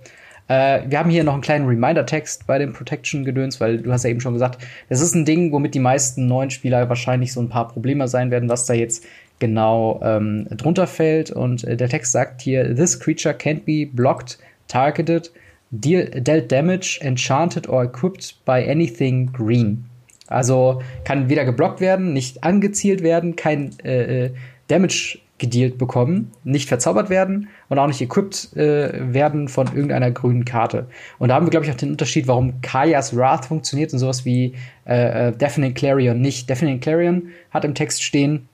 Äh, 0.48 0.82
wir 0.88 0.98
haben 0.98 1.10
hier 1.10 1.24
noch 1.24 1.34
einen 1.34 1.42
kleinen 1.42 1.66
Reminder-Text 1.66 2.46
bei 2.46 2.58
dem 2.58 2.72
Protection-Gedöns, 2.72 3.60
weil 3.60 3.78
du 3.78 3.92
hast 3.92 4.04
ja 4.04 4.10
eben 4.10 4.20
schon 4.20 4.32
gesagt, 4.32 4.66
das 4.88 5.00
ist 5.00 5.14
ein 5.14 5.24
Ding, 5.24 5.52
womit 5.52 5.74
die 5.74 5.80
meisten 5.80 6.26
neuen 6.26 6.50
Spieler 6.50 6.88
wahrscheinlich 6.88 7.32
so 7.32 7.40
ein 7.40 7.48
paar 7.48 7.68
Probleme 7.68 8.08
sein 8.08 8.30
werden, 8.30 8.48
was 8.48 8.66
da 8.66 8.74
jetzt 8.74 9.04
genau 9.38 10.00
ähm, 10.02 10.46
drunter 10.50 10.86
fällt. 10.86 11.30
Und 11.30 11.64
äh, 11.64 11.76
der 11.76 11.88
Text 11.88 12.12
sagt 12.12 12.40
hier, 12.40 12.74
this 12.74 12.98
creature 12.98 13.34
can't 13.34 13.64
be 13.64 13.86
blocked, 13.86 14.38
targeted, 14.66 15.30
deal, 15.70 16.06
dealt 16.06 16.50
damage, 16.50 16.98
enchanted 17.02 17.68
or 17.68 17.84
equipped 17.84 18.36
by 18.44 18.66
anything 18.68 19.30
green. 19.32 19.84
Also 20.28 20.82
kann 21.04 21.28
weder 21.28 21.44
geblockt 21.44 21.80
werden, 21.80 22.12
nicht 22.12 22.44
angezielt 22.44 23.02
werden, 23.02 23.36
kein 23.36 23.70
äh, 23.84 24.24
äh 24.24 24.30
Damage 24.68 25.18
gedealt 25.38 25.78
bekommen, 25.78 26.32
nicht 26.44 26.68
verzaubert 26.68 27.10
werden 27.10 27.48
und 27.68 27.78
auch 27.78 27.86
nicht 27.86 28.00
equipped 28.00 28.56
äh, 28.56 29.14
werden 29.14 29.48
von 29.48 29.68
irgendeiner 29.68 30.10
grünen 30.10 30.44
Karte. 30.44 30.88
Und 31.18 31.28
da 31.28 31.34
haben 31.34 31.46
wir, 31.46 31.50
glaube 31.50 31.64
ich, 31.64 31.72
auch 31.72 31.76
den 31.76 31.92
Unterschied, 31.92 32.26
warum 32.26 32.60
Kaya's 32.60 33.16
Wrath 33.16 33.46
funktioniert 33.46 33.92
und 33.92 34.00
sowas 34.00 34.24
wie 34.24 34.54
äh, 34.86 35.28
äh, 35.28 35.32
Deafening 35.32 35.74
Clarion 35.74 36.20
nicht. 36.20 36.50
Deafening 36.50 36.80
Clarion 36.80 37.28
hat 37.50 37.64
im 37.64 37.74
Text 37.74 38.02
stehen, 38.02 38.48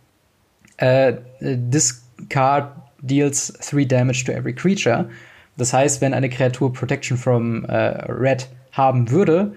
äh, 0.76 1.14
this 1.40 2.04
card 2.28 2.70
deals 3.00 3.52
three 3.60 3.86
damage 3.86 4.24
to 4.24 4.32
every 4.32 4.54
creature. 4.54 5.08
Das 5.56 5.72
heißt, 5.72 6.00
wenn 6.00 6.14
eine 6.14 6.28
Kreatur 6.28 6.72
Protection 6.72 7.16
from 7.16 7.64
äh, 7.64 7.76
Red 8.10 8.48
haben 8.72 9.10
würde, 9.10 9.54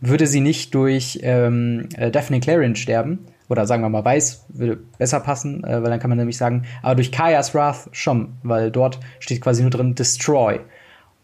würde 0.00 0.26
sie 0.26 0.40
nicht 0.40 0.74
durch 0.74 1.18
ähm, 1.22 1.88
äh, 1.96 2.10
Deafening 2.10 2.40
Clarion 2.40 2.76
sterben, 2.76 3.26
oder 3.48 3.66
sagen 3.66 3.82
wir 3.82 3.88
mal 3.88 4.04
weiß, 4.04 4.46
würde 4.48 4.78
besser 4.98 5.20
passen, 5.20 5.64
äh, 5.64 5.82
weil 5.82 5.90
dann 5.90 6.00
kann 6.00 6.10
man 6.10 6.18
nämlich 6.18 6.36
sagen, 6.36 6.64
aber 6.82 6.94
durch 6.94 7.12
Kaya's 7.12 7.54
Wrath 7.54 7.88
schon, 7.92 8.34
weil 8.42 8.70
dort 8.70 9.00
steht 9.20 9.40
quasi 9.40 9.62
nur 9.62 9.70
drin 9.70 9.94
Destroy. 9.94 10.60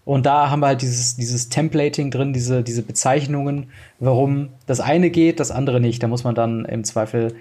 Und 0.04 0.26
da 0.26 0.50
haben 0.50 0.60
wir 0.60 0.68
halt 0.68 0.82
dieses, 0.82 1.16
dieses 1.16 1.50
Templating 1.50 2.10
drin, 2.10 2.32
diese, 2.32 2.62
diese 2.62 2.82
Bezeichnungen, 2.82 3.70
warum 3.98 4.48
das 4.66 4.80
eine 4.80 5.10
geht, 5.10 5.40
das 5.40 5.50
andere 5.50 5.80
nicht. 5.80 6.02
Da 6.02 6.08
muss 6.08 6.24
man 6.24 6.34
dann 6.34 6.64
im 6.64 6.84
Zweifel 6.84 7.36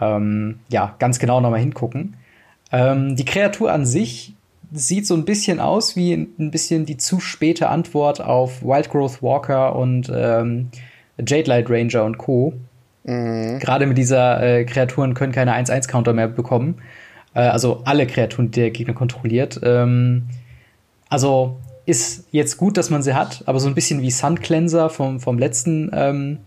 ähm, 0.00 0.60
ja, 0.68 0.94
ganz 0.98 1.18
genau 1.18 1.40
nochmal 1.40 1.60
hingucken. 1.60 2.16
Ähm, 2.70 3.16
die 3.16 3.24
Kreatur 3.24 3.72
an 3.72 3.86
sich 3.86 4.34
sieht 4.72 5.06
so 5.06 5.14
ein 5.14 5.24
bisschen 5.24 5.60
aus 5.60 5.96
wie 5.96 6.14
ein 6.14 6.50
bisschen 6.50 6.86
die 6.86 6.96
zu 6.96 7.20
späte 7.20 7.68
Antwort 7.68 8.20
auf 8.22 8.62
Wildgrowth 8.62 9.22
Walker 9.22 9.76
und 9.76 10.10
ähm, 10.14 10.70
Jade 11.18 11.48
Light 11.48 11.68
Ranger 11.68 12.04
und 12.04 12.18
Co. 12.18 12.54
Mhm. 13.04 13.58
Gerade 13.58 13.86
mit 13.86 13.98
dieser 13.98 14.42
äh, 14.42 14.64
Kreaturen 14.64 15.14
können 15.14 15.32
keine 15.32 15.54
1-1-Counter 15.54 16.12
mehr 16.12 16.28
bekommen. 16.28 16.82
Äh, 17.34 17.40
also 17.40 17.82
alle 17.84 18.06
Kreaturen, 18.06 18.50
die 18.50 18.60
der 18.60 18.70
Gegner 18.70 18.94
kontrolliert. 18.94 19.60
Ähm, 19.62 20.28
also 21.08 21.58
ist 21.84 22.28
jetzt 22.30 22.56
gut, 22.56 22.76
dass 22.76 22.90
man 22.90 23.02
sie 23.02 23.14
hat, 23.14 23.42
aber 23.46 23.58
so 23.58 23.66
ein 23.68 23.74
bisschen 23.74 24.02
wie 24.02 24.10
Sun 24.10 24.40
Cleanser 24.40 24.88
vom, 24.88 25.18
vom 25.20 25.38
letzten 25.38 25.90
ähm, 25.92 26.38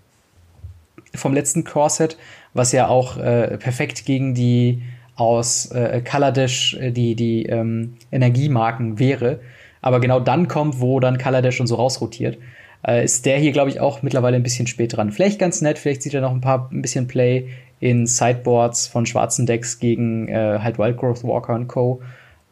letzten 1.24 1.64
Core-Set, 1.64 2.18
was 2.54 2.72
ja 2.72 2.88
auch 2.88 3.18
äh, 3.18 3.58
perfekt 3.58 4.06
gegen 4.06 4.34
die 4.34 4.82
aus 5.16 5.72
äh, 5.72 6.02
Kaladesh 6.04 6.74
äh, 6.76 6.92
die, 6.92 7.16
die 7.16 7.46
ähm, 7.46 7.96
Energiemarken 8.12 9.00
wäre. 9.00 9.40
Aber 9.86 10.00
genau 10.00 10.20
dann 10.20 10.48
kommt, 10.48 10.82
wo 10.82 11.00
dann 11.00 11.20
Kaladesh 11.20 11.62
und 11.62 11.68
so 11.68 11.76
rausrotiert, 11.76 12.40
äh, 12.88 13.06
ist 13.06 13.24
der 13.28 13.38
hier, 13.38 13.52
glaube 13.52 13.70
ich, 13.70 13.80
auch 13.80 14.02
mittlerweile 14.02 14.36
ein 14.36 14.42
bisschen 14.42 14.66
spät 14.66 14.98
dran. 14.98 15.12
Vielleicht 15.12 15.38
ganz 15.38 15.62
nett, 15.62 15.78
vielleicht 15.78 16.02
sieht 16.02 16.16
er 16.16 16.22
noch 16.22 16.32
ein 16.32 16.42
paar 16.42 16.70
ein 16.72 16.82
bisschen 16.82 17.06
Play 17.06 17.50
in 17.80 18.08
Sideboards 18.08 18.88
von 18.88 19.06
schwarzen 19.06 19.46
Decks 19.46 19.78
gegen 19.78 20.28
äh, 20.28 20.58
halt 20.60 20.80
Wildgrowth 20.80 21.24
Walker 21.24 21.54
und 21.54 21.68
Co. 21.68 22.02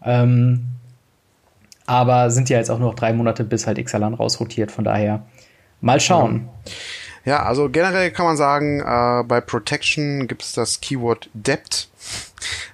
Ähm, 0.06 0.66
aber 1.88 2.30
sind 2.30 2.50
ja 2.50 2.60
jetzt 2.60 2.70
auch 2.70 2.78
nur 2.78 2.90
noch 2.90 2.96
drei 2.96 3.14
Monate, 3.14 3.44
bis 3.44 3.66
halt 3.66 3.80
Ixalan 3.80 4.14
rausrotiert. 4.14 4.72
Von 4.72 4.84
daher 4.84 5.26
mal 5.82 6.00
schauen. 6.00 6.50
Ja, 7.26 7.38
ja 7.38 7.44
also 7.48 7.68
generell 7.68 8.12
kann 8.12 8.28
man 8.28 8.38
sagen, 8.38 8.80
äh, 8.80 9.24
bei 9.24 9.42
Protection 9.42 10.28
gibt 10.28 10.44
es 10.44 10.52
das 10.52 10.82
Keyword 10.82 11.32
Depth. 11.34 11.90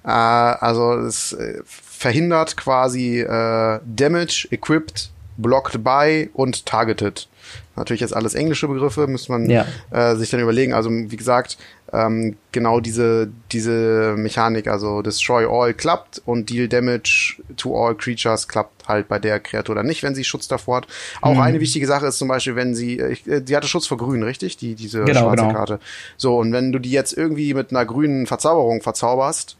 Äh, 0.03 0.09
also 0.09 0.95
es 0.95 1.31
äh, 1.31 1.61
verhindert 1.99 2.55
quasi 2.55 3.19
äh, 3.19 3.79
Damage, 3.85 4.47
Equipped, 4.51 5.09
Blocked 5.35 5.83
by 5.83 6.29
und 6.33 6.65
Targeted. 6.65 7.27
Natürlich 7.75 7.99
jetzt 7.99 8.15
alles 8.15 8.35
englische 8.35 8.69
Begriffe, 8.69 9.05
müsste 9.05 9.33
man 9.33 9.49
ja. 9.49 9.65
äh, 9.91 10.15
sich 10.15 10.29
dann 10.29 10.39
überlegen. 10.39 10.71
Also 10.73 10.89
wie 10.89 11.17
gesagt, 11.17 11.57
ähm, 11.91 12.37
genau 12.53 12.79
diese, 12.79 13.29
diese 13.51 14.15
Mechanik, 14.15 14.69
also 14.69 15.01
Destroy 15.01 15.45
All 15.45 15.73
klappt 15.73 16.21
und 16.25 16.49
Deal 16.49 16.69
Damage 16.69 17.35
to 17.57 17.75
All 17.75 17.95
Creatures 17.95 18.47
klappt 18.47 18.87
halt 18.87 19.09
bei 19.09 19.19
der 19.19 19.41
Kreatur 19.41 19.75
dann 19.75 19.85
nicht, 19.85 20.01
wenn 20.01 20.15
sie 20.15 20.23
Schutz 20.23 20.47
davor 20.47 20.77
hat. 20.77 20.87
Auch 21.19 21.33
mhm. 21.33 21.41
eine 21.41 21.59
wichtige 21.59 21.85
Sache 21.85 22.05
ist 22.05 22.17
zum 22.17 22.29
Beispiel, 22.29 22.55
wenn 22.55 22.75
sie, 22.75 22.97
äh, 22.97 23.41
die 23.41 23.57
hatte 23.57 23.67
Schutz 23.67 23.87
vor 23.87 23.97
Grün, 23.97 24.23
richtig? 24.23 24.55
Die, 24.55 24.75
diese 24.75 25.03
genau, 25.03 25.23
schwarze 25.23 25.43
genau. 25.43 25.53
Karte. 25.53 25.79
So, 26.15 26.37
und 26.37 26.53
wenn 26.53 26.71
du 26.71 26.79
die 26.79 26.91
jetzt 26.91 27.11
irgendwie 27.11 27.53
mit 27.53 27.71
einer 27.71 27.85
grünen 27.85 28.25
Verzauberung 28.25 28.81
verzauberst, 28.81 29.57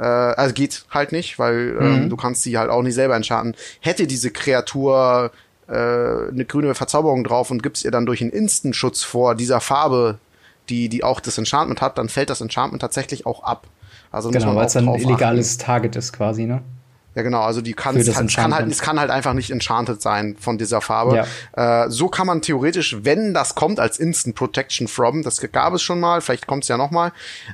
äh, 0.00 0.04
also 0.04 0.54
geht 0.54 0.84
halt 0.90 1.12
nicht, 1.12 1.38
weil 1.38 1.76
ähm, 1.80 2.04
mhm. 2.04 2.10
du 2.10 2.16
kannst 2.16 2.42
sie 2.42 2.58
halt 2.58 2.70
auch 2.70 2.82
nicht 2.82 2.94
selber 2.94 3.14
entscharten. 3.14 3.54
Hätte 3.80 4.06
diese 4.06 4.30
Kreatur 4.30 5.30
äh, 5.68 5.72
eine 5.72 6.44
grüne 6.46 6.74
Verzauberung 6.74 7.22
drauf 7.22 7.50
und 7.50 7.62
gibst 7.62 7.84
ihr 7.84 7.90
dann 7.90 8.06
durch 8.06 8.22
einen 8.22 8.30
Instant-Schutz 8.30 9.02
vor 9.02 9.34
dieser 9.34 9.60
Farbe 9.60 10.18
die, 10.70 10.88
die 10.88 11.04
auch 11.04 11.20
das 11.20 11.36
Enchantment 11.36 11.80
hat, 11.80 11.98
dann 11.98 12.08
fällt 12.08 12.30
das 12.30 12.40
Enchantment 12.40 12.80
tatsächlich 12.80 13.26
auch 13.26 13.42
ab. 13.42 13.66
Also 14.12 14.30
genau, 14.30 14.54
weil 14.56 14.66
es 14.66 14.76
ein 14.76 14.88
illegales 14.88 15.54
achten. 15.54 15.66
Target 15.66 15.96
ist 15.96 16.12
quasi, 16.12 16.46
ne? 16.46 16.62
Ja, 17.14 17.22
genau, 17.22 17.40
also 17.40 17.60
die 17.60 17.72
kann, 17.72 17.96
halt, 17.96 18.34
kann 18.34 18.54
halt, 18.54 18.70
es 18.70 18.80
kann 18.80 19.00
halt 19.00 19.10
einfach 19.10 19.32
nicht 19.32 19.50
enchanted 19.50 20.00
sein 20.00 20.36
von 20.38 20.58
dieser 20.58 20.80
Farbe. 20.80 21.26
Ja. 21.56 21.84
Äh, 21.84 21.90
so 21.90 22.06
kann 22.08 22.26
man 22.26 22.40
theoretisch, 22.40 22.98
wenn 23.02 23.34
das 23.34 23.56
kommt 23.56 23.80
als 23.80 23.98
Instant 23.98 24.36
Protection 24.36 24.86
from, 24.86 25.22
das 25.22 25.40
gab 25.50 25.74
es 25.74 25.82
schon 25.82 25.98
mal, 25.98 26.20
vielleicht 26.20 26.46
kommt 26.46 26.62
es 26.62 26.68
ja 26.68 26.76
noch 26.76 26.92
mal, 26.92 27.08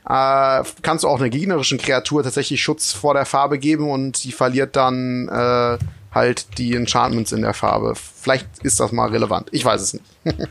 äh, 0.05 0.62
kannst 0.83 1.05
du 1.05 1.09
auch 1.09 1.19
einer 1.19 1.31
gegnerischen 1.31 1.79
Kreatur 1.79 2.23
tatsächlich 2.23 2.62
Schutz 2.62 2.92
vor 2.92 3.14
der 3.14 3.25
Farbe 3.25 3.59
geben 3.59 3.88
und 3.90 4.25
die 4.25 4.33
verliert 4.33 4.77
dann 4.77 5.29
äh, 5.29 5.79
halt 6.12 6.59
die 6.59 6.75
Enchantments 6.75 7.33
in 7.33 7.40
der 7.40 7.55
Farbe. 7.55 7.95
Vielleicht 7.95 8.47
ist 8.62 8.79
das 8.79 8.92
mal 8.92 9.09
relevant. 9.09 9.49
Ich 9.53 9.64
weiß 9.64 9.81
es 9.81 9.95
nicht. 9.95 10.05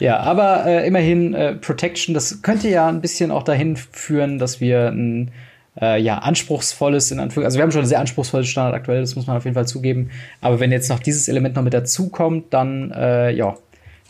Ja, 0.00 0.20
aber 0.20 0.64
äh, 0.64 0.86
immerhin 0.86 1.34
äh, 1.34 1.54
Protection, 1.54 2.14
das 2.14 2.40
könnte 2.40 2.70
ja 2.70 2.88
ein 2.88 3.02
bisschen 3.02 3.30
auch 3.30 3.42
dahin 3.42 3.76
führen, 3.76 4.38
dass 4.38 4.58
wir 4.58 4.88
ein 4.88 5.30
äh, 5.80 6.00
ja, 6.00 6.18
anspruchsvolles, 6.18 7.10
in 7.10 7.20
Anführungszeichen, 7.20 7.44
also 7.44 7.58
wir 7.58 7.62
haben 7.62 7.72
schon 7.72 7.82
ein 7.82 7.86
sehr 7.86 8.00
anspruchsvolles 8.00 8.48
Standard 8.48 8.74
aktuell, 8.74 9.00
das 9.00 9.16
muss 9.16 9.26
man 9.26 9.36
auf 9.36 9.44
jeden 9.44 9.54
Fall 9.54 9.66
zugeben. 9.66 10.10
Aber 10.40 10.60
wenn 10.60 10.72
jetzt 10.72 10.88
noch 10.88 11.00
dieses 11.00 11.28
Element 11.28 11.56
noch 11.56 11.62
mit 11.62 11.74
dazukommt, 11.74 12.52
dann, 12.52 12.90
äh, 12.92 13.30
ja, 13.30 13.56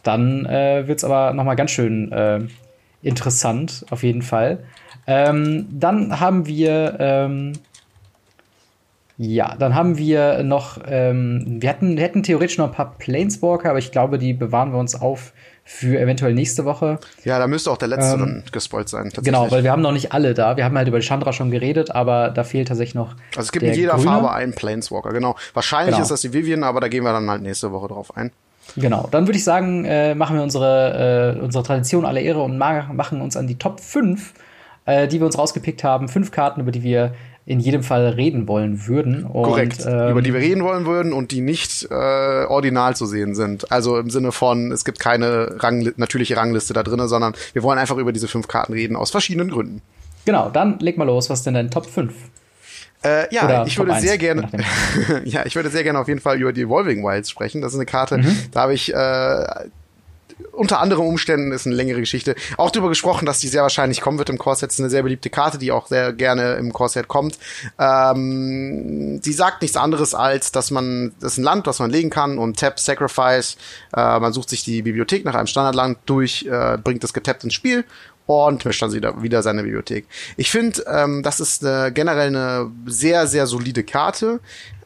dann 0.02 0.46
äh, 0.46 0.86
wird 0.86 0.98
es 0.98 1.04
aber 1.04 1.34
noch 1.34 1.44
mal 1.44 1.56
ganz 1.56 1.72
schön 1.72 2.12
äh, 2.12 2.40
interessant, 3.02 3.84
auf 3.90 4.02
jeden 4.02 4.22
Fall. 4.22 4.60
Ähm, 5.06 5.66
dann 5.70 6.20
haben 6.20 6.46
wir 6.46 6.96
ähm, 7.00 7.52
ja, 9.22 9.54
dann 9.54 9.74
haben 9.74 9.98
wir 9.98 10.42
noch, 10.44 10.78
ähm, 10.88 11.58
wir, 11.60 11.68
hatten, 11.68 11.98
hätten 11.98 12.22
theoretisch 12.22 12.56
noch 12.56 12.68
ein 12.68 12.72
paar 12.72 12.96
Planeswalker, 12.96 13.68
aber 13.68 13.78
ich 13.78 13.92
glaube, 13.92 14.16
die 14.16 14.32
bewahren 14.32 14.72
wir 14.72 14.78
uns 14.78 14.98
auf 14.98 15.34
für 15.64 15.98
eventuell 16.00 16.34
nächste 16.34 16.64
Woche. 16.64 16.98
Ja, 17.24 17.38
da 17.38 17.46
müsste 17.46 17.70
auch 17.70 17.78
der 17.78 17.88
letzte 17.88 18.14
ähm, 18.14 18.20
dann 18.20 18.44
gespoilt 18.50 18.88
sein. 18.88 19.10
Genau, 19.22 19.50
weil 19.50 19.62
wir 19.62 19.70
haben 19.70 19.82
noch 19.82 19.92
nicht 19.92 20.12
alle 20.12 20.34
da. 20.34 20.56
Wir 20.56 20.64
haben 20.64 20.76
halt 20.76 20.88
über 20.88 20.98
die 20.98 21.06
Chandra 21.06 21.32
schon 21.32 21.50
geredet, 21.50 21.90
aber 21.90 22.30
da 22.30 22.44
fehlt 22.44 22.68
tatsächlich 22.68 22.94
noch. 22.94 23.14
Also 23.36 23.46
es 23.46 23.52
gibt 23.52 23.64
in 23.64 23.74
jeder 23.74 23.94
Grüne. 23.94 24.04
Farbe 24.04 24.32
einen 24.32 24.52
Planeswalker, 24.52 25.12
genau. 25.12 25.36
Wahrscheinlich 25.54 25.94
genau. 25.94 26.02
ist 26.02 26.10
das 26.10 26.22
die 26.22 26.32
Vivian, 26.32 26.64
aber 26.64 26.80
da 26.80 26.88
gehen 26.88 27.04
wir 27.04 27.12
dann 27.12 27.30
halt 27.30 27.42
nächste 27.42 27.72
Woche 27.72 27.88
drauf 27.88 28.16
ein. 28.16 28.32
Genau, 28.76 29.08
dann 29.10 29.26
würde 29.26 29.38
ich 29.38 29.44
sagen, 29.44 29.84
äh, 29.84 30.14
machen 30.14 30.36
wir 30.36 30.42
unsere, 30.42 31.36
äh, 31.36 31.40
unsere 31.40 31.64
Tradition 31.64 32.04
alle 32.04 32.20
Ehre 32.20 32.42
und 32.42 32.58
machen 32.58 33.20
uns 33.20 33.36
an 33.36 33.46
die 33.46 33.56
Top 33.56 33.80
5, 33.80 34.34
äh, 34.86 35.08
die 35.08 35.18
wir 35.18 35.26
uns 35.26 35.38
rausgepickt 35.38 35.82
haben. 35.82 36.08
Fünf 36.08 36.30
Karten, 36.30 36.60
über 36.60 36.70
die 36.70 36.82
wir 36.82 37.14
in 37.46 37.60
jedem 37.60 37.82
Fall 37.82 38.06
reden 38.08 38.46
wollen 38.46 38.86
würden. 38.86 39.24
Und, 39.24 39.42
Korrekt, 39.44 39.84
ähm, 39.86 40.10
über 40.10 40.22
die 40.22 40.32
wir 40.32 40.40
reden 40.40 40.62
wollen 40.62 40.86
würden 40.86 41.12
und 41.12 41.32
die 41.32 41.40
nicht 41.40 41.88
äh, 41.90 42.44
ordinal 42.44 42.94
zu 42.94 43.06
sehen 43.06 43.34
sind. 43.34 43.72
Also 43.72 43.98
im 43.98 44.10
Sinne 44.10 44.32
von, 44.32 44.70
es 44.72 44.84
gibt 44.84 45.00
keine 45.00 45.56
Rang 45.58 45.92
natürliche 45.96 46.36
Rangliste 46.36 46.74
da 46.74 46.82
drin, 46.82 47.06
sondern 47.08 47.34
wir 47.52 47.62
wollen 47.62 47.78
einfach 47.78 47.96
über 47.96 48.12
diese 48.12 48.28
fünf 48.28 48.46
Karten 48.46 48.72
reden, 48.72 48.94
aus 48.96 49.10
verschiedenen 49.10 49.50
Gründen. 49.50 49.82
Genau, 50.24 50.50
dann 50.50 50.78
leg 50.80 50.98
mal 50.98 51.04
los, 51.04 51.30
was 51.30 51.40
ist 51.40 51.46
denn 51.46 51.54
dein 51.54 51.70
Top 51.70 51.86
5? 51.86 52.12
Äh, 53.02 53.34
ja, 53.34 53.44
Oder 53.44 53.66
ich 53.66 53.78
würde 53.78 53.98
sehr 53.98 54.18
gerne, 54.18 54.46
ja, 55.24 55.46
ich 55.46 55.56
würde 55.56 55.70
sehr 55.70 55.82
gerne 55.82 55.98
auf 55.98 56.08
jeden 56.08 56.20
Fall 56.20 56.38
über 56.38 56.52
die 56.52 56.62
Evolving 56.62 57.02
Wilds 57.02 57.30
sprechen. 57.30 57.62
Das 57.62 57.72
ist 57.72 57.78
eine 57.78 57.86
Karte, 57.86 58.18
mhm. 58.18 58.36
da 58.52 58.60
habe 58.60 58.74
ich 58.74 58.92
äh, 58.92 59.46
unter 60.52 60.80
anderen 60.80 61.06
Umständen 61.06 61.52
ist 61.52 61.66
eine 61.66 61.74
längere 61.76 62.00
Geschichte. 62.00 62.34
Auch 62.56 62.70
darüber 62.70 62.88
gesprochen, 62.88 63.26
dass 63.26 63.40
die 63.40 63.48
sehr 63.48 63.62
wahrscheinlich 63.62 64.00
kommen 64.00 64.18
wird 64.18 64.30
im 64.30 64.38
Core-Set. 64.38 64.70
ist 64.70 64.80
eine 64.80 64.90
sehr 64.90 65.02
beliebte 65.02 65.30
Karte, 65.30 65.58
die 65.58 65.72
auch 65.72 65.86
sehr 65.86 66.12
gerne 66.12 66.54
im 66.54 66.72
Core-Set 66.72 67.08
kommt. 67.08 67.38
Ähm, 67.78 69.20
sie 69.22 69.32
sagt 69.32 69.62
nichts 69.62 69.76
anderes 69.76 70.14
als, 70.14 70.52
dass 70.52 70.70
man, 70.70 71.12
das 71.20 71.32
ist 71.32 71.38
ein 71.38 71.44
Land, 71.44 71.66
was 71.66 71.78
man 71.78 71.90
legen 71.90 72.10
kann 72.10 72.38
und 72.38 72.58
Tap, 72.58 72.78
Sacrifice. 72.78 73.56
Äh, 73.96 74.20
man 74.20 74.32
sucht 74.32 74.50
sich 74.50 74.64
die 74.64 74.82
Bibliothek 74.82 75.24
nach 75.24 75.34
einem 75.34 75.46
Standardland 75.46 75.98
durch, 76.06 76.46
äh, 76.50 76.78
bringt 76.82 77.02
das 77.04 77.12
getappt 77.12 77.44
ins 77.44 77.54
Spiel 77.54 77.84
und 78.30 78.64
mischt 78.64 78.82
dann 78.82 78.92
wieder, 78.92 79.22
wieder 79.22 79.42
seine 79.42 79.62
Bibliothek. 79.62 80.06
Ich 80.36 80.50
finde, 80.50 80.84
ähm, 80.86 81.22
das 81.22 81.40
ist 81.40 81.62
äh, 81.62 81.90
generell 81.92 82.28
eine 82.28 82.70
sehr, 82.86 83.26
sehr 83.26 83.46
solide 83.46 83.84
Karte 83.84 84.40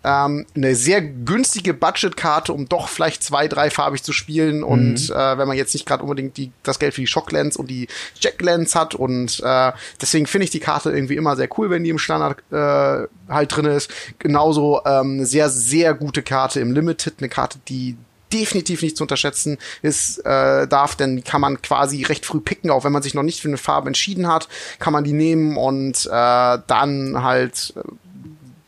ähm, 0.05 0.45
eine 0.55 0.75
sehr 0.75 1.01
günstige 1.01 1.73
Budgetkarte, 1.73 2.53
um 2.53 2.69
doch 2.69 2.89
vielleicht 2.89 3.23
zwei, 3.23 3.49
dreifarbig 3.49 4.03
zu 4.03 4.13
spielen. 4.13 4.59
Mhm. 4.59 4.65
Und 4.65 5.11
äh, 5.11 5.39
wenn 5.39 5.49
man 5.49 5.57
jetzt 5.57 5.73
nicht 5.73 5.87
gerade 5.87 6.03
unbedingt 6.03 6.37
die, 6.37 6.53
das 6.63 6.79
Geld 6.79 6.95
für 6.95 7.01
die 7.01 7.07
Shocklens 7.07 7.57
und 7.57 7.71
die 7.71 7.89
Jacklens 8.21 8.75
hat. 8.75 8.95
Und 8.95 9.41
äh, 9.43 9.73
deswegen 10.01 10.27
finde 10.27 10.45
ich 10.45 10.51
die 10.51 10.61
Karte 10.61 10.91
irgendwie 10.91 11.17
immer 11.17 11.37
sehr 11.37 11.49
cool, 11.57 11.71
wenn 11.71 11.85
die 11.85 11.91
im 11.91 11.99
Standard 11.99 12.41
äh, 12.53 13.09
halt 13.33 13.57
drin 13.57 13.65
ist. 13.65 13.91
Genauso 14.19 14.83
ähm, 14.85 15.25
sehr, 15.25 15.49
sehr 15.49 15.95
gute 15.95 16.23
Karte 16.23 16.61
im 16.61 16.73
Limited, 16.73 17.15
eine 17.19 17.31
Karte, 17.31 17.59
die 17.67 17.97
definitiv 18.35 18.83
nicht 18.83 18.97
zu 18.97 19.05
unterschätzen 19.05 19.59
ist, 19.81 20.19
äh, 20.27 20.67
darf, 20.67 20.97
denn 20.97 21.23
kann 21.25 21.41
man 21.41 21.63
quasi 21.63 22.03
recht 22.03 22.27
früh 22.27 22.41
picken, 22.41 22.71
auch 22.71 22.85
wenn 22.85 22.93
man 22.93 23.03
sich 23.03 23.15
noch 23.15 23.23
nicht 23.23 23.41
für 23.41 23.49
eine 23.49 23.57
Farbe 23.57 23.87
entschieden 23.87 24.29
hat, 24.29 24.49
kann 24.81 24.93
man 24.93 25.05
die 25.05 25.13
nehmen 25.13 25.57
und 25.57 26.07
äh, 26.07 26.59
dann 26.67 27.23
halt 27.23 27.75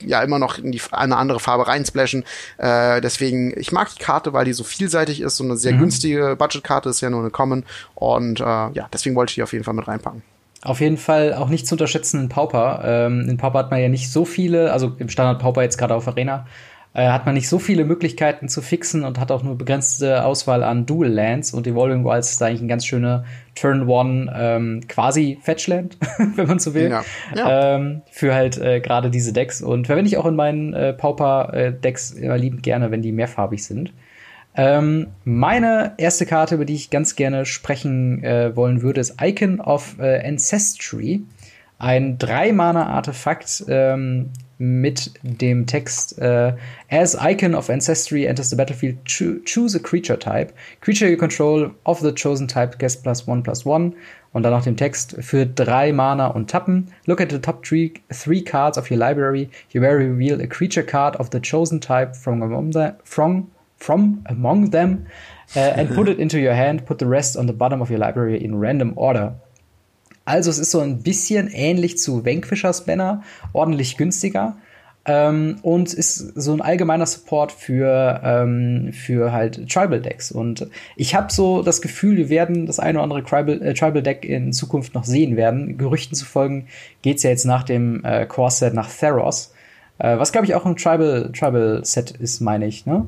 ja 0.06 0.22
immer 0.22 0.38
noch 0.38 0.58
in 0.58 0.72
die, 0.72 0.80
eine 0.92 1.16
andere 1.16 1.40
Farbe 1.40 1.66
reinsplashen. 1.66 2.24
Äh, 2.58 3.00
deswegen, 3.00 3.58
ich 3.58 3.72
mag 3.72 3.90
die 3.94 4.02
Karte, 4.02 4.32
weil 4.32 4.44
die 4.44 4.52
so 4.52 4.64
vielseitig 4.64 5.20
ist 5.20 5.40
und 5.40 5.46
eine 5.50 5.56
sehr 5.56 5.74
mhm. 5.74 5.80
günstige 5.80 6.36
Budgetkarte 6.36 6.88
ist 6.88 7.00
ja 7.00 7.10
nur 7.10 7.20
eine 7.20 7.30
Common. 7.30 7.64
Und 7.94 8.40
äh, 8.40 8.44
ja, 8.44 8.88
deswegen 8.92 9.16
wollte 9.16 9.30
ich 9.30 9.34
die 9.34 9.42
auf 9.42 9.52
jeden 9.52 9.64
Fall 9.64 9.74
mit 9.74 9.88
reinpacken. 9.88 10.22
Auf 10.62 10.80
jeden 10.80 10.96
Fall 10.96 11.34
auch 11.34 11.48
nicht 11.48 11.66
zu 11.66 11.74
unterschätzen 11.74 12.20
in 12.20 12.28
Pauper. 12.28 12.82
Ähm, 12.84 13.28
in 13.28 13.36
Pauper 13.36 13.58
hat 13.60 13.70
man 13.70 13.80
ja 13.80 13.88
nicht 13.88 14.10
so 14.10 14.24
viele, 14.24 14.72
also 14.72 14.92
im 14.98 15.08
Standard 15.08 15.40
Pauper 15.40 15.62
jetzt 15.62 15.78
gerade 15.78 15.94
auf 15.94 16.08
Arena. 16.08 16.46
Äh, 16.96 17.08
hat 17.10 17.26
man 17.26 17.34
nicht 17.34 17.48
so 17.48 17.58
viele 17.58 17.84
Möglichkeiten 17.84 18.48
zu 18.48 18.62
fixen 18.62 19.04
und 19.04 19.20
hat 19.20 19.30
auch 19.30 19.42
nur 19.42 19.58
begrenzte 19.58 20.24
Auswahl 20.24 20.62
an 20.62 20.86
Dual 20.86 21.10
Lands 21.10 21.52
und 21.52 21.66
Evolving 21.66 22.06
Wilds 22.06 22.32
ist 22.32 22.42
eigentlich 22.42 22.62
ein 22.62 22.68
ganz 22.68 22.86
schöner 22.86 23.24
Turn 23.54 23.86
One 23.86 24.32
ähm, 24.34 24.80
quasi 24.88 25.38
Fetchland, 25.42 25.98
wenn 26.36 26.46
man 26.46 26.58
so 26.58 26.72
will, 26.72 26.88
ja. 26.88 27.04
Ja. 27.34 27.76
Ähm, 27.76 28.00
für 28.10 28.34
halt 28.34 28.56
äh, 28.56 28.80
gerade 28.80 29.10
diese 29.10 29.34
Decks 29.34 29.60
und 29.60 29.88
verwende 29.88 30.08
ich 30.08 30.16
auch 30.16 30.24
in 30.24 30.36
meinen 30.36 30.72
äh, 30.72 30.94
Pauper 30.94 31.52
äh, 31.52 31.70
Decks 31.70 32.12
immer 32.12 32.38
liebend 32.38 32.62
gerne, 32.62 32.90
wenn 32.90 33.02
die 33.02 33.12
mehrfarbig 33.12 33.62
sind. 33.62 33.92
Ähm, 34.54 35.08
meine 35.24 35.92
erste 35.98 36.24
Karte, 36.24 36.54
über 36.54 36.64
die 36.64 36.74
ich 36.74 36.88
ganz 36.88 37.14
gerne 37.14 37.44
sprechen 37.44 38.24
äh, 38.24 38.56
wollen 38.56 38.80
würde, 38.80 39.02
ist 39.02 39.16
Icon 39.20 39.60
of 39.60 39.96
äh, 39.98 40.26
Ancestry. 40.26 41.20
Ein 41.78 42.16
Drei-Mana-Artefakt, 42.16 43.66
ähm, 43.68 44.30
mit 44.58 45.12
dem 45.22 45.66
Text 45.66 46.18
äh, 46.18 46.54
As 46.90 47.16
Icon 47.20 47.54
of 47.54 47.68
Ancestry 47.68 48.26
enters 48.26 48.50
the 48.50 48.56
battlefield, 48.56 49.04
cho 49.04 49.38
choose 49.44 49.76
a 49.76 49.78
creature 49.78 50.18
type. 50.18 50.52
Creature 50.80 51.08
you 51.08 51.16
control 51.16 51.70
of 51.84 52.00
the 52.00 52.12
chosen 52.12 52.48
type 52.48 52.78
gets 52.78 52.96
plus 52.96 53.26
one 53.26 53.42
plus 53.42 53.66
one. 53.66 53.92
Und 54.32 54.42
dann 54.42 54.52
noch 54.52 54.64
dem 54.64 54.76
Text 54.76 55.16
für 55.20 55.46
drei 55.46 55.92
Mana 55.92 56.26
und 56.28 56.50
Tappen. 56.50 56.88
Look 57.06 57.20
at 57.20 57.30
the 57.30 57.38
top 57.38 57.64
three, 57.64 57.94
three 58.12 58.42
cards 58.42 58.76
of 58.76 58.90
your 58.90 58.98
library. 58.98 59.48
You 59.70 59.80
may 59.80 59.94
reveal 59.94 60.40
a 60.40 60.46
creature 60.46 60.82
card 60.82 61.16
of 61.16 61.30
the 61.30 61.40
chosen 61.40 61.80
type 61.80 62.14
from 62.14 62.42
among, 62.42 62.72
the, 62.72 62.96
from, 63.04 63.50
from 63.78 64.24
among 64.26 64.70
them 64.70 65.06
uh, 65.54 65.60
and 65.60 65.94
put 65.94 66.08
it 66.08 66.18
into 66.18 66.38
your 66.38 66.54
hand. 66.54 66.84
Put 66.84 66.98
the 66.98 67.06
rest 67.06 67.36
on 67.36 67.46
the 67.46 67.54
bottom 67.54 67.80
of 67.80 67.88
your 67.88 67.98
library 67.98 68.42
in 68.42 68.58
random 68.58 68.92
order. 68.96 69.34
Also 70.26 70.50
es 70.50 70.58
ist 70.58 70.72
so 70.72 70.80
ein 70.80 71.02
bisschen 71.02 71.48
ähnlich 71.48 71.98
zu 71.98 72.26
Vanquishers 72.26 72.84
Banner, 72.84 73.22
ordentlich 73.52 73.96
günstiger. 73.96 74.56
Ähm, 75.08 75.58
und 75.62 75.94
ist 75.94 76.16
so 76.34 76.52
ein 76.52 76.60
allgemeiner 76.60 77.06
Support 77.06 77.52
für, 77.52 78.20
ähm, 78.24 78.92
für 78.92 79.30
halt 79.30 79.70
Tribal 79.70 80.00
Decks. 80.00 80.32
Und 80.32 80.66
ich 80.96 81.14
habe 81.14 81.32
so 81.32 81.62
das 81.62 81.80
Gefühl, 81.80 82.16
wir 82.16 82.28
werden 82.28 82.66
das 82.66 82.80
eine 82.80 82.98
oder 82.98 83.04
andere 83.04 83.22
Tribal, 83.22 83.62
äh, 83.62 83.72
Tribal 83.72 84.02
Deck 84.02 84.24
in 84.24 84.52
Zukunft 84.52 84.94
noch 84.94 85.04
sehen 85.04 85.36
werden. 85.36 85.78
Gerüchten 85.78 86.16
zu 86.16 86.24
folgen 86.24 86.66
geht's 87.02 87.22
ja 87.22 87.30
jetzt 87.30 87.44
nach 87.44 87.62
dem 87.62 88.04
äh, 88.04 88.26
Core 88.26 88.50
Set 88.50 88.74
nach 88.74 88.90
Theros. 88.90 89.54
Äh, 89.98 90.18
was 90.18 90.32
glaube 90.32 90.48
ich 90.48 90.56
auch 90.56 90.66
ein 90.66 90.74
Tribal, 90.74 91.30
Tribal 91.32 91.84
Set 91.84 92.10
ist, 92.10 92.40
meine 92.40 92.66
ich, 92.66 92.84
ne? 92.84 93.06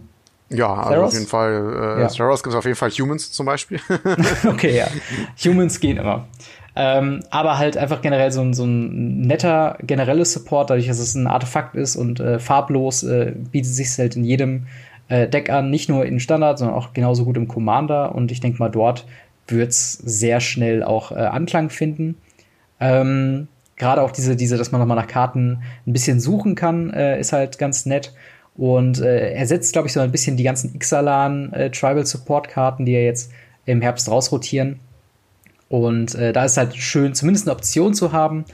Ja, 0.50 0.72
also 0.72 1.02
auf 1.02 1.12
jeden 1.12 1.26
Fall. 1.26 1.96
Äh, 1.98 2.02
ja. 2.02 2.08
Theros 2.08 2.42
gibt 2.42 2.54
es 2.54 2.58
auf 2.58 2.64
jeden 2.64 2.76
Fall 2.76 2.90
Humans 2.90 3.32
zum 3.32 3.44
Beispiel. 3.44 3.80
okay, 4.46 4.76
ja. 4.76 4.86
Humans 5.44 5.80
gehen 5.80 5.98
immer. 5.98 6.28
Ähm, 6.80 7.24
aber 7.30 7.58
halt 7.58 7.76
einfach 7.76 8.02
generell 8.02 8.30
so 8.30 8.40
ein, 8.40 8.54
so 8.54 8.64
ein 8.64 9.22
netter 9.22 9.76
generelles 9.82 10.32
Support, 10.32 10.70
dadurch, 10.70 10.86
dass 10.86 11.00
es 11.00 11.16
ein 11.16 11.26
Artefakt 11.26 11.74
ist 11.74 11.96
und 11.96 12.20
äh, 12.20 12.38
farblos, 12.38 13.02
äh, 13.02 13.32
bietet 13.50 13.72
sich 13.72 13.98
halt 13.98 14.14
in 14.14 14.22
jedem 14.22 14.68
äh, 15.08 15.26
Deck 15.26 15.50
an, 15.50 15.70
nicht 15.70 15.88
nur 15.88 16.06
in 16.06 16.20
Standard, 16.20 16.56
sondern 16.56 16.76
auch 16.76 16.92
genauso 16.92 17.24
gut 17.24 17.36
im 17.36 17.48
Commander. 17.48 18.14
Und 18.14 18.30
ich 18.30 18.38
denke 18.38 18.60
mal, 18.60 18.68
dort 18.68 19.06
wird's 19.48 19.94
sehr 19.94 20.38
schnell 20.38 20.84
auch 20.84 21.10
äh, 21.10 21.16
Anklang 21.16 21.70
finden. 21.70 22.14
Ähm, 22.78 23.48
Gerade 23.74 24.02
auch 24.02 24.12
diese, 24.12 24.36
diese, 24.36 24.56
dass 24.56 24.70
man 24.70 24.80
nochmal 24.80 24.96
nach 24.96 25.08
Karten 25.08 25.64
ein 25.84 25.92
bisschen 25.92 26.20
suchen 26.20 26.54
kann, 26.54 26.90
äh, 26.90 27.18
ist 27.18 27.32
halt 27.32 27.58
ganz 27.58 27.86
nett. 27.86 28.14
Und 28.56 29.00
äh, 29.00 29.32
ersetzt, 29.32 29.72
glaube 29.72 29.88
ich, 29.88 29.94
so 29.94 29.98
ein 30.00 30.12
bisschen 30.12 30.36
die 30.36 30.44
ganzen 30.44 30.76
Ixalan 30.76 31.70
Tribal 31.72 32.06
Support 32.06 32.48
Karten, 32.48 32.86
die 32.86 32.92
ja 32.92 33.00
jetzt 33.00 33.32
im 33.66 33.80
Herbst 33.80 34.08
rausrotieren. 34.08 34.78
Und 35.68 36.14
äh, 36.14 36.32
da 36.32 36.44
ist 36.44 36.56
halt 36.56 36.76
schön, 36.76 37.14
zumindest 37.14 37.46
eine 37.46 37.54
Option 37.54 37.94
zu 37.94 38.12
haben, 38.12 38.44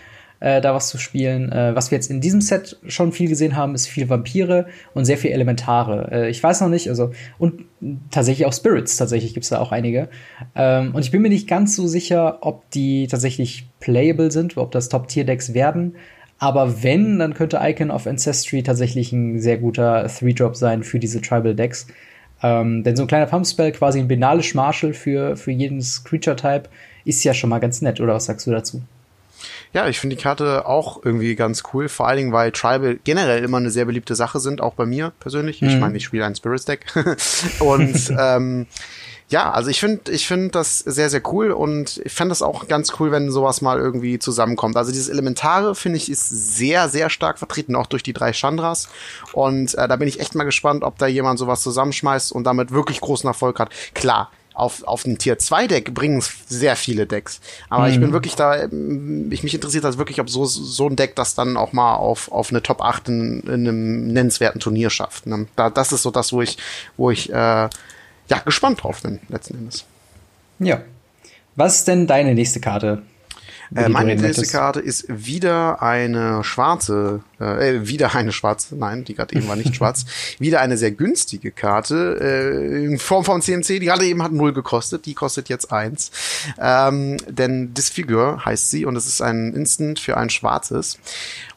äh, 0.41 0.61
da 0.61 0.75
was 0.75 0.89
zu 0.89 0.99
spielen. 0.99 1.51
Äh, 1.53 1.75
was 1.75 1.91
wir 1.91 1.97
jetzt 1.97 2.11
in 2.11 2.21
diesem 2.21 2.41
Set 2.41 2.79
schon 2.87 3.13
viel 3.13 3.29
gesehen 3.29 3.57
haben, 3.57 3.75
ist 3.75 3.87
viel 3.87 4.09
Vampire 4.09 4.67
und 4.93 5.05
sehr 5.05 5.17
viel 5.17 5.31
Elementare. 5.31 6.11
Äh, 6.13 6.31
ich 6.31 6.43
weiß 6.43 6.61
noch 6.61 6.69
nicht, 6.69 6.89
also 6.89 7.13
und 7.39 7.63
tatsächlich 8.11 8.47
auch 8.47 8.53
Spirits, 8.53 8.97
tatsächlich 8.97 9.33
gibt's 9.35 9.49
da 9.49 9.61
auch 9.61 9.73
einige. 9.73 10.09
Ähm, 10.55 10.95
und 10.95 11.03
ich 11.03 11.11
bin 11.11 11.23
mir 11.23 11.29
nicht 11.29 11.49
ganz 11.49 11.77
so 11.77 11.87
sicher, 11.87 12.39
ob 12.43 12.69
die 12.73 13.07
tatsächlich 13.07 13.69
playable 13.81 14.31
sind, 14.31 14.57
ob 14.57 14.73
das 14.73 14.89
Top-Tier-Decks 14.89 15.55
werden. 15.55 15.95
Aber 16.39 16.83
wenn, 16.83 17.21
dann 17.21 17.33
könnte 17.33 17.61
Icon 17.63 17.91
of 17.91 18.07
Ancestry 18.07 18.63
tatsächlich 18.63 19.13
ein 19.13 19.41
sehr 19.41 19.57
guter 19.57 20.09
Three-Drop 20.09 20.57
sein 20.57 20.83
für 20.83 20.99
diese 20.99 21.21
Tribal-Decks. 21.21 21.87
Ähm, 22.43 22.83
denn 22.83 22.97
so 22.97 23.05
ein 23.05 23.09
kleiner 23.09 23.27
Pump-Spell, 23.27 23.73
quasi 23.73 24.01
ein 24.01 24.09
Benalish 24.09 24.55
Marshall 24.55 24.93
für, 24.93 25.37
für 25.37 25.53
jedes 25.53 26.05
Creature-Type, 26.05 26.69
ist 27.05 27.25
ja 27.25 27.35
schon 27.35 27.51
mal 27.51 27.61
ganz 27.61 27.83
nett, 27.83 28.01
oder 28.01 28.15
was 28.15 28.27
sagst 28.27 28.47
du 28.47 28.51
dazu? 28.51 28.83
Ja, 29.73 29.89
ich 29.89 29.99
finde 29.99 30.15
die 30.15 30.23
Karte 30.23 30.67
auch 30.67 31.05
irgendwie 31.05 31.35
ganz 31.35 31.65
cool, 31.73 31.89
vor 31.89 32.07
allen 32.07 32.19
Dingen, 32.19 32.33
weil 32.33 32.53
Tribal 32.53 32.99
generell 33.03 33.43
immer 33.43 33.57
eine 33.57 33.71
sehr 33.71 33.85
beliebte 33.85 34.15
Sache 34.15 34.39
sind, 34.39 34.61
auch 34.61 34.75
bei 34.75 34.87
mir 34.87 35.13
persönlich. 35.19 35.61
Mhm. 35.61 35.69
Ich 35.69 35.77
meine, 35.79 35.97
ich 35.97 36.05
spiele 36.05 36.25
ein 36.25 36.37
Spirits 36.37 36.65
Deck. 36.65 36.87
und 37.59 38.13
ähm, 38.19 38.67
ja, 39.29 39.51
also 39.51 39.71
ich 39.71 39.81
finde 39.81 40.13
ich 40.13 40.29
finde 40.29 40.51
das 40.51 40.79
sehr, 40.79 41.11
sehr 41.11 41.23
cool 41.33 41.51
und 41.51 42.01
ich 42.05 42.13
fände 42.13 42.31
das 42.31 42.43
auch 42.43 42.69
ganz 42.69 42.93
cool, 43.01 43.11
wenn 43.11 43.33
sowas 43.33 43.63
mal 43.63 43.81
irgendwie 43.81 44.19
zusammenkommt. 44.19 44.77
Also 44.77 44.93
dieses 44.93 45.09
Elementare, 45.09 45.75
finde 45.75 45.97
ich, 45.97 46.09
ist 46.11 46.29
sehr, 46.29 46.89
sehr 46.89 47.11
stark 47.11 47.39
vertreten, 47.39 47.75
auch 47.75 47.87
durch 47.87 48.03
die 48.03 48.13
drei 48.13 48.33
Chandras. 48.33 48.89
Und 49.33 49.75
äh, 49.75 49.89
da 49.89 49.97
bin 49.97 50.07
ich 50.07 50.21
echt 50.21 50.37
mal 50.37 50.45
gespannt, 50.45 50.85
ob 50.85 50.99
da 50.99 51.07
jemand 51.07 51.39
sowas 51.41 51.63
zusammenschmeißt 51.63 52.31
und 52.33 52.45
damit 52.45 52.71
wirklich 52.71 53.01
großen 53.01 53.27
Erfolg 53.27 53.59
hat. 53.59 53.71
Klar, 53.95 54.31
auf, 54.55 54.85
auf 54.85 55.05
ein 55.05 55.19
Tier 55.19 55.39
2 55.39 55.67
Deck 55.67 55.95
bringen 55.95 56.23
sehr 56.49 56.77
viele 56.77 57.07
Decks. 57.07 57.41
Aber 57.69 57.87
mhm. 57.87 57.93
ich 57.93 58.01
bin 58.01 58.09
mhm. 58.11 58.13
wirklich 58.13 58.37
da, 58.37 58.65
ich 58.65 59.43
mich 59.43 59.55
interessiert 59.55 59.85
das 59.85 59.99
wirklich, 59.99 60.21
ob 60.21 60.31
so, 60.31 60.45
so 60.45 60.89
ein 60.89 60.97
Deck 60.97 61.17
das 61.17 61.35
dann 61.35 61.57
auch 61.57 61.73
mal 61.73 61.97
auf, 61.97 62.31
auf 62.31 62.51
eine 62.51 62.63
Top 62.63 62.81
8 62.81 63.09
in, 63.09 63.41
in 63.41 63.53
einem 63.53 64.07
nennenswerten 64.13 64.61
Turnier 64.61 64.91
schafft. 64.91 65.27
Ne? 65.27 65.47
Da, 65.57 65.71
das 65.71 65.93
ist 65.93 66.03
so 66.03 66.11
das, 66.11 66.33
wo 66.33 66.41
ich, 66.41 66.57
wo 66.97 67.11
ich 67.11 67.31
äh, 67.31 67.35
ja 67.35 68.39
gespannt 68.45 68.83
drauf 68.83 69.03
bin, 69.03 69.21
letzten 69.29 69.59
Endes. 69.59 69.85
Ja. 70.61 70.83
Was 71.57 71.77
ist 71.81 71.89
denn 71.89 72.07
deine 72.07 72.35
nächste 72.35 72.61
Karte? 72.61 73.03
Äh, 73.75 73.89
meine 73.89 74.17
nächste 74.17 74.47
Karte 74.47 74.81
ist 74.81 75.07
wieder 75.09 75.83
eine 75.83 76.45
schwarze, 76.45 77.21
äh, 77.41 77.77
äh, 77.77 77.89
wieder 77.89 78.15
eine 78.15 78.33
schwarze, 78.33 78.77
nein, 78.77 79.05
die 79.05 79.15
gerade 79.15 79.35
eben 79.37 79.49
war 79.49 79.57
nicht 79.57 79.77
schwarz, 79.77 80.05
wieder 80.39 80.61
eine 80.61 80.77
sehr 80.77 80.91
günstige 80.91 81.51
Karte 81.51 82.19
äh, 82.21 82.85
in 82.85 82.99
Form 82.99 83.25
von 83.25 83.43
CMC, 83.43 83.81
die 83.81 83.87
gerade 83.87 84.05
eben 84.05 84.23
hat 84.23 84.33
null 84.33 84.53
gekostet, 84.53 85.07
die 85.07 85.15
kostet 85.15 85.49
jetzt 85.49 85.73
eins. 85.73 86.11
Ähm, 86.59 87.17
denn 87.29 87.75
Disfigure 87.75 88.45
heißt 88.45 88.71
sie 88.71 88.85
und 88.85 88.97
es 88.97 89.07
ist 89.07 89.23
ein 89.23 89.55
Instant 89.55 90.01
für 90.01 90.17
ein 90.17 90.31
schwarzes 90.31 90.99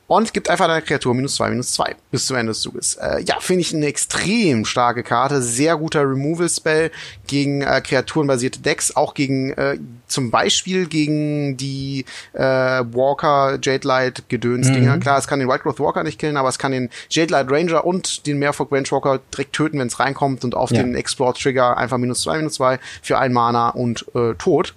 und 0.07 0.33
gibt 0.33 0.49
einfach 0.49 0.67
deiner 0.67 0.81
Kreatur 0.81 1.13
minus 1.13 1.35
zwei, 1.35 1.49
minus 1.49 1.73
zwei 1.73 1.95
bis 2.11 2.25
zum 2.25 2.37
Ende 2.37 2.51
des 2.51 2.61
Zuges. 2.61 2.95
Äh, 2.95 3.21
ja, 3.23 3.39
finde 3.39 3.61
ich 3.61 3.75
eine 3.75 3.85
extrem 3.85 4.65
starke 4.65 5.03
Karte, 5.03 5.41
sehr 5.41 5.75
guter 5.75 6.09
Removal-Spell 6.09 6.91
gegen 7.27 7.61
äh, 7.61 7.81
kreaturenbasierte 7.81 8.61
Decks, 8.61 8.95
auch 8.95 9.13
gegen 9.13 9.51
äh, 9.51 9.77
zum 10.07 10.31
Beispiel 10.31 10.87
gegen 10.87 11.57
die 11.57 12.05
äh, 12.33 12.41
Walker, 12.41 13.59
Jade 13.61 13.87
Light, 13.87 14.23
Gedöns-Dinger. 14.29 14.95
Mhm. 14.95 14.99
Klar, 14.99 15.17
es 15.17 15.27
kann 15.27 15.39
den 15.39 15.49
White 15.49 15.63
Growth 15.63 15.79
Walker 15.79 16.03
nicht 16.03 16.19
killen, 16.19 16.37
aber 16.37 16.49
es 16.49 16.57
kann 16.57 16.71
den 16.71 16.89
Jade 17.09 17.31
Light 17.31 17.51
Ranger 17.51 17.85
und 17.85 18.25
den 18.25 18.39
Merfolk 18.39 18.71
Range 18.71 18.89
Walker 18.89 19.19
direkt 19.33 19.53
töten, 19.53 19.79
wenn 19.79 19.87
es 19.87 19.99
reinkommt 19.99 20.43
und 20.43 20.55
auf 20.55 20.71
ja. 20.71 20.81
den 20.81 20.95
Explore 20.95 21.33
Trigger 21.33 21.77
einfach 21.77 21.97
minus 21.97 22.21
zwei, 22.21 22.37
minus 22.37 22.53
zwei 22.53 22.79
für 23.01 23.17
ein 23.17 23.33
Mana 23.33 23.69
und 23.69 24.05
äh, 24.15 24.33
tot. 24.35 24.73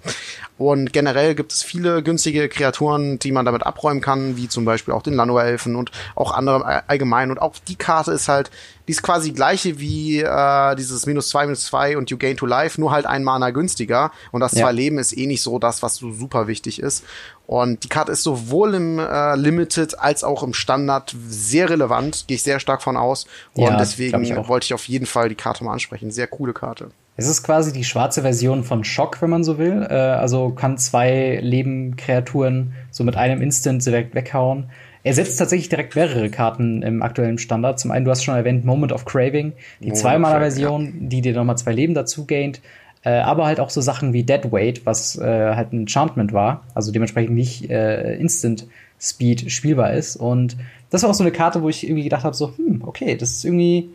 Und 0.61 0.93
generell 0.93 1.33
gibt 1.33 1.51
es 1.53 1.63
viele 1.63 2.03
günstige 2.03 2.47
Kreaturen, 2.47 3.17
die 3.17 3.31
man 3.31 3.45
damit 3.45 3.65
abräumen 3.65 3.99
kann, 3.99 4.37
wie 4.37 4.47
zum 4.47 4.63
Beispiel 4.63 4.93
auch 4.93 5.01
den 5.01 5.15
Lanoelfen 5.15 5.75
und 5.75 5.89
auch 6.13 6.31
andere 6.31 6.87
allgemein. 6.87 7.31
Und 7.31 7.41
auch 7.41 7.55
die 7.67 7.75
Karte 7.75 8.11
ist 8.11 8.27
halt, 8.27 8.51
die 8.87 8.91
ist 8.91 9.01
quasi 9.01 9.31
gleiche 9.31 9.79
wie 9.79 10.19
äh, 10.19 10.75
dieses 10.75 11.07
minus 11.07 11.29
zwei, 11.29 11.45
minus 11.45 11.65
zwei 11.65 11.97
und 11.97 12.11
you 12.11 12.17
gain 12.17 12.37
to 12.37 12.45
life, 12.45 12.79
nur 12.79 12.91
halt 12.91 13.07
ein 13.07 13.23
Mana 13.23 13.49
günstiger. 13.49 14.11
Und 14.31 14.41
das 14.41 14.51
ja. 14.51 14.61
zwei 14.61 14.71
Leben 14.71 14.99
ist 14.99 15.13
eh 15.23 15.27
nicht 15.27 15.41
so 15.41 15.59
das, 15.59 15.83
was 15.83 15.95
so 15.95 16.11
super 16.11 16.47
wichtig 16.47 16.79
ist. 16.79 17.03
Und 17.47 17.83
die 17.83 17.89
Karte 17.89 18.11
ist 18.11 18.23
sowohl 18.23 18.75
im 18.75 18.99
äh, 18.99 19.35
Limited 19.35 19.99
als 19.99 20.23
auch 20.23 20.43
im 20.43 20.53
Standard 20.53 21.15
sehr 21.27 21.69
relevant, 21.69 22.25
gehe 22.27 22.35
ich 22.35 22.43
sehr 22.43 22.59
stark 22.59 22.81
von 22.81 22.97
aus. 22.97 23.25
Und 23.53 23.63
ja, 23.63 23.77
deswegen 23.77 24.23
ich 24.23 24.35
wollte 24.47 24.65
ich 24.65 24.73
auf 24.73 24.87
jeden 24.87 25.05
Fall 25.05 25.29
die 25.29 25.35
Karte 25.35 25.63
mal 25.63 25.73
ansprechen. 25.73 26.11
Sehr 26.11 26.27
coole 26.27 26.53
Karte. 26.53 26.91
Es 27.17 27.27
ist 27.27 27.43
quasi 27.43 27.73
die 27.73 27.83
schwarze 27.83 28.21
Version 28.21 28.63
von 28.63 28.83
Schock, 28.83 29.21
wenn 29.21 29.29
man 29.29 29.43
so 29.43 29.57
will. 29.57 29.85
Äh, 29.89 29.93
also 29.93 30.51
kann 30.51 30.77
zwei 30.77 31.39
Leben-Kreaturen 31.41 32.73
so 32.89 33.03
mit 33.03 33.15
einem 33.15 33.41
Instant 33.41 33.85
direkt 33.85 34.15
weghauen. 34.15 34.69
Er 35.03 35.13
setzt 35.13 35.39
tatsächlich 35.39 35.69
direkt 35.69 35.95
mehrere 35.95 36.29
Karten 36.29 36.83
im 36.83 37.01
aktuellen 37.01 37.39
Standard. 37.39 37.79
Zum 37.79 37.91
einen, 37.91 38.05
du 38.05 38.11
hast 38.11 38.23
schon 38.23 38.35
erwähnt, 38.35 38.65
Moment 38.65 38.91
of 38.91 39.05
Craving, 39.05 39.53
die 39.79 39.93
Zweimaler-Version, 39.93 40.85
ja. 40.85 40.91
die 41.09 41.21
dir 41.21 41.33
nochmal 41.33 41.57
zwei 41.57 41.73
Leben 41.73 41.95
dazu 41.95 42.25
gaint. 42.25 42.61
Äh, 43.03 43.19
aber 43.19 43.45
halt 43.45 43.59
auch 43.59 43.69
so 43.69 43.81
Sachen 43.81 44.13
wie 44.13 44.23
Dead 44.23 44.51
Weight, 44.51 44.85
was 44.85 45.17
äh, 45.17 45.55
halt 45.55 45.73
ein 45.73 45.81
Enchantment 45.81 46.33
war, 46.33 46.63
also 46.75 46.91
dementsprechend 46.91 47.33
nicht 47.33 47.69
äh, 47.69 48.15
Instant 48.15 48.67
Speed 48.99 49.51
spielbar 49.51 49.93
ist. 49.93 50.15
Und 50.15 50.55
das 50.91 51.01
war 51.01 51.09
auch 51.09 51.15
so 51.15 51.23
eine 51.23 51.31
Karte, 51.31 51.63
wo 51.63 51.69
ich 51.69 51.83
irgendwie 51.83 52.03
gedacht 52.03 52.23
habe, 52.23 52.35
so, 52.35 52.53
hm, 52.55 52.83
okay, 52.85 53.15
das 53.15 53.31
ist 53.31 53.45
irgendwie 53.45 53.89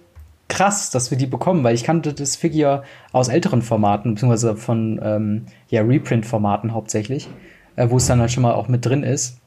krass, 0.48 0.90
dass 0.90 1.10
wir 1.10 1.18
die 1.18 1.26
bekommen, 1.26 1.62
weil 1.62 1.74
ich 1.74 1.84
kannte 1.84 2.12
das 2.12 2.36
Figure 2.36 2.82
aus 3.12 3.28
älteren 3.28 3.62
Formaten, 3.62 4.14
beziehungsweise 4.14 4.56
von 4.56 5.00
ähm, 5.02 5.46
ja, 5.68 5.82
Reprint-Formaten 5.82 6.72
hauptsächlich, 6.72 7.28
äh, 7.76 7.88
wo 7.90 7.96
es 7.96 8.06
dann 8.06 8.20
halt 8.20 8.32
schon 8.32 8.42
mal 8.42 8.54
auch 8.54 8.68
mit 8.68 8.84
drin 8.84 9.02
ist. 9.02 9.38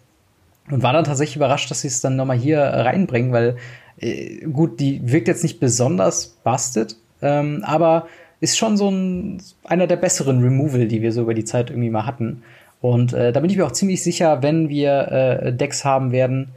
Und 0.70 0.84
war 0.84 0.94
dann 0.94 1.04
tatsächlich 1.04 1.36
überrascht, 1.36 1.72
dass 1.72 1.82
sie 1.82 1.88
es 1.88 2.00
dann 2.00 2.16
nochmal 2.16 2.38
hier 2.38 2.62
reinbringen, 2.62 3.32
weil 3.32 3.58
äh, 3.98 4.46
gut, 4.46 4.80
die 4.80 5.02
wirkt 5.12 5.28
jetzt 5.28 5.44
nicht 5.44 5.60
besonders 5.60 6.28
busted, 6.44 6.96
ähm, 7.22 7.64
aber 7.66 8.08
ist 8.42 8.58
schon 8.58 8.78
so 8.78 8.90
ein, 8.90 9.42
einer 9.66 9.88
der 9.88 9.98
besseren 9.98 10.42
Removal, 10.42 10.88
die 10.88 11.02
wir 11.02 11.12
so 11.12 11.22
über 11.22 11.34
die 11.34 11.46
Zeit 11.46 11.70
irgendwie 11.70 11.90
mal 11.90 12.06
hatten. 12.06 12.44
Und 12.82 13.14
äh, 13.14 13.32
da 13.34 13.40
bin 13.40 13.50
ich 13.50 13.58
mir 13.58 13.66
auch 13.66 13.72
ziemlich 13.72 14.02
sicher, 14.04 14.42
wenn 14.42 14.70
wir 14.70 15.12
äh, 15.12 15.54
Decks 15.54 15.84
haben 15.84 16.12
werden, 16.12 16.50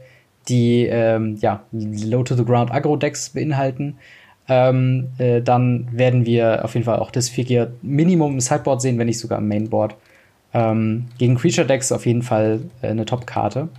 die 0.47 0.85
ähm, 0.85 1.37
ja, 1.39 1.63
Low-to-the-Ground 1.71 2.71
Agro-Decks 2.71 3.31
beinhalten, 3.31 3.97
ähm, 4.49 5.09
äh, 5.17 5.41
dann 5.41 5.87
werden 5.91 6.25
wir 6.25 6.65
auf 6.65 6.73
jeden 6.73 6.85
Fall 6.85 6.99
auch 6.99 7.11
das 7.11 7.29
Figure 7.29 7.71
Minimum 7.81 8.33
im 8.33 8.39
Sideboard 8.39 8.81
sehen, 8.81 8.97
wenn 8.97 9.07
nicht 9.07 9.19
sogar 9.19 9.37
im 9.37 9.47
Mainboard. 9.47 9.95
Ähm, 10.53 11.05
gegen 11.17 11.35
Creature 11.35 11.65
Decks 11.65 11.91
auf 11.91 12.05
jeden 12.05 12.21
Fall 12.21 12.61
äh, 12.81 12.87
eine 12.87 13.05
Top-Karte. 13.05 13.69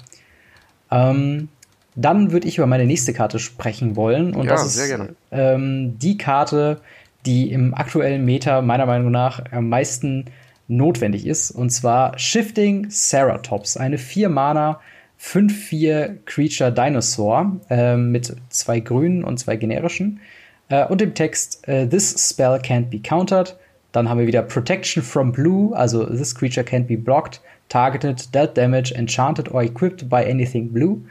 Ähm, 0.91 1.49
dann 1.95 2.33
würde 2.33 2.49
ich 2.49 2.59
über 2.59 2.67
meine 2.67 2.87
nächste 2.87 3.13
Karte 3.13 3.39
sprechen 3.39 3.95
wollen. 3.95 4.35
Und 4.35 4.47
ja, 4.47 4.53
das 4.53 4.75
ist 4.75 4.99
ähm, 5.31 5.99
die 5.99 6.19
Karte, 6.19 6.81
die 7.27 7.51
im 7.51 7.75
aktuellen 7.75 8.25
Meta 8.25 8.63
meiner 8.63 8.87
Meinung 8.87 9.11
nach 9.11 9.43
am 9.51 9.69
meisten 9.69 10.27
notwendig 10.69 11.27
ist. 11.27 11.51
Und 11.51 11.71
zwar 11.71 12.19
Shifting 12.19 12.89
Ceratops. 12.91 13.77
Eine 13.77 13.97
4-Mana 13.97 14.81
5-4 15.21 16.25
Creature 16.25 16.73
Dinosaur 16.73 17.61
äh, 17.71 17.97
mit 17.97 18.35
zwei 18.51 18.81
grünen 18.81 19.25
und 19.25 19.39
zwei 19.39 19.57
generischen. 19.57 20.21
Äh, 20.69 20.87
und 20.87 21.01
dem 21.01 21.15
Text 21.15 21.67
äh, 21.69 21.87
This 21.87 22.15
spell 22.31 22.57
can't 22.57 22.91
be 22.91 23.01
countered. 23.01 23.57
Dann 23.93 24.09
haben 24.09 24.19
wir 24.19 24.27
wieder 24.27 24.43
Protection 24.43 25.03
from 25.03 25.33
Blue, 25.33 25.75
also 25.77 26.05
This 26.05 26.35
creature 26.35 26.67
can't 26.67 26.87
be 26.87 26.97
blocked, 26.97 27.41
targeted, 27.69 28.35
dealt 28.35 28.57
damage, 28.57 28.93
enchanted 28.93 29.51
or 29.53 29.63
equipped 29.63 30.09
by 30.09 30.25
anything 30.29 30.73
blue. 30.73 31.03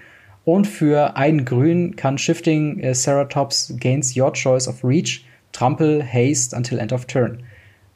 Und 0.46 0.68
für 0.68 1.16
einen 1.16 1.46
Grün 1.46 1.96
kann 1.96 2.18
Shifting 2.18 2.80
äh, 2.80 2.94
Ceratops 2.94 3.74
gains 3.80 4.18
your 4.18 4.34
choice 4.34 4.68
of 4.68 4.84
Reach, 4.84 5.26
Trample, 5.54 6.06
Haste 6.06 6.56
until 6.56 6.80
end 6.80 6.92
of 6.92 7.06
turn. 7.06 7.44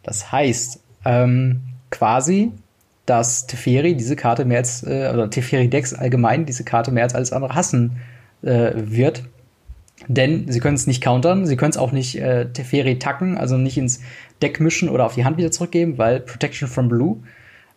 Das 0.03 0.32
heißt, 0.32 0.80
ähm, 1.05 1.62
quasi, 1.89 2.51
dass 3.05 3.47
Teferi 3.47 3.95
diese 3.95 4.16
Karte 4.16 4.45
mehr 4.45 4.60
als, 4.60 4.84
äh, 4.84 5.12
oder 5.14 5.30
Teferi 5.30 5.70
Decks 5.70 5.93
allgemein 5.93 6.45
diese 6.45 6.64
Karte 6.64 6.91
mehr 6.91 7.03
als 7.03 7.16
alles 7.16 7.34
andere 7.34 7.55
hassen 7.55 7.97
äh, 8.41 8.72
wird. 8.76 9.24
Denn 10.08 10.49
sie 10.49 10.60
können 10.60 10.76
es 10.76 10.88
nicht 10.88 11.03
countern, 11.03 11.45
sie 11.45 11.58
können 11.58 11.72
es 11.72 11.78
auch 11.78 11.91
nicht 11.91 12.18
äh, 12.20 12.45
Teferi 12.51 12.99
tacken, 12.99 13.38
also 13.38 13.58
nicht 13.58 13.78
ins 13.78 13.99
Deck 14.41 14.60
mischen 14.60 14.89
oder 14.89 15.05
auf 15.05 15.16
die 15.16 15.26
Hand 15.26 15.38
wieder 15.38 15.51
zurückgeben, 15.51 15.97
weil 15.97 16.20
Protection 16.20 16.70
from 16.70 16.88
Blue 16.88 17.18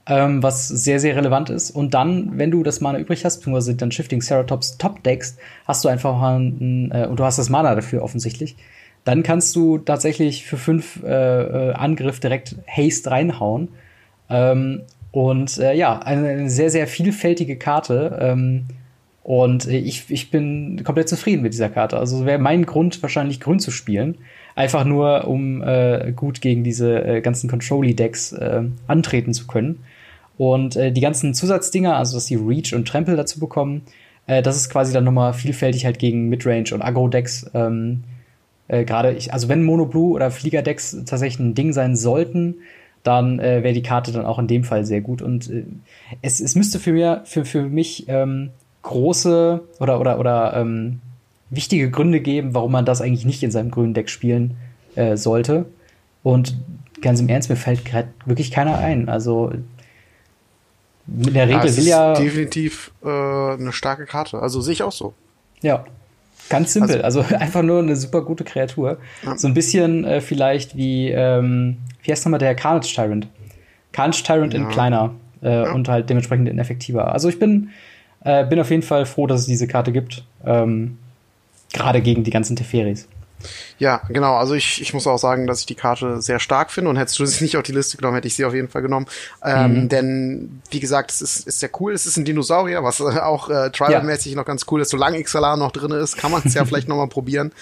ähm, 0.06 0.42
was 0.42 0.68
sehr, 0.68 0.98
sehr 1.00 1.16
relevant 1.16 1.50
ist. 1.50 1.70
Und 1.70 1.94
dann, 1.94 2.38
wenn 2.38 2.50
du 2.50 2.62
das 2.62 2.80
Mana 2.80 2.98
übrig 2.98 3.24
hast, 3.24 3.38
beziehungsweise 3.38 3.74
dann 3.74 3.92
Shifting 3.92 4.20
Ceratops 4.20 4.76
Top 4.76 5.02
deckst, 5.02 5.38
hast 5.66 5.84
du 5.84 5.88
einfach 5.88 6.20
einen, 6.20 6.90
äh, 6.90 7.06
und 7.06 7.20
du 7.20 7.24
hast 7.24 7.38
das 7.38 7.48
Mana 7.48 7.74
dafür 7.74 8.02
offensichtlich, 8.02 8.56
dann 9.04 9.22
kannst 9.22 9.56
du 9.56 9.78
tatsächlich 9.78 10.44
für 10.46 10.56
fünf 10.56 11.02
äh, 11.02 11.08
äh, 11.08 11.72
Angriff 11.72 12.20
direkt 12.20 12.56
Haste 12.66 13.10
reinhauen. 13.10 13.68
Ähm, 14.28 14.82
und 15.12 15.58
äh, 15.58 15.74
ja, 15.74 15.98
eine, 15.98 16.48
sehr, 16.48 16.70
sehr 16.70 16.86
vielfältige 16.86 17.56
Karte. 17.56 18.18
Ähm, 18.20 18.66
und 19.22 19.66
ich, 19.66 20.10
ich 20.10 20.30
bin 20.30 20.82
komplett 20.84 21.08
zufrieden 21.08 21.42
mit 21.42 21.52
dieser 21.52 21.68
Karte. 21.68 21.98
Also 21.98 22.24
wäre 22.26 22.38
mein 22.38 22.66
Grund 22.66 23.02
wahrscheinlich 23.02 23.40
grün 23.40 23.58
zu 23.58 23.70
spielen. 23.70 24.18
Einfach 24.54 24.84
nur, 24.84 25.26
um 25.28 25.62
äh, 25.62 26.12
gut 26.14 26.40
gegen 26.40 26.64
diese 26.64 27.04
äh, 27.04 27.20
ganzen 27.20 27.48
Controlly-Decks 27.48 28.32
äh, 28.32 28.62
antreten 28.86 29.32
zu 29.32 29.46
können. 29.46 29.84
Und 30.36 30.76
äh, 30.76 30.90
die 30.90 31.00
ganzen 31.00 31.34
Zusatzdinger, 31.34 31.96
also 31.96 32.16
dass 32.16 32.26
sie 32.26 32.36
Reach 32.36 32.74
und 32.74 32.88
Trample 32.88 33.16
dazu 33.16 33.40
bekommen, 33.40 33.82
äh, 34.26 34.42
das 34.42 34.56
ist 34.56 34.70
quasi 34.70 34.92
dann 34.92 35.04
nochmal 35.04 35.34
vielfältig 35.34 35.84
halt 35.84 35.98
gegen 35.98 36.28
Midrange 36.28 36.72
und 36.72 36.82
Agro-Decks. 36.82 37.50
Ähm, 37.54 38.04
äh, 38.70 38.84
Gerade, 38.84 39.18
also 39.30 39.48
wenn 39.48 39.64
Mono 39.64 39.86
Blue 39.86 40.14
oder 40.14 40.30
Flieger-Decks 40.30 41.04
tatsächlich 41.04 41.40
ein 41.40 41.54
Ding 41.54 41.72
sein 41.72 41.96
sollten, 41.96 42.56
dann 43.02 43.40
äh, 43.40 43.62
wäre 43.62 43.74
die 43.74 43.82
Karte 43.82 44.12
dann 44.12 44.26
auch 44.26 44.38
in 44.38 44.46
dem 44.46 44.62
Fall 44.62 44.84
sehr 44.84 45.00
gut. 45.00 45.22
Und 45.22 45.50
äh, 45.50 45.64
es, 46.22 46.40
es 46.40 46.54
müsste 46.54 46.78
für, 46.78 46.92
mir, 46.92 47.22
für, 47.24 47.44
für 47.44 47.62
mich 47.62 48.04
ähm, 48.08 48.50
große 48.82 49.60
oder, 49.80 50.00
oder, 50.00 50.20
oder 50.20 50.54
ähm, 50.56 51.00
wichtige 51.50 51.90
Gründe 51.90 52.20
geben, 52.20 52.54
warum 52.54 52.70
man 52.70 52.84
das 52.84 53.00
eigentlich 53.00 53.24
nicht 53.24 53.42
in 53.42 53.50
seinem 53.50 53.72
grünen 53.72 53.94
Deck 53.94 54.08
spielen 54.08 54.56
äh, 54.94 55.16
sollte. 55.16 55.66
Und 56.22 56.56
ganz 57.00 57.20
im 57.20 57.28
Ernst, 57.28 57.50
mir 57.50 57.56
fällt 57.56 57.84
gerade 57.84 58.08
wirklich 58.24 58.52
keiner 58.52 58.78
ein. 58.78 59.08
Also 59.08 59.52
in 61.08 61.34
der 61.34 61.48
Regel 61.48 61.70
ja, 61.70 61.76
will 61.76 61.86
ja. 61.86 62.14
definitiv 62.14 62.92
äh, 63.02 63.08
eine 63.08 63.72
starke 63.72 64.06
Karte. 64.06 64.38
Also 64.38 64.60
sehe 64.60 64.74
ich 64.74 64.84
auch 64.84 64.92
so. 64.92 65.14
Ja. 65.60 65.84
Ganz 66.50 66.74
simpel. 66.74 67.00
Also, 67.00 67.20
also 67.20 67.34
einfach 67.38 67.62
nur 67.62 67.78
eine 67.78 67.96
super 67.96 68.22
gute 68.22 68.44
Kreatur. 68.44 68.98
Ja. 69.24 69.38
So 69.38 69.48
ein 69.48 69.54
bisschen 69.54 70.04
äh, 70.04 70.20
vielleicht 70.20 70.76
wie, 70.76 71.08
ähm, 71.08 71.78
wie 72.02 72.12
heißt 72.12 72.26
nochmal 72.26 72.40
der 72.40 72.54
Carnage 72.54 72.92
Tyrant? 72.94 73.28
Carnage 73.92 74.22
Tyrant 74.22 74.52
ja. 74.52 74.60
in 74.60 74.68
kleiner 74.68 75.14
äh, 75.42 75.48
ja. 75.50 75.72
und 75.72 75.88
halt 75.88 76.10
dementsprechend 76.10 76.48
in 76.48 76.58
effektiver. 76.58 77.12
Also 77.12 77.28
ich 77.28 77.38
bin, 77.38 77.70
äh, 78.24 78.44
bin 78.44 78.60
auf 78.60 78.70
jeden 78.70 78.82
Fall 78.82 79.06
froh, 79.06 79.26
dass 79.26 79.40
es 79.40 79.46
diese 79.46 79.66
Karte 79.66 79.92
gibt. 79.92 80.24
Ähm, 80.44 80.98
Gerade 81.72 82.02
gegen 82.02 82.24
die 82.24 82.30
ganzen 82.30 82.56
Teferis. 82.56 83.08
Ja, 83.78 84.02
genau. 84.08 84.36
Also 84.36 84.54
ich, 84.54 84.80
ich 84.80 84.94
muss 84.94 85.06
auch 85.06 85.18
sagen, 85.18 85.46
dass 85.46 85.60
ich 85.60 85.66
die 85.66 85.74
Karte 85.74 86.20
sehr 86.20 86.38
stark 86.38 86.70
finde 86.70 86.90
und 86.90 86.96
hättest 86.96 87.18
du 87.18 87.26
sie 87.26 87.42
nicht 87.44 87.56
auf 87.56 87.62
die 87.62 87.72
Liste 87.72 87.96
genommen, 87.96 88.14
hätte 88.14 88.28
ich 88.28 88.34
sie 88.34 88.44
auf 88.44 88.54
jeden 88.54 88.68
Fall 88.68 88.82
genommen. 88.82 89.06
Ähm, 89.44 89.82
mhm. 89.84 89.88
Denn, 89.88 90.62
wie 90.70 90.80
gesagt, 90.80 91.10
es 91.10 91.22
ist, 91.22 91.46
ist 91.46 91.60
sehr 91.60 91.70
cool. 91.80 91.92
Es 91.92 92.06
ist 92.06 92.16
ein 92.16 92.24
Dinosaurier, 92.24 92.82
was 92.82 93.00
auch 93.00 93.48
äh, 93.48 93.70
Tribal-mäßig 93.70 94.32
ja. 94.32 94.36
noch 94.36 94.44
ganz 94.44 94.66
cool 94.70 94.80
ist. 94.80 94.90
Solange 94.90 95.22
XLR 95.22 95.56
noch 95.56 95.72
drin 95.72 95.92
ist, 95.92 96.16
kann 96.16 96.30
man 96.30 96.42
es 96.44 96.54
ja 96.54 96.64
vielleicht 96.66 96.88
noch 96.88 96.96
mal 96.96 97.08
probieren. 97.08 97.52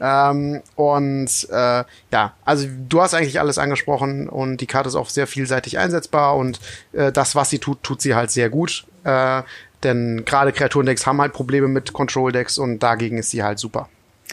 Ähm, 0.00 0.62
und 0.74 1.48
äh, 1.50 1.84
ja, 2.12 2.34
also 2.44 2.66
du 2.88 3.00
hast 3.00 3.14
eigentlich 3.14 3.40
alles 3.40 3.58
angesprochen 3.58 4.28
und 4.28 4.58
die 4.58 4.66
Karte 4.66 4.88
ist 4.88 4.94
auch 4.94 5.10
sehr 5.10 5.26
vielseitig 5.26 5.78
einsetzbar 5.78 6.36
und 6.36 6.60
äh, 6.92 7.12
das, 7.12 7.34
was 7.34 7.50
sie 7.50 7.58
tut, 7.58 7.82
tut 7.82 8.00
sie 8.00 8.14
halt 8.14 8.30
sehr 8.30 8.50
gut. 8.50 8.84
Äh, 9.04 9.42
denn 9.82 10.24
gerade 10.24 10.52
Kreaturendecks 10.52 11.06
haben 11.06 11.20
halt 11.20 11.32
Probleme 11.32 11.68
mit 11.68 11.92
Control-Decks 11.92 12.58
und 12.58 12.80
dagegen 12.80 13.18
ist 13.18 13.30
sie 13.30 13.42
halt 13.42 13.58
super. 13.58 13.88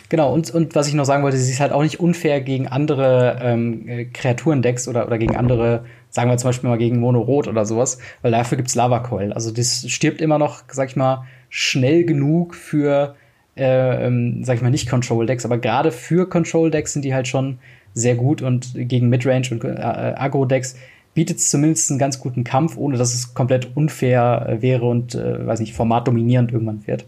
Genau, 0.09 0.33
und, 0.33 0.51
und 0.51 0.75
was 0.75 0.87
ich 0.87 0.93
noch 0.93 1.05
sagen 1.05 1.23
wollte, 1.23 1.37
sie 1.37 1.51
ist 1.51 1.59
halt 1.59 1.71
auch 1.71 1.81
nicht 1.81 1.99
unfair 1.99 2.41
gegen 2.41 2.67
andere 2.67 3.39
ähm, 3.41 3.87
äh, 3.87 4.05
Kreaturendecks 4.05 4.87
oder, 4.87 5.07
oder 5.07 5.17
gegen 5.17 5.35
andere, 5.35 5.85
sagen 6.09 6.29
wir 6.29 6.37
zum 6.37 6.49
Beispiel 6.49 6.69
mal 6.69 6.77
gegen 6.77 6.99
Mono 6.99 7.21
Rot 7.21 7.47
oder 7.47 7.65
sowas, 7.65 7.97
weil 8.21 8.31
dafür 8.31 8.57
gibt's 8.57 8.75
Lava 8.75 8.99
Coil. 8.99 9.33
Also 9.33 9.51
das 9.51 9.89
stirbt 9.89 10.21
immer 10.21 10.37
noch, 10.37 10.63
sag 10.71 10.89
ich 10.89 10.95
mal, 10.95 11.25
schnell 11.49 12.05
genug 12.05 12.53
für, 12.53 13.15
äh, 13.57 14.05
ähm, 14.05 14.43
sag 14.43 14.57
ich 14.57 14.61
mal, 14.61 14.69
nicht 14.69 14.89
Control-Decks, 14.89 15.45
aber 15.45 15.57
gerade 15.57 15.91
für 15.91 16.29
Control-Decks 16.29 16.93
sind 16.93 17.03
die 17.03 17.15
halt 17.15 17.27
schon 17.27 17.57
sehr 17.93 18.15
gut 18.15 18.41
und 18.41 18.73
gegen 18.75 19.09
Midrange 19.09 19.47
und 19.51 19.63
äh, 19.63 19.79
Agro-Decks 19.79 20.75
bietet 21.15 21.37
es 21.37 21.49
zumindest 21.49 21.89
einen 21.89 21.97
ganz 21.97 22.19
guten 22.19 22.43
Kampf, 22.43 22.77
ohne 22.77 22.97
dass 22.97 23.13
es 23.15 23.33
komplett 23.33 23.75
unfair 23.75 24.45
äh, 24.47 24.61
wäre 24.61 24.85
und, 24.85 25.15
äh, 25.15 25.47
weiß 25.47 25.61
nicht, 25.61 25.73
formatdominierend 25.73 26.51
irgendwann 26.51 26.85
wird. 26.85 27.05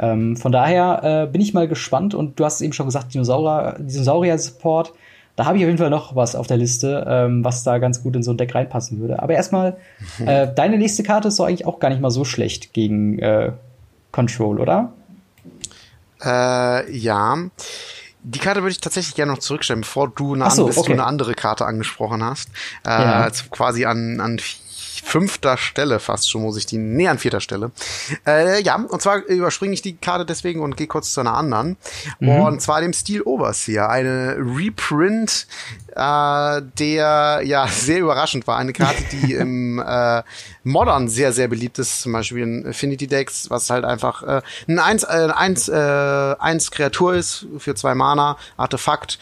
Ähm, 0.00 0.36
von 0.36 0.50
daher 0.50 1.26
äh, 1.28 1.30
bin 1.30 1.40
ich 1.40 1.52
mal 1.52 1.68
gespannt 1.68 2.14
und 2.14 2.40
du 2.40 2.44
hast 2.44 2.60
eben 2.62 2.72
schon 2.72 2.86
gesagt, 2.86 3.12
Dinosaurier, 3.12 3.76
Dinosaurier-Support. 3.78 4.92
Da 5.36 5.44
habe 5.44 5.58
ich 5.58 5.64
auf 5.64 5.68
jeden 5.68 5.78
Fall 5.78 5.90
noch 5.90 6.16
was 6.16 6.34
auf 6.34 6.46
der 6.46 6.56
Liste, 6.56 7.06
ähm, 7.08 7.44
was 7.44 7.62
da 7.62 7.78
ganz 7.78 8.02
gut 8.02 8.16
in 8.16 8.22
so 8.22 8.32
ein 8.32 8.36
Deck 8.36 8.54
reinpassen 8.54 8.98
würde. 8.98 9.22
Aber 9.22 9.34
erstmal, 9.34 9.76
äh, 10.24 10.48
deine 10.54 10.78
nächste 10.78 11.02
Karte 11.02 11.28
ist 11.28 11.38
doch 11.38 11.46
eigentlich 11.46 11.66
auch 11.66 11.78
gar 11.80 11.90
nicht 11.90 12.00
mal 12.00 12.10
so 12.10 12.24
schlecht 12.24 12.72
gegen 12.72 13.18
äh, 13.18 13.52
Control, 14.10 14.58
oder? 14.58 14.92
Äh, 16.22 16.96
ja. 16.96 17.36
Die 18.22 18.38
Karte 18.38 18.60
würde 18.60 18.72
ich 18.72 18.80
tatsächlich 18.80 19.14
gerne 19.14 19.32
noch 19.32 19.38
zurückstellen, 19.38 19.80
bevor 19.80 20.08
du 20.08 20.34
eine, 20.34 20.50
so, 20.50 20.66
okay. 20.66 20.82
du 20.86 20.92
eine 20.92 21.04
andere 21.04 21.34
Karte 21.34 21.64
angesprochen 21.64 22.22
hast. 22.22 22.50
Äh, 22.84 22.90
ja. 22.90 23.30
Quasi 23.50 23.86
an, 23.86 24.20
an 24.20 24.38
fünfter 25.02 25.56
Stelle 25.56 26.00
fast 26.00 26.30
schon, 26.30 26.42
muss 26.42 26.56
ich 26.56 26.66
die, 26.66 26.78
nee, 26.78 27.08
an 27.08 27.18
vierter 27.18 27.40
Stelle. 27.40 27.70
Äh, 28.26 28.62
ja, 28.62 28.76
und 28.76 29.00
zwar 29.00 29.24
überspringe 29.24 29.74
ich 29.74 29.82
die 29.82 29.96
Karte 29.96 30.24
deswegen 30.24 30.60
und 30.60 30.76
gehe 30.76 30.86
kurz 30.86 31.12
zu 31.12 31.20
einer 31.20 31.34
anderen. 31.34 31.76
Mhm. 32.18 32.28
Und 32.28 32.62
zwar 32.62 32.80
dem 32.80 32.92
Steel 32.92 33.22
Overseer, 33.22 33.88
eine 33.88 34.36
Reprint, 34.38 35.46
äh, 35.96 36.62
der 36.78 37.40
ja 37.44 37.66
sehr 37.70 38.00
überraschend 38.00 38.46
war. 38.46 38.56
Eine 38.56 38.72
Karte, 38.72 39.02
die 39.12 39.34
im 39.40 39.78
äh, 39.78 40.22
Modern 40.64 41.08
sehr, 41.08 41.32
sehr 41.32 41.48
beliebt 41.48 41.78
ist, 41.78 42.02
zum 42.02 42.12
Beispiel 42.12 42.42
in 42.42 42.66
Affinity 42.66 43.06
Decks, 43.06 43.50
was 43.50 43.70
halt 43.70 43.84
einfach 43.84 44.22
äh, 44.22 44.42
ein 44.68 44.78
1, 44.78 45.04
äh, 45.04 45.28
1, 45.34 45.68
äh, 45.68 46.36
1 46.38 46.70
Kreatur 46.70 47.14
ist 47.14 47.46
für 47.58 47.74
zwei 47.74 47.94
Mana, 47.94 48.36
Artefakt, 48.56 49.18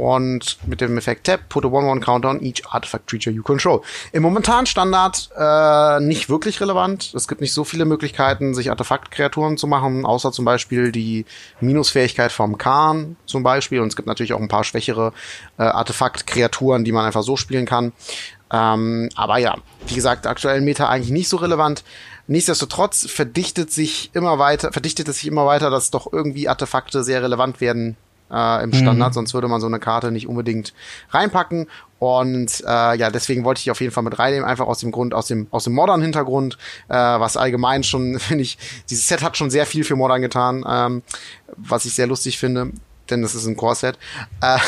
und 0.00 0.56
mit 0.66 0.80
dem 0.80 0.96
Effekt 0.96 1.24
Tap, 1.26 1.48
put 1.48 1.64
a 1.64 1.68
1-1 1.68 2.00
counter 2.00 2.30
on 2.30 2.42
each 2.42 2.62
artifact 2.70 3.06
creature 3.06 3.34
you 3.34 3.42
control. 3.42 3.82
Im 4.12 4.22
momentanen 4.22 4.66
Standard 4.66 5.28
äh, 5.36 6.00
nicht 6.00 6.30
wirklich 6.30 6.60
relevant. 6.60 7.12
Es 7.14 7.28
gibt 7.28 7.40
nicht 7.40 7.52
so 7.52 7.64
viele 7.64 7.84
Möglichkeiten, 7.84 8.54
sich 8.54 8.70
Artefakt-Kreaturen 8.70 9.58
zu 9.58 9.66
machen, 9.66 10.06
außer 10.06 10.32
zum 10.32 10.44
Beispiel 10.44 10.90
die 10.90 11.26
Minusfähigkeit 11.60 12.32
vom 12.32 12.56
Khan 12.56 13.16
zum 13.26 13.42
Beispiel. 13.42 13.80
Und 13.80 13.88
es 13.88 13.96
gibt 13.96 14.08
natürlich 14.08 14.32
auch 14.32 14.40
ein 14.40 14.48
paar 14.48 14.64
schwächere 14.64 15.12
äh, 15.58 15.62
Artefakt-Kreaturen, 15.64 16.84
die 16.84 16.92
man 16.92 17.04
einfach 17.04 17.22
so 17.22 17.36
spielen 17.36 17.66
kann. 17.66 17.92
Ähm, 18.52 19.10
aber 19.14 19.38
ja, 19.38 19.56
wie 19.86 19.94
gesagt, 19.94 20.26
aktuell 20.26 20.60
Meta 20.62 20.88
eigentlich 20.88 21.12
nicht 21.12 21.28
so 21.28 21.36
relevant. 21.36 21.84
Nichtsdestotrotz 22.26 23.06
verdichtet 23.10 23.70
sich 23.70 24.10
immer 24.14 24.38
weiter, 24.38 24.72
verdichtet 24.72 25.08
es 25.08 25.16
sich 25.16 25.26
immer 25.26 25.46
weiter, 25.46 25.68
dass 25.68 25.90
doch 25.90 26.12
irgendwie 26.12 26.48
Artefakte 26.48 27.04
sehr 27.04 27.22
relevant 27.22 27.60
werden 27.60 27.96
äh, 28.32 28.64
im 28.64 28.72
Standard, 28.72 29.10
mhm. 29.10 29.14
sonst 29.14 29.34
würde 29.34 29.48
man 29.48 29.60
so 29.60 29.66
eine 29.66 29.78
Karte 29.78 30.10
nicht 30.10 30.26
unbedingt 30.26 30.72
reinpacken. 31.10 31.66
Und 31.98 32.62
äh, 32.66 32.96
ja, 32.96 33.10
deswegen 33.10 33.44
wollte 33.44 33.60
ich 33.60 33.70
auf 33.70 33.80
jeden 33.80 33.92
Fall 33.92 34.02
mit 34.02 34.18
reinnehmen, 34.18 34.48
einfach 34.48 34.66
aus 34.66 34.78
dem 34.78 34.90
Grund, 34.90 35.12
aus 35.12 35.26
dem, 35.26 35.48
aus 35.50 35.64
dem 35.64 35.74
Modern-Hintergrund, 35.74 36.56
äh, 36.88 36.94
was 36.94 37.36
allgemein 37.36 37.82
schon, 37.82 38.18
finde 38.18 38.42
ich, 38.42 38.56
dieses 38.88 39.06
Set 39.06 39.22
hat 39.22 39.36
schon 39.36 39.50
sehr 39.50 39.66
viel 39.66 39.84
für 39.84 39.96
Modern 39.96 40.22
getan, 40.22 40.64
ähm, 40.66 41.02
was 41.56 41.84
ich 41.84 41.94
sehr 41.94 42.06
lustig 42.06 42.38
finde 42.38 42.72
denn 43.10 43.22
das 43.22 43.34
ist 43.34 43.46
ein 43.46 43.56
Core-Set. 43.56 43.98
Äh, 44.40 44.58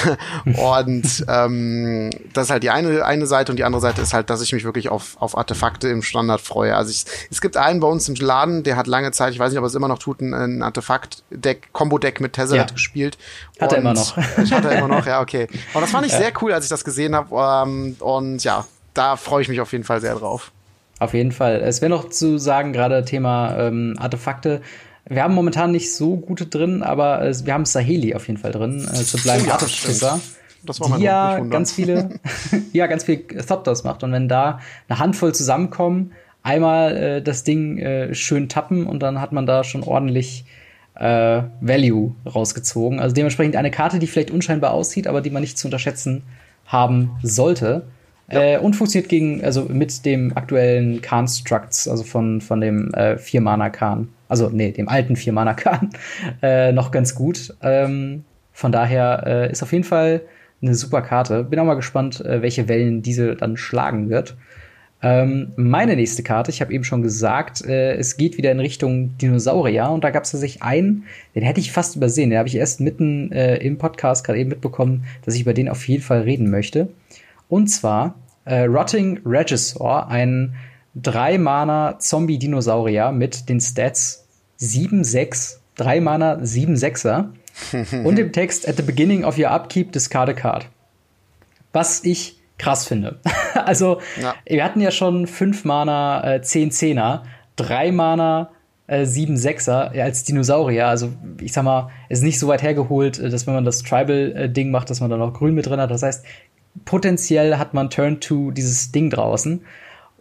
und 0.60 1.24
ähm, 1.28 2.10
das 2.32 2.44
ist 2.46 2.50
halt 2.50 2.62
die 2.62 2.70
eine, 2.70 3.04
eine 3.04 3.26
Seite 3.26 3.52
und 3.52 3.56
die 3.56 3.64
andere 3.64 3.80
Seite 3.80 4.02
ist 4.02 4.14
halt, 4.14 4.30
dass 4.30 4.42
ich 4.42 4.52
mich 4.52 4.64
wirklich 4.64 4.88
auf, 4.88 5.16
auf 5.20 5.36
Artefakte 5.36 5.88
im 5.88 6.02
Standard 6.02 6.40
freue. 6.40 6.76
Also 6.76 6.90
ich, 6.90 7.04
es 7.30 7.40
gibt 7.40 7.56
einen 7.56 7.80
bei 7.80 7.88
uns 7.88 8.08
im 8.08 8.14
Laden, 8.14 8.62
der 8.62 8.76
hat 8.76 8.86
lange 8.86 9.12
Zeit, 9.12 9.32
ich 9.32 9.38
weiß 9.38 9.50
nicht, 9.50 9.58
ob 9.58 9.64
er 9.64 9.68
es 9.68 9.74
immer 9.74 9.88
noch 9.88 9.98
tut, 9.98 10.20
ein, 10.20 10.34
ein 10.34 10.62
Artefakt-Deck, 10.62 11.72
Combo-Deck 11.72 12.20
mit 12.20 12.32
Tesseract 12.32 12.70
ja. 12.70 12.74
gespielt. 12.74 13.18
Hat 13.60 13.72
er 13.72 13.78
immer 13.78 13.94
noch. 13.94 14.16
hat 14.16 14.64
er 14.64 14.78
immer 14.78 14.88
noch, 14.88 15.06
ja, 15.06 15.20
okay. 15.20 15.48
Und 15.74 15.80
das 15.80 15.90
fand 15.90 16.06
ich 16.06 16.12
ja. 16.12 16.18
sehr 16.18 16.32
cool, 16.40 16.52
als 16.52 16.64
ich 16.64 16.70
das 16.70 16.84
gesehen 16.84 17.14
habe. 17.14 17.34
Ähm, 17.66 17.96
und 18.00 18.42
ja, 18.44 18.66
da 18.94 19.16
freue 19.16 19.42
ich 19.42 19.48
mich 19.48 19.60
auf 19.60 19.72
jeden 19.72 19.84
Fall 19.84 20.00
sehr 20.00 20.14
drauf. 20.14 20.52
Auf 20.98 21.14
jeden 21.14 21.32
Fall. 21.32 21.56
Es 21.56 21.80
wäre 21.80 21.90
noch 21.90 22.10
zu 22.10 22.38
sagen, 22.38 22.72
gerade 22.72 23.04
Thema 23.04 23.56
ähm, 23.58 23.96
Artefakte. 23.98 24.62
Wir 25.08 25.22
haben 25.22 25.34
momentan 25.34 25.72
nicht 25.72 25.94
so 25.94 26.16
gute 26.16 26.46
drin, 26.46 26.82
aber 26.82 27.22
äh, 27.22 27.34
wir 27.44 27.54
haben 27.54 27.64
Saheli 27.64 28.14
auf 28.14 28.28
jeden 28.28 28.38
Fall 28.38 28.52
drin. 28.52 28.88
Äh, 28.92 28.96
Sublime 28.96 29.42
oh, 29.44 29.48
ja. 30.00 30.20
Das 30.64 30.80
war 30.80 30.96
die 30.96 31.02
ja 31.02 31.40
ganz 31.40 31.72
viele, 31.72 32.20
ja, 32.72 32.86
ganz 32.86 33.04
viel 33.04 33.18
Thopters 33.26 33.82
macht. 33.82 34.04
Und 34.04 34.12
wenn 34.12 34.28
da 34.28 34.60
eine 34.88 34.98
Handvoll 34.98 35.34
zusammenkommen, 35.34 36.12
einmal 36.42 36.96
äh, 36.96 37.22
das 37.22 37.44
Ding 37.44 37.78
äh, 37.78 38.14
schön 38.14 38.48
tappen 38.48 38.86
und 38.86 39.02
dann 39.02 39.20
hat 39.20 39.32
man 39.32 39.46
da 39.46 39.64
schon 39.64 39.82
ordentlich 39.82 40.44
äh, 40.94 41.42
Value 41.60 42.14
rausgezogen. 42.26 43.00
Also 43.00 43.14
dementsprechend 43.14 43.56
eine 43.56 43.70
Karte, 43.70 43.98
die 43.98 44.06
vielleicht 44.06 44.30
unscheinbar 44.30 44.72
aussieht, 44.72 45.06
aber 45.06 45.20
die 45.20 45.30
man 45.30 45.42
nicht 45.42 45.58
zu 45.58 45.66
unterschätzen 45.66 46.22
haben 46.66 47.10
sollte. 47.22 47.86
Ja. 48.30 48.40
Äh, 48.40 48.58
und 48.58 48.74
funktioniert 48.74 49.08
gegen, 49.08 49.44
also 49.44 49.64
mit 49.64 50.04
dem 50.04 50.36
aktuellen 50.36 51.02
Constructs, 51.02 51.88
also 51.88 52.04
von, 52.04 52.40
von 52.40 52.60
dem 52.60 52.94
äh, 52.94 53.18
Vier-Mana-Khan 53.18 54.08
also 54.32 54.48
nee, 54.48 54.72
dem 54.72 54.88
alten 54.88 55.14
Vier-Mana-Khan, 55.14 55.90
äh, 56.42 56.72
noch 56.72 56.90
ganz 56.90 57.14
gut. 57.14 57.54
Ähm, 57.62 58.24
von 58.50 58.72
daher 58.72 59.24
äh, 59.26 59.52
ist 59.52 59.62
auf 59.62 59.72
jeden 59.72 59.84
Fall 59.84 60.22
eine 60.62 60.74
super 60.74 61.02
Karte. 61.02 61.44
Bin 61.44 61.58
auch 61.58 61.66
mal 61.66 61.74
gespannt, 61.74 62.24
äh, 62.24 62.40
welche 62.40 62.66
Wellen 62.66 63.02
diese 63.02 63.36
dann 63.36 63.58
schlagen 63.58 64.08
wird. 64.08 64.36
Ähm, 65.02 65.52
meine 65.56 65.96
nächste 65.96 66.22
Karte, 66.22 66.50
ich 66.50 66.62
habe 66.62 66.72
eben 66.72 66.84
schon 66.84 67.02
gesagt, 67.02 67.62
äh, 67.66 67.94
es 67.96 68.16
geht 68.16 68.38
wieder 68.38 68.50
in 68.52 68.60
Richtung 68.60 69.18
Dinosaurier 69.18 69.90
und 69.90 70.02
da 70.02 70.10
gab 70.10 70.24
es 70.24 70.30
tatsächlich 70.30 70.62
einen, 70.62 71.04
den 71.34 71.42
hätte 71.42 71.60
ich 71.60 71.70
fast 71.70 71.96
übersehen. 71.96 72.30
Den 72.30 72.38
habe 72.38 72.48
ich 72.48 72.56
erst 72.56 72.80
mitten 72.80 73.32
äh, 73.32 73.56
im 73.56 73.76
Podcast 73.76 74.24
gerade 74.24 74.38
eben 74.38 74.48
mitbekommen, 74.48 75.04
dass 75.26 75.34
ich 75.34 75.42
über 75.42 75.52
den 75.52 75.68
auf 75.68 75.86
jeden 75.88 76.02
Fall 76.02 76.22
reden 76.22 76.48
möchte. 76.48 76.88
Und 77.50 77.66
zwar 77.66 78.14
äh, 78.46 78.62
Rotting 78.62 79.20
Regisor, 79.26 80.08
ein 80.08 80.54
drei 80.94 81.38
Mana 81.38 81.98
Zombie-Dinosaurier 81.98 83.12
mit 83.12 83.48
den 83.48 83.60
Stats 83.60 84.26
7-6, 84.60 85.58
3 85.76 86.00
Mana, 86.00 86.38
7 86.44 86.74
6er. 86.74 87.28
und 88.04 88.18
im 88.18 88.32
Text, 88.32 88.68
at 88.68 88.76
the 88.76 88.82
beginning 88.82 89.24
of 89.24 89.38
your 89.38 89.50
upkeep, 89.50 89.92
discard 89.92 90.28
a 90.28 90.32
card. 90.32 90.66
Was 91.72 92.04
ich 92.04 92.38
krass 92.58 92.86
finde. 92.86 93.18
also, 93.54 94.00
ja. 94.20 94.34
wir 94.46 94.64
hatten 94.64 94.80
ja 94.80 94.90
schon 94.90 95.26
5 95.26 95.64
Mana, 95.64 96.34
äh, 96.34 96.42
10 96.42 96.70
10er, 96.70 97.22
3 97.56 97.92
Mana, 97.92 98.50
äh, 98.86 99.04
7 99.04 99.34
6er 99.36 99.98
als 100.00 100.24
Dinosaurier. 100.24 100.86
Also, 100.86 101.12
ich 101.40 101.52
sag 101.52 101.64
mal, 101.64 101.90
ist 102.08 102.22
nicht 102.22 102.38
so 102.38 102.48
weit 102.48 102.62
hergeholt, 102.62 103.18
äh, 103.18 103.30
dass 103.30 103.46
wenn 103.46 103.54
man 103.54 103.64
das 103.64 103.82
Tribal-Ding 103.82 104.70
macht, 104.70 104.90
dass 104.90 105.00
man 105.00 105.10
da 105.10 105.16
noch 105.16 105.34
grün 105.34 105.54
mit 105.54 105.66
drin 105.66 105.80
hat. 105.80 105.90
Das 105.90 106.02
heißt, 106.02 106.24
potenziell 106.84 107.58
hat 107.58 107.74
man 107.74 107.90
Turn 107.90 108.20
2 108.20 108.52
dieses 108.52 108.92
Ding 108.92 109.10
draußen. 109.10 109.64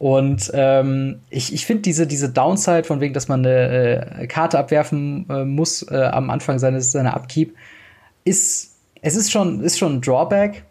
Und 0.02 0.49
ähm, 0.56 1.20
ich, 1.30 1.54
ich 1.54 1.68
finde 1.68 1.84
diese, 1.84 2.08
diese 2.08 2.28
Downside, 2.28 2.86
von 2.86 3.02
wegen, 3.02 3.14
dass 3.14 3.28
man 3.28 3.45
eine 3.45 4.22
äh, 4.22 4.26
Karte 4.26 4.58
abwerfen 4.58 5.28
äh, 5.30 5.45
muss 5.45 5.84
äh, 5.91 5.95
am 5.95 6.32
Anfang 6.32 6.58
seines, 6.58 6.91
seiner 6.91 7.16
Upkeep, 7.16 7.54
ist, 8.24 8.78
es 9.04 9.16
ist 9.16 9.32
schon, 9.32 9.62
ist 9.62 9.78
schon 9.78 9.97
ein 9.97 10.02
Drawback, 10.02 10.64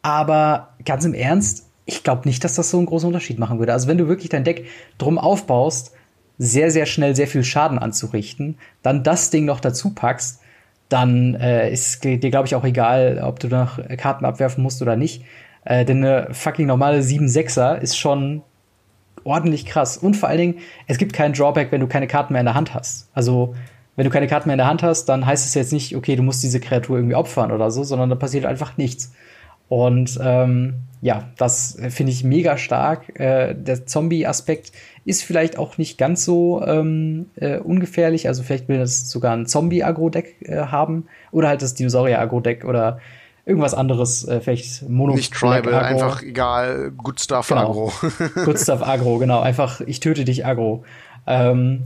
aber 0.00 0.70
ganz 0.86 1.04
im 1.04 1.12
Ernst, 1.12 1.68
ich 1.84 2.02
glaube 2.02 2.26
nicht, 2.26 2.44
dass 2.44 2.54
das 2.54 2.70
so 2.70 2.78
einen 2.78 2.86
großen 2.86 3.06
Unterschied 3.06 3.38
machen 3.38 3.58
würde. 3.58 3.74
Also 3.74 3.88
wenn 3.88 3.98
du 3.98 4.08
wirklich 4.08 4.30
dein 4.30 4.42
Deck 4.42 4.64
drum 4.96 5.18
aufbaust, 5.18 5.92
sehr, 6.38 6.70
sehr 6.70 6.86
schnell 6.86 7.14
sehr 7.14 7.26
viel 7.26 7.44
Schaden 7.44 7.78
anzurichten, 7.78 8.56
dann 8.82 9.04
das 9.04 9.28
Ding 9.28 9.44
noch 9.44 9.60
dazu 9.60 9.90
packst, 9.90 10.40
dann 10.88 11.34
äh, 11.34 11.70
ist 11.70 12.04
dir, 12.04 12.18
glaube 12.18 12.46
ich, 12.46 12.54
auch 12.54 12.64
egal, 12.64 13.20
ob 13.22 13.38
du 13.38 13.48
noch 13.48 13.78
Karten 13.98 14.24
abwerfen 14.24 14.62
musst 14.62 14.80
oder 14.80 14.96
nicht. 14.96 15.24
Äh, 15.66 15.84
denn 15.84 16.02
eine 16.02 16.32
fucking 16.32 16.66
normale 16.66 17.00
7-6er 17.00 17.76
ist 17.76 17.98
schon 17.98 18.40
ordentlich 19.24 19.66
krass. 19.66 19.96
Und 19.96 20.14
vor 20.14 20.28
allen 20.28 20.38
Dingen, 20.38 20.54
es 20.86 20.98
gibt 20.98 21.12
keinen 21.12 21.34
Drawback, 21.34 21.72
wenn 21.72 21.80
du 21.80 21.86
keine 21.86 22.06
Karten 22.06 22.32
mehr 22.32 22.40
in 22.40 22.46
der 22.46 22.54
Hand 22.54 22.74
hast. 22.74 23.08
Also, 23.14 23.54
wenn 23.96 24.04
du 24.04 24.10
keine 24.10 24.26
Karten 24.26 24.48
mehr 24.48 24.54
in 24.54 24.58
der 24.58 24.66
Hand 24.66 24.82
hast, 24.82 25.06
dann 25.06 25.26
heißt 25.26 25.46
es 25.46 25.54
jetzt 25.54 25.72
nicht, 25.72 25.94
okay, 25.96 26.16
du 26.16 26.22
musst 26.22 26.42
diese 26.42 26.60
Kreatur 26.60 26.96
irgendwie 26.96 27.14
opfern 27.14 27.52
oder 27.52 27.70
so, 27.70 27.84
sondern 27.84 28.08
da 28.08 28.16
passiert 28.16 28.46
einfach 28.46 28.76
nichts. 28.76 29.12
Und 29.68 30.18
ähm, 30.22 30.74
ja, 31.00 31.30
das 31.38 31.78
finde 31.88 32.12
ich 32.12 32.24
mega 32.24 32.58
stark. 32.58 33.18
Äh, 33.18 33.54
der 33.54 33.86
Zombie-Aspekt 33.86 34.72
ist 35.04 35.24
vielleicht 35.24 35.58
auch 35.58 35.78
nicht 35.78 35.98
ganz 35.98 36.24
so 36.24 36.62
ähm, 36.64 37.30
äh, 37.36 37.58
ungefährlich. 37.58 38.28
Also 38.28 38.42
vielleicht 38.42 38.68
will 38.68 38.78
das 38.78 39.10
sogar 39.10 39.34
ein 39.34 39.46
Zombie-Agro-Deck 39.46 40.36
äh, 40.42 40.56
haben. 40.66 41.06
Oder 41.30 41.48
halt 41.48 41.62
das 41.62 41.74
Dinosaurier-Agro-Deck 41.74 42.64
oder 42.64 43.00
irgendwas 43.44 43.74
anderes, 43.74 44.26
äh, 44.26 44.40
vielleicht 44.40 44.88
Mono. 44.88 45.14
Nicht 45.14 45.32
Tribal, 45.32 45.74
einfach 45.74 46.22
egal, 46.22 46.92
Good 46.96 47.20
Stuff 47.20 47.48
genau. 47.48 47.70
Agro. 47.70 47.92
Good 48.44 48.58
Stuff 48.58 48.82
Agro, 48.82 49.18
genau, 49.18 49.40
einfach 49.40 49.80
ich 49.80 50.00
töte 50.00 50.24
dich 50.24 50.46
Agro. 50.46 50.84
Ähm, 51.26 51.84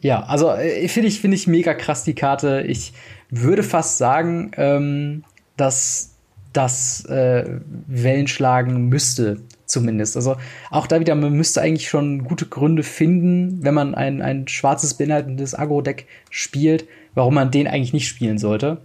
ja, 0.00 0.22
also 0.24 0.50
äh, 0.50 0.88
finde 0.88 1.08
ich, 1.08 1.20
finde 1.20 1.36
ich 1.36 1.46
mega 1.46 1.74
krass 1.74 2.04
die 2.04 2.14
Karte. 2.14 2.62
Ich 2.66 2.92
würde 3.30 3.62
fast 3.62 3.98
sagen, 3.98 4.52
ähm, 4.56 5.24
dass 5.56 6.14
das 6.52 7.04
äh, 7.06 7.44
Wellen 7.86 8.26
schlagen 8.26 8.88
müsste, 8.88 9.40
zumindest. 9.66 10.16
Also 10.16 10.36
auch 10.70 10.86
da 10.86 10.98
wieder, 10.98 11.14
man 11.14 11.32
müsste 11.32 11.60
eigentlich 11.60 11.88
schon 11.88 12.24
gute 12.24 12.46
Gründe 12.46 12.82
finden, 12.82 13.62
wenn 13.62 13.74
man 13.74 13.94
ein, 13.94 14.22
ein 14.22 14.48
schwarzes 14.48 14.94
beinhaltendes 14.94 15.54
Agro-Deck 15.54 16.06
spielt, 16.30 16.86
warum 17.14 17.34
man 17.34 17.50
den 17.50 17.66
eigentlich 17.66 17.92
nicht 17.92 18.08
spielen 18.08 18.38
sollte. 18.38 18.78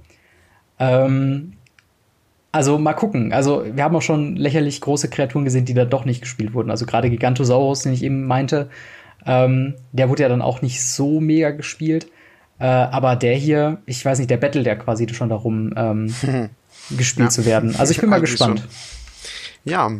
Ähm, 0.80 1.54
also 2.54 2.78
mal 2.78 2.94
gucken. 2.94 3.34
Also 3.34 3.66
wir 3.74 3.84
haben 3.84 3.96
auch 3.96 4.02
schon 4.02 4.36
lächerlich 4.36 4.80
große 4.80 5.10
Kreaturen 5.10 5.44
gesehen, 5.44 5.66
die 5.66 5.74
da 5.74 5.86
doch 5.86 6.06
nicht 6.06 6.22
gespielt 6.22 6.54
wurden. 6.54 6.70
Also 6.70 6.86
gerade 6.86 7.10
Gigantosaurus, 7.10 7.82
den 7.82 7.94
ich 7.94 8.04
eben 8.04 8.28
meinte, 8.28 8.70
ähm, 9.26 9.74
der 9.92 10.08
wurde 10.08 10.22
ja 10.22 10.30
dann 10.30 10.44
auch 10.44 10.62
nicht 10.62 10.84
so 10.84 11.20
mega 11.20 11.50
gespielt. 11.50 12.08
Äh, 12.60 12.66
aber 12.66 13.16
der 13.16 13.36
hier, 13.36 13.80
ich 13.88 14.06
weiß 14.06 14.20
nicht, 14.20 14.30
der 14.30 14.38
Battle 14.38 14.62
der 14.62 14.78
quasi 14.78 15.08
schon 15.14 15.30
darum, 15.30 15.74
ähm, 15.76 16.14
gespielt 16.96 17.28
ja. 17.28 17.30
zu 17.32 17.46
werden. 17.46 17.76
Also 17.76 17.92
ich 17.92 18.00
bin 18.00 18.10
mal 18.10 18.22
gespannt. 18.22 18.60
So. 18.60 19.03
Ja, 19.66 19.92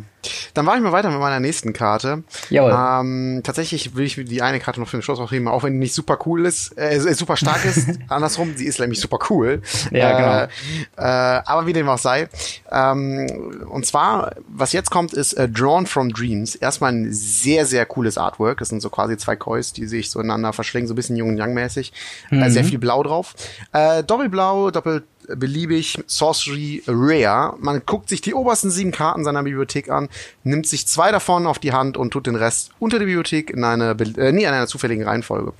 dann 0.52 0.66
war 0.66 0.76
ich 0.76 0.82
mal 0.82 0.92
weiter 0.92 1.10
mit 1.10 1.20
meiner 1.20 1.40
nächsten 1.40 1.72
Karte. 1.72 2.22
Jawohl. 2.50 2.72
Ähm, 2.72 3.40
tatsächlich 3.42 3.94
will 3.94 4.04
ich 4.04 4.16
die 4.16 4.42
eine 4.42 4.60
Karte 4.60 4.80
noch 4.80 4.88
für 4.88 4.98
den 4.98 5.02
Schluss 5.02 5.18
aufheben, 5.18 5.48
auch 5.48 5.62
wenn 5.62 5.74
die 5.74 5.78
nicht 5.78 5.94
super 5.94 6.18
cool 6.26 6.44
ist, 6.44 6.76
äh, 6.76 7.00
super 7.14 7.36
stark 7.36 7.64
ist. 7.64 7.88
Andersrum, 8.08 8.54
sie 8.56 8.66
ist 8.66 8.78
nämlich 8.78 9.00
super 9.00 9.18
cool. 9.30 9.62
Ja, 9.90 10.18
genau. 10.18 10.52
Äh, 10.96 11.42
aber 11.46 11.66
wie 11.66 11.72
dem 11.72 11.88
auch 11.88 11.98
sei. 11.98 12.28
Ähm, 12.70 13.64
und 13.70 13.86
zwar, 13.86 14.32
was 14.48 14.72
jetzt 14.72 14.90
kommt, 14.90 15.12
ist 15.14 15.32
äh, 15.34 15.48
Drawn 15.48 15.86
from 15.86 16.12
Dreams. 16.12 16.54
Erstmal 16.54 16.92
ein 16.92 17.12
sehr, 17.12 17.64
sehr 17.64 17.86
cooles 17.86 18.18
Artwork. 18.18 18.58
Das 18.58 18.68
sind 18.68 18.80
so 18.80 18.90
quasi 18.90 19.16
zwei 19.16 19.36
Kois, 19.36 19.72
die 19.74 19.86
sich 19.86 20.10
so 20.10 20.20
ineinander 20.20 20.52
verschlingen, 20.52 20.88
so 20.88 20.94
ein 20.94 20.96
bisschen 20.96 21.16
Jung 21.16 21.30
und 21.30 21.36
Yang 21.38 21.54
mäßig. 21.54 21.92
Äh, 22.30 22.34
mhm. 22.34 22.42
Äh, 22.42 22.50
sehr 22.50 22.64
viel 22.64 22.78
Blau 22.78 23.02
drauf. 23.02 23.34
Äh, 23.72 24.04
Doppelblau, 24.04 24.70
doppelt 24.70 25.04
beliebig 25.28 26.02
Sorcery 26.06 26.82
Rare. 26.86 27.54
Man 27.58 27.82
guckt 27.86 28.08
sich 28.08 28.20
die 28.20 28.34
obersten 28.34 28.70
sieben 28.70 28.90
Karten 28.90 29.24
seiner 29.24 29.42
Bibliothek 29.42 29.90
an, 29.90 30.08
nimmt 30.42 30.66
sich 30.66 30.86
zwei 30.86 31.10
davon 31.10 31.46
auf 31.46 31.58
die 31.58 31.72
Hand 31.72 31.96
und 31.96 32.10
tut 32.10 32.26
den 32.26 32.36
Rest 32.36 32.70
unter 32.78 32.98
der 32.98 33.06
Bibliothek 33.06 33.50
in 33.50 33.64
eine, 33.64 33.90
äh, 33.90 34.32
nee, 34.32 34.42
in 34.42 34.48
einer 34.48 34.66
zufälligen 34.66 35.04
Reihenfolge. 35.04 35.52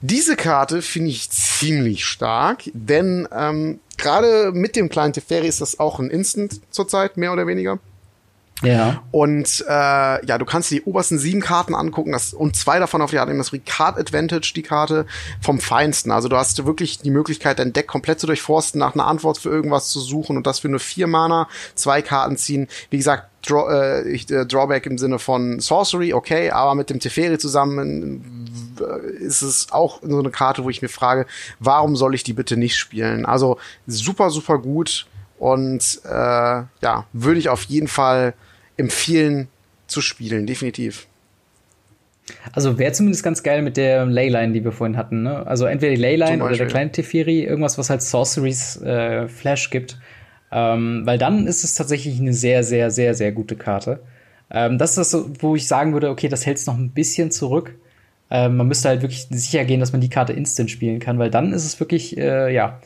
Diese 0.00 0.36
Karte 0.36 0.82
finde 0.82 1.10
ich 1.10 1.30
ziemlich 1.30 2.04
stark, 2.04 2.64
denn 2.72 3.28
ähm, 3.32 3.80
gerade 3.96 4.52
mit 4.52 4.76
dem 4.76 4.88
kleinen 4.88 5.12
Teferi 5.12 5.46
ist 5.46 5.60
das 5.60 5.78
auch 5.78 5.98
ein 5.98 6.10
Instant 6.10 6.60
zurzeit, 6.70 7.16
mehr 7.16 7.32
oder 7.32 7.46
weniger. 7.46 7.78
Ja. 8.62 9.02
Und 9.10 9.64
äh, 9.68 10.26
ja, 10.26 10.38
du 10.38 10.46
kannst 10.46 10.70
die 10.70 10.82
obersten 10.82 11.18
sieben 11.18 11.40
Karten 11.40 11.74
angucken 11.74 12.12
das, 12.12 12.32
und 12.32 12.56
zwei 12.56 12.78
davon 12.78 13.02
auf 13.02 13.10
die 13.10 13.18
Anniversary 13.18 13.58
Card 13.58 13.98
Advantage, 13.98 14.52
die 14.56 14.62
Karte 14.62 15.04
vom 15.42 15.60
Feinsten. 15.60 16.10
Also 16.10 16.28
du 16.28 16.36
hast 16.36 16.64
wirklich 16.64 16.98
die 17.00 17.10
Möglichkeit, 17.10 17.58
dein 17.58 17.74
Deck 17.74 17.86
komplett 17.86 18.18
zu 18.18 18.26
durchforsten, 18.26 18.78
nach 18.78 18.94
einer 18.94 19.06
Antwort 19.06 19.38
für 19.38 19.50
irgendwas 19.50 19.90
zu 19.90 20.00
suchen 20.00 20.38
und 20.38 20.46
das 20.46 20.60
für 20.60 20.70
nur 20.70 20.80
vier 20.80 21.06
Mana, 21.06 21.48
zwei 21.74 22.00
Karten 22.00 22.36
ziehen. 22.38 22.68
Wie 22.88 22.96
gesagt, 22.96 23.28
Draw, 23.46 23.70
äh, 23.70 24.14
äh, 24.14 24.46
Drawback 24.46 24.86
im 24.86 24.98
Sinne 24.98 25.18
von 25.18 25.60
Sorcery, 25.60 26.14
okay, 26.14 26.50
aber 26.50 26.74
mit 26.74 26.90
dem 26.90 26.98
Teferi 26.98 27.38
zusammen 27.38 28.48
äh, 28.80 29.22
ist 29.22 29.42
es 29.42 29.70
auch 29.70 30.00
so 30.02 30.18
eine 30.18 30.30
Karte, 30.30 30.64
wo 30.64 30.70
ich 30.70 30.82
mir 30.82 30.88
frage, 30.88 31.26
warum 31.60 31.94
soll 31.94 32.14
ich 32.14 32.24
die 32.24 32.32
bitte 32.32 32.56
nicht 32.56 32.76
spielen? 32.76 33.24
Also 33.26 33.58
super, 33.86 34.30
super 34.30 34.58
gut 34.58 35.06
und 35.38 36.00
äh, 36.04 36.08
ja, 36.08 37.04
würde 37.12 37.38
ich 37.38 37.48
auf 37.48 37.62
jeden 37.64 37.88
Fall 37.88 38.34
empfehlen 38.76 39.48
zu 39.86 40.00
spielen, 40.00 40.46
definitiv. 40.46 41.06
Also 42.52 42.78
wäre 42.78 42.92
zumindest 42.92 43.22
ganz 43.22 43.42
geil 43.42 43.62
mit 43.62 43.76
der 43.76 44.04
Leyline, 44.04 44.52
die 44.52 44.64
wir 44.64 44.72
vorhin 44.72 44.96
hatten. 44.96 45.22
Ne? 45.22 45.46
Also 45.46 45.66
entweder 45.66 45.94
die 45.94 46.00
Leyline 46.00 46.42
oder 46.42 46.56
der 46.56 46.66
kleine 46.66 46.90
Teferi, 46.90 47.44
irgendwas, 47.44 47.78
was 47.78 47.88
halt 47.88 48.02
Sorceries 48.02 48.80
äh, 48.82 49.28
Flash 49.28 49.70
gibt. 49.70 49.98
Ähm, 50.50 51.02
weil 51.04 51.18
dann 51.18 51.46
ist 51.46 51.64
es 51.64 51.74
tatsächlich 51.74 52.20
eine 52.20 52.32
sehr, 52.32 52.64
sehr, 52.64 52.90
sehr, 52.90 53.14
sehr 53.14 53.32
gute 53.32 53.56
Karte. 53.56 54.00
Ähm, 54.50 54.78
das 54.78 54.96
ist 54.96 55.12
das, 55.12 55.24
wo 55.40 55.56
ich 55.56 55.66
sagen 55.68 55.92
würde, 55.92 56.10
okay, 56.10 56.28
das 56.28 56.46
hält 56.46 56.58
es 56.58 56.66
noch 56.66 56.76
ein 56.76 56.90
bisschen 56.90 57.30
zurück. 57.30 57.74
Ähm, 58.30 58.56
man 58.56 58.68
müsste 58.68 58.88
halt 58.88 59.02
wirklich 59.02 59.26
sicher 59.30 59.64
gehen, 59.64 59.80
dass 59.80 59.92
man 59.92 60.00
die 60.00 60.08
Karte 60.08 60.32
instant 60.32 60.70
spielen 60.70 60.98
kann, 60.98 61.18
weil 61.18 61.30
dann 61.30 61.52
ist 61.52 61.64
es 61.64 61.78
wirklich, 61.78 62.16
äh, 62.16 62.52
ja, 62.52 62.80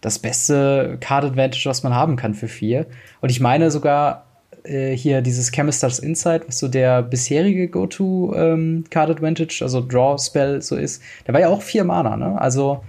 das 0.00 0.18
beste 0.18 0.98
Card 1.00 1.24
Advantage, 1.24 1.68
was 1.68 1.82
man 1.82 1.94
haben 1.94 2.16
kann 2.16 2.34
für 2.34 2.48
vier. 2.48 2.86
Und 3.20 3.30
ich 3.30 3.40
meine 3.40 3.70
sogar, 3.70 4.25
äh, 4.66 4.96
hier 4.96 5.22
dieses 5.22 5.50
Chemisters 5.50 5.98
Insight, 5.98 6.46
was 6.48 6.58
so 6.58 6.68
der 6.68 7.02
bisherige 7.02 7.68
Go-To 7.68 8.34
ähm, 8.34 8.84
Card 8.90 9.10
Advantage, 9.10 9.60
also 9.62 9.80
Draw 9.80 10.18
Spell 10.18 10.62
so 10.62 10.76
ist, 10.76 11.02
der 11.26 11.34
war 11.34 11.40
ja 11.40 11.48
auch 11.48 11.62
vier 11.62 11.84
Mana, 11.84 12.16
ne? 12.16 12.40
Also 12.40 12.82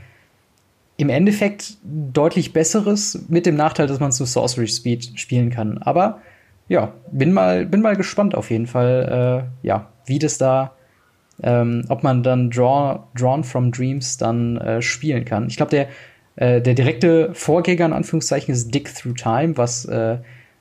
im 0.97 1.09
Endeffekt 1.09 1.77
deutlich 1.83 2.53
besseres, 2.53 3.25
mit 3.29 3.45
dem 3.45 3.55
Nachteil, 3.55 3.87
dass 3.87 3.99
man 3.99 4.11
zu 4.11 4.25
Sorcery 4.25 4.67
Speed 4.67 5.19
spielen 5.19 5.51
kann. 5.51 5.77
Aber 5.77 6.21
ja, 6.67 6.93
bin 7.11 7.33
mal, 7.33 7.65
bin 7.65 7.81
mal 7.81 7.95
gespannt 7.95 8.35
auf 8.35 8.49
jeden 8.49 8.67
Fall, 8.67 9.47
äh, 9.63 9.67
ja, 9.67 9.89
wie 10.05 10.19
das 10.19 10.37
da, 10.37 10.73
ähm, 11.43 11.85
ob 11.89 12.03
man 12.03 12.23
dann 12.23 12.49
Draw, 12.49 12.99
Drawn 13.15 13.43
from 13.43 13.71
Dreams 13.71 14.17
dann 14.17 14.57
äh, 14.57 14.81
spielen 14.81 15.23
kann. 15.23 15.47
Ich 15.47 15.57
glaube, 15.57 15.69
der, 15.69 15.87
äh, 16.35 16.61
der 16.61 16.73
direkte 16.73 17.33
Vorgänger 17.33 17.85
in 17.85 17.93
Anführungszeichen 17.93 18.51
ist 18.53 18.73
Dig 18.73 18.93
Through 18.93 19.13
Time, 19.13 19.55
was 19.55 19.85
äh, 19.85 20.17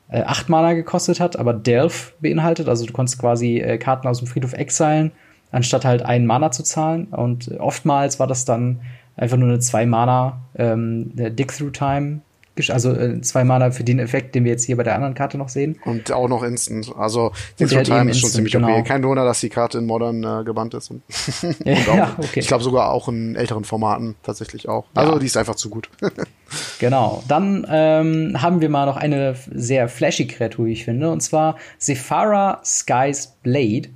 äh, 0.08 0.22
acht 0.22 0.48
Mana 0.48 0.74
gekostet 0.74 1.20
hat, 1.20 1.38
aber 1.38 1.52
Delph 1.52 2.14
beinhaltet. 2.20 2.68
Also 2.68 2.86
du 2.86 2.92
konntest 2.92 3.18
quasi 3.18 3.58
äh, 3.58 3.78
Karten 3.78 4.08
aus 4.08 4.18
dem 4.18 4.28
Friedhof 4.28 4.52
exilen, 4.52 5.12
anstatt 5.50 5.84
halt 5.84 6.02
einen 6.02 6.26
Mana 6.26 6.50
zu 6.50 6.62
zahlen. 6.62 7.06
Und 7.06 7.50
oftmals 7.58 8.18
war 8.18 8.26
das 8.26 8.44
dann 8.44 8.80
einfach 9.16 9.36
nur 9.36 9.48
eine 9.48 9.58
zwei 9.58 9.86
Mana 9.86 10.40
ähm, 10.56 11.10
Dig 11.14 11.52
Through 11.52 11.70
Time 11.70 12.20
also 12.68 12.92
äh, 12.92 13.20
zwei 13.20 13.44
Mana 13.44 13.70
für 13.70 13.84
den 13.84 13.98
Effekt, 13.98 14.34
den 14.34 14.44
wir 14.44 14.52
jetzt 14.52 14.64
hier 14.64 14.76
bei 14.76 14.82
der 14.82 14.94
anderen 14.94 15.14
Karte 15.14 15.38
noch 15.38 15.48
sehen. 15.48 15.78
Und 15.84 16.10
auch 16.12 16.28
noch 16.28 16.42
Instant. 16.42 16.92
Also 16.96 17.32
Dig 17.58 17.68
Through 17.68 17.82
Time 17.82 18.10
ist 18.10 18.20
schon 18.20 18.30
ziemlich 18.30 18.52
genau. 18.52 18.70
okay. 18.70 18.82
Kein 18.82 19.04
Wunder, 19.04 19.24
dass 19.24 19.40
die 19.40 19.48
Karte 19.48 19.78
in 19.78 19.86
Modern 19.86 20.24
äh, 20.24 20.44
gebannt 20.44 20.74
ist. 20.74 20.90
Und, 20.90 21.02
und 21.42 21.66
ja, 21.66 22.14
okay. 22.18 22.40
Ich 22.40 22.48
glaube 22.48 22.64
sogar 22.64 22.90
auch 22.90 23.08
in 23.08 23.36
älteren 23.36 23.64
Formaten 23.64 24.16
tatsächlich 24.22 24.68
auch. 24.68 24.86
Also 24.94 25.12
ja. 25.12 25.18
die 25.18 25.26
ist 25.26 25.36
einfach 25.36 25.56
zu 25.56 25.70
gut. 25.70 25.90
genau. 26.78 27.22
Dann 27.28 27.66
ähm, 27.70 28.40
haben 28.40 28.60
wir 28.60 28.68
mal 28.68 28.86
noch 28.86 28.96
eine 28.96 29.36
sehr 29.52 29.88
flashy 29.88 30.26
Kreatur, 30.26 30.66
wie 30.66 30.72
ich 30.72 30.84
finde, 30.84 31.10
und 31.10 31.20
zwar 31.20 31.56
Sephara 31.78 32.60
Sky's 32.64 33.36
Blade. 33.42 33.88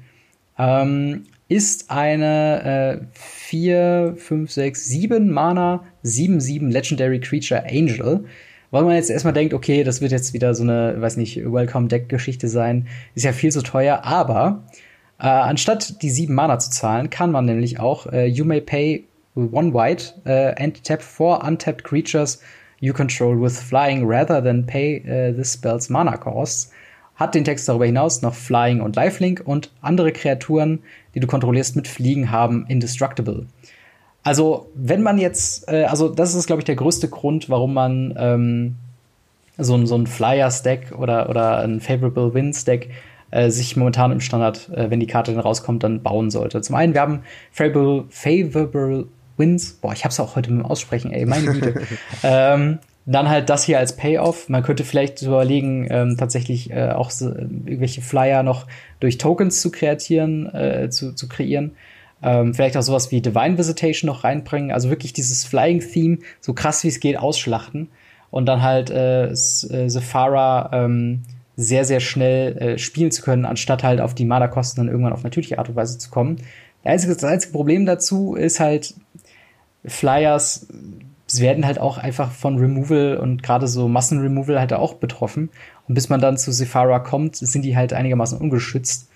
Ähm, 0.58 1.26
ist 1.50 1.90
eine 1.90 3.02
äh, 3.02 3.06
4, 3.12 4.14
5, 4.16 4.50
6, 4.50 4.84
7 4.84 5.30
Mana, 5.30 5.84
7, 6.04 6.40
7 6.40 6.70
Legendary 6.70 7.18
Creature 7.18 7.64
Angel. 7.68 8.24
Weil 8.70 8.84
man 8.84 8.94
jetzt 8.94 9.10
erstmal 9.10 9.34
denkt, 9.34 9.52
okay, 9.52 9.82
das 9.82 10.00
wird 10.00 10.12
jetzt 10.12 10.32
wieder 10.32 10.54
so 10.54 10.62
eine, 10.62 11.00
weiß 11.00 11.16
nicht, 11.16 11.36
Welcome-Deck-Geschichte 11.36 12.48
sein, 12.48 12.86
ist 13.14 13.24
ja 13.24 13.32
viel 13.32 13.50
zu 13.50 13.62
teuer, 13.62 14.04
aber 14.04 14.64
äh, 15.18 15.26
anstatt 15.26 16.02
die 16.02 16.10
7 16.10 16.34
Mana 16.34 16.58
zu 16.58 16.70
zahlen, 16.70 17.10
kann 17.10 17.32
man 17.32 17.46
nämlich 17.46 17.80
auch 17.80 18.06
äh, 18.06 18.26
You 18.26 18.44
may 18.44 18.60
pay 18.60 19.04
one 19.34 19.72
white 19.72 20.14
uh, 20.26 20.60
and 20.60 20.82
tap 20.84 21.02
four 21.02 21.44
untapped 21.44 21.84
creatures 21.84 22.40
you 22.80 22.92
control 22.92 23.40
with 23.40 23.58
flying 23.58 24.04
rather 24.06 24.42
than 24.42 24.66
pay 24.66 25.00
uh, 25.04 25.34
this 25.34 25.52
spell's 25.52 25.88
mana 25.88 26.16
costs 26.16 26.72
hat 27.20 27.34
den 27.34 27.44
Text 27.44 27.68
darüber 27.68 27.84
hinaus 27.84 28.22
noch 28.22 28.34
Flying 28.34 28.80
und 28.80 28.96
Lifelink 28.96 29.42
und 29.44 29.70
andere 29.82 30.10
Kreaturen, 30.10 30.80
die 31.14 31.20
du 31.20 31.26
kontrollierst 31.26 31.76
mit 31.76 31.86
Fliegen, 31.86 32.30
haben 32.30 32.64
Indestructible. 32.66 33.46
Also, 34.30 34.70
wenn 34.76 35.02
man 35.02 35.18
jetzt, 35.18 35.68
äh, 35.68 35.86
also 35.86 36.08
das 36.08 36.36
ist, 36.36 36.46
glaube 36.46 36.60
ich, 36.60 36.64
der 36.64 36.76
größte 36.76 37.08
Grund, 37.08 37.50
warum 37.50 37.74
man 37.74 38.14
ähm, 38.16 38.76
so, 39.58 39.74
ein 39.74 39.88
so 39.88 39.96
ein 39.96 40.06
Flyer-Stack 40.06 40.92
oder, 40.96 41.28
oder 41.28 41.58
ein 41.58 41.80
Favorable 41.80 42.32
Win-Stack 42.32 42.90
äh, 43.32 43.50
sich 43.50 43.76
momentan 43.76 44.12
im 44.12 44.20
Standard, 44.20 44.68
äh, 44.68 44.88
wenn 44.88 45.00
die 45.00 45.08
Karte 45.08 45.32
dann 45.32 45.40
rauskommt, 45.40 45.82
dann 45.82 46.04
bauen 46.04 46.30
sollte. 46.30 46.60
Zum 46.60 46.76
einen, 46.76 46.94
wir 46.94 47.00
haben 47.00 47.24
Favorable, 47.50 48.04
Favorable 48.08 49.08
Wins. 49.36 49.72
Boah, 49.72 49.94
ich 49.94 50.04
hab's 50.04 50.20
auch 50.20 50.36
heute 50.36 50.52
mit 50.52 50.62
dem 50.62 50.70
Aussprechen, 50.70 51.10
ey, 51.10 51.26
meine 51.26 51.46
Güte. 51.46 51.80
ähm, 52.22 52.78
dann 53.06 53.28
halt 53.28 53.50
das 53.50 53.64
hier 53.64 53.80
als 53.80 53.96
Payoff. 53.96 54.48
Man 54.48 54.62
könnte 54.62 54.84
vielleicht 54.84 55.22
überlegen, 55.22 55.88
ähm, 55.90 56.16
tatsächlich 56.16 56.70
äh, 56.70 56.90
auch 56.90 57.10
so, 57.10 57.30
äh, 57.30 57.40
irgendwelche 57.40 58.00
Flyer 58.00 58.44
noch 58.44 58.68
durch 59.00 59.18
Tokens 59.18 59.60
zu 59.60 59.72
kreatieren, 59.72 60.54
äh, 60.54 60.88
zu, 60.88 61.16
zu 61.16 61.26
kreieren. 61.28 61.72
Ähm, 62.22 62.54
vielleicht 62.54 62.76
auch 62.76 62.82
sowas 62.82 63.10
wie 63.10 63.20
Divine 63.20 63.56
Visitation 63.58 64.06
noch 64.06 64.24
reinbringen. 64.24 64.72
Also 64.72 64.90
wirklich 64.90 65.12
dieses 65.12 65.44
Flying-Theme 65.44 66.18
so 66.40 66.52
krass 66.52 66.84
wie 66.84 66.88
es 66.88 67.00
geht 67.00 67.18
ausschlachten. 67.18 67.88
Und 68.30 68.46
dann 68.46 68.62
halt 68.62 68.90
äh, 68.90 69.30
Sephara 69.32 70.70
äh, 70.72 70.84
ähm, 70.84 71.22
sehr, 71.56 71.84
sehr 71.84 72.00
schnell 72.00 72.56
äh, 72.58 72.78
spielen 72.78 73.10
zu 73.10 73.22
können, 73.22 73.44
anstatt 73.44 73.82
halt 73.82 74.00
auf 74.00 74.14
die 74.14 74.24
Mana-Kosten 74.24 74.80
dann 74.80 74.88
irgendwann 74.88 75.12
auf 75.12 75.24
natürliche 75.24 75.58
Art 75.58 75.68
und 75.68 75.76
Weise 75.76 75.98
zu 75.98 76.10
kommen. 76.10 76.36
Das 76.82 76.92
einzige, 76.92 77.14
das 77.14 77.24
einzige 77.24 77.52
Problem 77.52 77.86
dazu 77.86 78.34
ist 78.34 78.60
halt, 78.60 78.94
Flyers 79.84 80.68
werden 81.32 81.66
halt 81.66 81.78
auch 81.78 81.98
einfach 81.98 82.32
von 82.32 82.58
Removal 82.58 83.18
und 83.18 83.42
gerade 83.42 83.68
so 83.68 83.88
Massenremoval 83.88 84.58
halt 84.58 84.72
auch 84.72 84.94
betroffen. 84.94 85.50
Und 85.86 85.94
bis 85.94 86.08
man 86.08 86.20
dann 86.20 86.38
zu 86.38 86.52
Sephara 86.52 86.98
kommt, 86.98 87.36
sind 87.36 87.62
die 87.62 87.76
halt 87.76 87.92
einigermaßen 87.92 88.38
ungeschützt. 88.38 89.08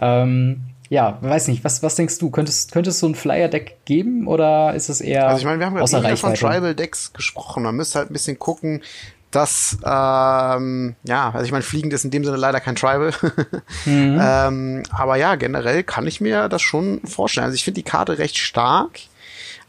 Ähm, 0.00 0.62
ja, 0.92 1.16
weiß 1.22 1.48
nicht, 1.48 1.64
was, 1.64 1.82
was 1.82 1.94
denkst 1.94 2.18
du? 2.18 2.28
Könntest, 2.28 2.70
könntest 2.70 2.98
so 2.98 3.06
ein 3.06 3.14
Flyer-Deck 3.14 3.86
geben 3.86 4.26
oder 4.26 4.74
ist 4.74 4.90
es 4.90 5.00
eher. 5.00 5.26
Also 5.26 5.38
ich 5.38 5.46
meine, 5.46 5.58
wir 5.58 5.64
haben 5.64 5.74
gerade 5.74 6.16
von 6.18 6.34
Tribal-Decks 6.34 7.14
gesprochen. 7.14 7.62
Man 7.62 7.76
müsste 7.76 7.98
halt 7.98 8.10
ein 8.10 8.12
bisschen 8.12 8.38
gucken, 8.38 8.82
dass, 9.30 9.78
ähm, 9.86 10.94
ja, 11.04 11.30
also 11.30 11.46
ich 11.46 11.50
meine, 11.50 11.62
fliegend 11.62 11.94
ist 11.94 12.04
in 12.04 12.10
dem 12.10 12.26
Sinne 12.26 12.36
leider 12.36 12.60
kein 12.60 12.76
Tribal. 12.76 13.10
mhm. 13.86 14.20
ähm, 14.20 14.82
aber 14.90 15.16
ja, 15.16 15.36
generell 15.36 15.82
kann 15.82 16.06
ich 16.06 16.20
mir 16.20 16.50
das 16.50 16.60
schon 16.60 17.00
vorstellen. 17.06 17.46
Also 17.46 17.54
ich 17.54 17.64
finde 17.64 17.80
die 17.80 17.88
Karte 17.88 18.18
recht 18.18 18.36
stark. 18.36 19.00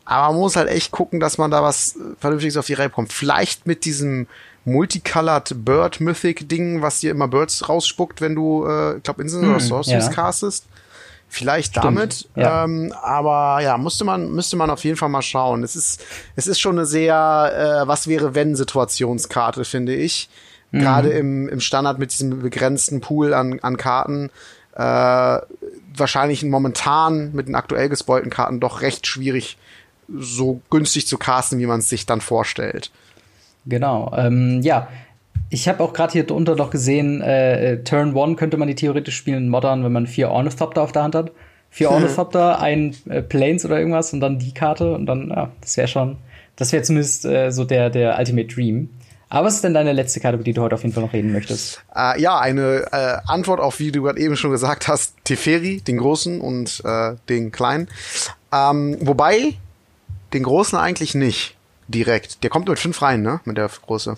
Aber 0.04 0.34
man 0.34 0.42
muss 0.42 0.58
halt 0.58 0.68
echt 0.68 0.92
gucken, 0.92 1.22
dass 1.22 1.38
man 1.38 1.52
da 1.52 1.64
was 1.64 1.98
Vernünftiges 2.20 2.58
auf 2.58 2.66
die 2.66 2.74
Reihe 2.74 2.90
bekommt. 2.90 3.14
Vielleicht 3.14 3.66
mit 3.66 3.86
diesem 3.86 4.28
Multicolored 4.66 5.54
Bird 5.64 6.02
Mythic 6.02 6.50
Ding, 6.50 6.82
was 6.82 7.00
dir 7.00 7.12
immer 7.12 7.30
Birds 7.30 7.70
rausspuckt, 7.70 8.20
wenn 8.20 8.36
du, 8.36 8.66
äh, 8.68 8.98
ich 8.98 9.04
glaube, 9.04 9.22
Inseln 9.22 9.44
hm, 9.44 9.52
oder 9.52 9.62
Sorceress 9.62 10.08
ja. 10.08 10.12
castest. 10.12 10.66
Vielleicht 11.34 11.72
Stimmt, 11.72 11.86
damit. 11.86 12.30
Ja. 12.36 12.64
Ähm, 12.64 12.94
aber 13.02 13.60
ja, 13.64 13.80
musste 13.80 14.06
man, 14.06 14.32
müsste 14.32 14.56
man 14.56 14.70
auf 14.70 14.84
jeden 14.84 14.98
Fall 14.98 15.10
mal 15.10 15.24
schauen. 15.24 15.64
Es 15.64 15.76
ist, 15.76 16.06
es 16.36 16.46
ist 16.46 16.60
schon 16.60 16.78
eine 16.78 16.86
sehr, 16.86 17.82
äh, 17.84 17.88
was 17.88 18.08
wäre 18.08 18.36
wenn 18.36 18.56
Situationskarte, 18.56 19.66
finde 19.66 19.96
ich. 19.96 20.30
Mhm. 20.70 20.80
Gerade 20.80 21.10
im, 21.10 21.50
im 21.50 21.60
Standard 21.60 21.98
mit 21.98 22.12
diesem 22.12 22.40
begrenzten 22.44 23.02
Pool 23.02 23.34
an, 23.34 23.60
an 23.62 23.78
Karten. 23.78 24.30
Äh, 24.76 25.40
wahrscheinlich 25.98 26.44
momentan 26.44 27.32
mit 27.34 27.48
den 27.48 27.56
aktuell 27.56 27.90
gespoilten 27.90 28.30
Karten 28.30 28.60
doch 28.60 28.82
recht 28.82 29.08
schwierig 29.08 29.58
so 30.16 30.62
günstig 30.70 31.08
zu 31.08 31.18
casten, 31.18 31.58
wie 31.58 31.66
man 31.66 31.80
es 31.80 31.90
sich 31.90 32.06
dann 32.06 32.22
vorstellt. 32.22 32.92
Genau. 33.66 34.14
Ähm, 34.16 34.62
ja, 34.62 34.88
ich 35.54 35.68
habe 35.68 35.84
auch 35.84 35.94
gerade 35.94 36.14
hier 36.14 36.26
drunter 36.26 36.56
noch 36.56 36.72
gesehen, 36.72 37.22
äh, 37.22 37.74
äh 37.74 37.84
Turn 37.84 38.18
1 38.18 38.38
könnte 38.38 38.58
man 38.58 38.68
die 38.68 38.76
theoretisch 38.76 39.16
spielen 39.16 39.38
in 39.38 39.50
Modern, 39.50 39.84
wenn 39.84 39.92
man 39.92 40.08
vier 40.08 40.32
Ornithopter 40.32 40.82
auf 40.82 40.92
der 40.92 41.04
Hand 41.04 41.14
hat. 41.14 41.32
Vier 41.70 41.92
Ornithopter, 41.92 42.60
ein 42.60 42.96
äh, 43.08 43.22
Planes 43.22 43.64
oder 43.64 43.78
irgendwas 43.78 44.14
und 44.14 44.20
dann 44.20 44.40
die 44.40 44.54
Karte 44.54 44.94
und 44.94 45.06
dann, 45.06 45.30
ja, 45.30 45.52
das 45.62 45.78
wäre 45.78 45.88
schon, 45.88 46.18
das 46.56 46.72
wäre 46.72 46.82
zumindest 46.82 47.26
äh, 47.26 47.52
so 47.52 47.66
der, 47.66 47.92
der 47.92 48.18
Ultimate 48.18 48.48
Dream. 48.48 48.90
Aber 49.30 49.48
was 49.48 49.56
ist 49.56 49.64
denn 49.64 49.76
deine 49.76 49.94
letzte 49.94 50.20
Karte, 50.20 50.36
über 50.36 50.44
die 50.44 50.54
du 50.54 50.62
heute 50.62 50.76
auf 50.76 50.82
jeden 50.82 50.94
Fall 50.94 51.04
noch 51.04 51.14
reden 51.14 51.32
möchtest? 51.32 51.84
Äh, 51.96 52.20
ja, 52.20 52.40
eine 52.40 52.86
äh, 52.92 53.18
Antwort 53.28 53.60
auf, 53.60 53.80
wie 53.80 53.92
du 53.92 54.02
gerade 54.02 54.20
eben 54.20 54.36
schon 54.36 54.52
gesagt 54.52 54.88
hast, 54.88 55.16
Teferi, 55.24 55.82
den 55.82 55.98
großen 55.98 56.42
und 56.42 56.82
äh, 56.84 57.16
den 57.30 57.52
kleinen. 57.52 57.88
Ähm, 58.52 58.98
wobei 59.02 59.54
den 60.34 60.44
großen 60.44 60.78
eigentlich 60.78 61.14
nicht 61.14 61.56
direkt. 61.88 62.44
Der 62.44 62.50
kommt 62.50 62.68
mit 62.68 62.80
fünf 62.80 63.02
rein, 63.04 63.22
ne? 63.22 63.40
Mit 63.46 63.58
der 63.58 63.70
große. 63.70 64.18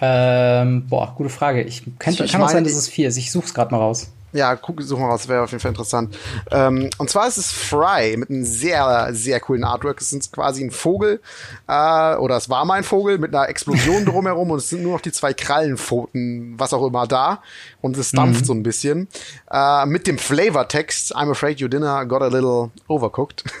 Ähm, 0.00 0.86
boah, 0.88 1.14
gute 1.16 1.30
Frage. 1.30 1.62
Ich, 1.62 1.82
kann, 1.98 2.14
Ich- 2.14 2.30
kann 2.32 2.42
auch 2.42 2.48
sein, 2.48 2.64
dass 2.64 2.74
es 2.74 2.88
vier 2.88 3.08
ist. 3.08 3.16
Ich 3.16 3.30
such's 3.32 3.54
gerade 3.54 3.70
mal 3.74 3.78
raus. 3.80 4.08
Ja, 4.32 4.54
guck, 4.54 4.82
such 4.82 4.98
mal 4.98 5.06
raus, 5.08 5.28
wäre 5.28 5.44
auf 5.44 5.50
jeden 5.50 5.62
Fall 5.62 5.70
interessant. 5.70 6.14
Ähm, 6.50 6.90
und 6.98 7.08
zwar 7.08 7.26
ist 7.26 7.38
es 7.38 7.50
Fry 7.52 8.16
mit 8.18 8.28
einem 8.28 8.44
sehr, 8.44 9.08
sehr 9.12 9.40
coolen 9.40 9.64
Artwork. 9.64 9.98
Es 9.98 10.12
ist 10.12 10.30
quasi 10.30 10.62
ein 10.62 10.70
Vogel, 10.72 11.22
äh, 11.66 12.16
oder 12.16 12.36
es 12.36 12.50
war 12.50 12.66
mal 12.66 12.74
ein 12.74 12.84
Vogel 12.84 13.16
mit 13.16 13.34
einer 13.34 13.48
Explosion 13.48 14.04
drumherum 14.04 14.50
und 14.50 14.58
es 14.58 14.68
sind 14.68 14.82
nur 14.82 14.92
noch 14.94 15.00
die 15.00 15.12
zwei 15.12 15.32
Krallenpfoten, 15.32 16.54
was 16.58 16.74
auch 16.74 16.84
immer 16.86 17.06
da. 17.06 17.40
Und 17.80 17.96
es 17.96 18.10
dampft 18.10 18.44
so 18.44 18.52
ein 18.52 18.62
bisschen. 18.62 19.08
Äh, 19.48 19.86
mit 19.86 20.06
dem 20.08 20.18
Flavortext, 20.18 21.14
I'm 21.16 21.30
afraid 21.30 21.62
your 21.62 21.68
dinner 21.68 22.04
got 22.04 22.20
a 22.20 22.26
little 22.26 22.70
overcooked. 22.88 23.44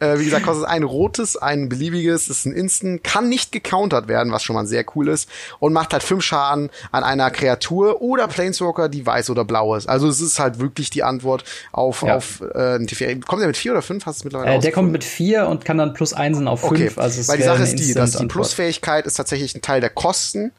äh, 0.00 0.18
wie 0.18 0.24
gesagt, 0.24 0.44
kostet 0.46 0.66
ein 0.68 0.82
rotes, 0.84 1.36
ein 1.36 1.68
beliebiges, 1.68 2.28
ist 2.28 2.46
ein 2.46 2.52
Instant, 2.52 3.02
kann 3.02 3.28
nicht 3.28 3.52
gecountert 3.52 4.08
werden, 4.08 4.32
was 4.32 4.42
schon 4.42 4.54
mal 4.54 4.66
sehr 4.66 4.84
cool 4.94 5.08
ist. 5.08 5.28
Und 5.58 5.72
macht 5.72 5.92
halt 5.92 6.02
fünf 6.02 6.22
Schaden 6.22 6.70
an 6.92 7.02
einer 7.04 7.30
Kreatur 7.30 8.00
oder 8.00 8.28
Planeswalker, 8.28 8.88
die 8.88 9.04
weiß 9.04 9.30
oder 9.30 9.44
blau 9.44 9.74
ist. 9.74 9.88
Also 9.88 10.08
es 10.08 10.20
ist 10.20 10.38
halt 10.38 10.60
wirklich 10.60 10.90
die 10.90 11.02
Antwort 11.02 11.44
auf, 11.72 12.02
Ja. 12.02 12.16
auf 12.16 12.42
äh, 12.54 12.76
ein 12.76 12.86
Teferi. 12.86 13.18
Kommt 13.20 13.40
der 13.40 13.48
mit 13.48 13.56
vier 13.56 13.72
oder 13.72 13.82
fünf? 13.82 14.06
Hast 14.06 14.20
du 14.20 14.20
es 14.20 14.24
mittlerweile 14.24 14.54
Äh, 14.56 14.60
der 14.60 14.72
kommt 14.72 14.92
mit 14.92 15.04
vier 15.04 15.48
und 15.48 15.64
kann 15.64 15.78
dann 15.78 15.94
plus 15.94 16.12
einsen 16.12 16.46
auf 16.48 16.60
fünf. 16.60 16.72
Okay, 16.72 16.90
Also 16.96 17.20
es 17.20 17.28
weil 17.28 17.38
die 17.38 17.42
Sache 17.42 17.62
ist 17.62 17.76
die, 17.76 17.94
dass 17.94 18.12
die. 18.12 18.26
Plusfähigkeit 18.26 19.04
ist 19.06 19.14
tatsächlich 19.14 19.54
ein 19.54 19.62
Teil 19.62 19.80
der 19.80 19.90
Kosten 19.90 20.52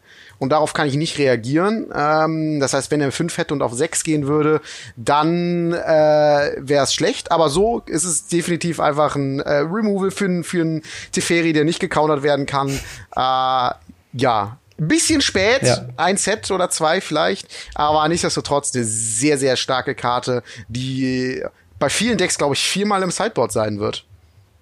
und 0.43 0.49
darauf 0.51 0.73
kann 0.73 0.87
ich 0.87 0.95
nicht 0.95 1.17
reagieren. 1.17 1.87
Ähm, 1.95 2.59
das 2.59 2.73
heißt, 2.73 2.91
wenn 2.91 3.01
er 3.01 3.11
5 3.11 3.37
hätte 3.37 3.53
und 3.55 3.61
auf 3.63 3.73
6 3.73 4.03
gehen 4.03 4.27
würde, 4.27 4.61
dann 4.95 5.73
äh, 5.73 6.51
wäre 6.59 6.83
es 6.83 6.93
schlecht. 6.93 7.31
Aber 7.31 7.49
so 7.49 7.81
ist 7.87 8.03
es 8.03 8.27
definitiv 8.27 8.79
einfach 8.79 9.15
ein 9.15 9.39
äh, 9.39 9.53
Removal 9.59 10.11
für, 10.11 10.25
einen- 10.25 10.43
für 10.43 10.61
einen 10.61 10.81
Teferi, 11.11 11.53
der 11.53 11.63
nicht 11.65 11.79
gecountert 11.79 12.21
werden 12.23 12.45
kann. 12.45 12.69
Äh, 12.69 13.69
ja, 14.15 14.57
ein 14.79 14.87
bisschen 14.87 15.21
spät, 15.21 15.61
Ja. 15.63 15.85
ein 15.97 16.17
Set 16.17 16.49
oder 16.51 16.69
zwei 16.69 16.99
vielleicht, 17.01 17.47
aber 17.75 18.07
nichtsdestotrotz 18.07 18.75
eine 18.75 18.83
sehr, 18.83 19.37
sehr 19.37 19.55
starke 19.55 19.95
Karte, 19.95 20.43
die 20.67 21.43
bei 21.79 21.89
vielen 21.89 22.17
Decks, 22.17 22.37
glaube 22.37 22.55
ich, 22.55 22.63
viermal 22.63 23.01
im 23.03 23.11
Sideboard 23.11 23.51
sein 23.51 23.79
wird. 23.79 24.05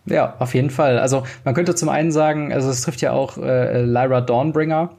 Ja, 0.05 0.35
auf 0.39 0.53
jeden 0.55 0.69
Fall. 0.71 0.97
Also 0.99 1.25
man 1.43 1.53
könnte 1.53 1.75
zum 1.75 1.87
einen 1.89 2.11
sagen, 2.11 2.51
also 2.51 2.69
es 2.69 2.81
trifft 2.81 3.01
ja 3.01 3.11
auch 3.11 3.37
äh, 3.37 3.83
Lyra 3.83 4.21
Dawnbringer. 4.21 4.89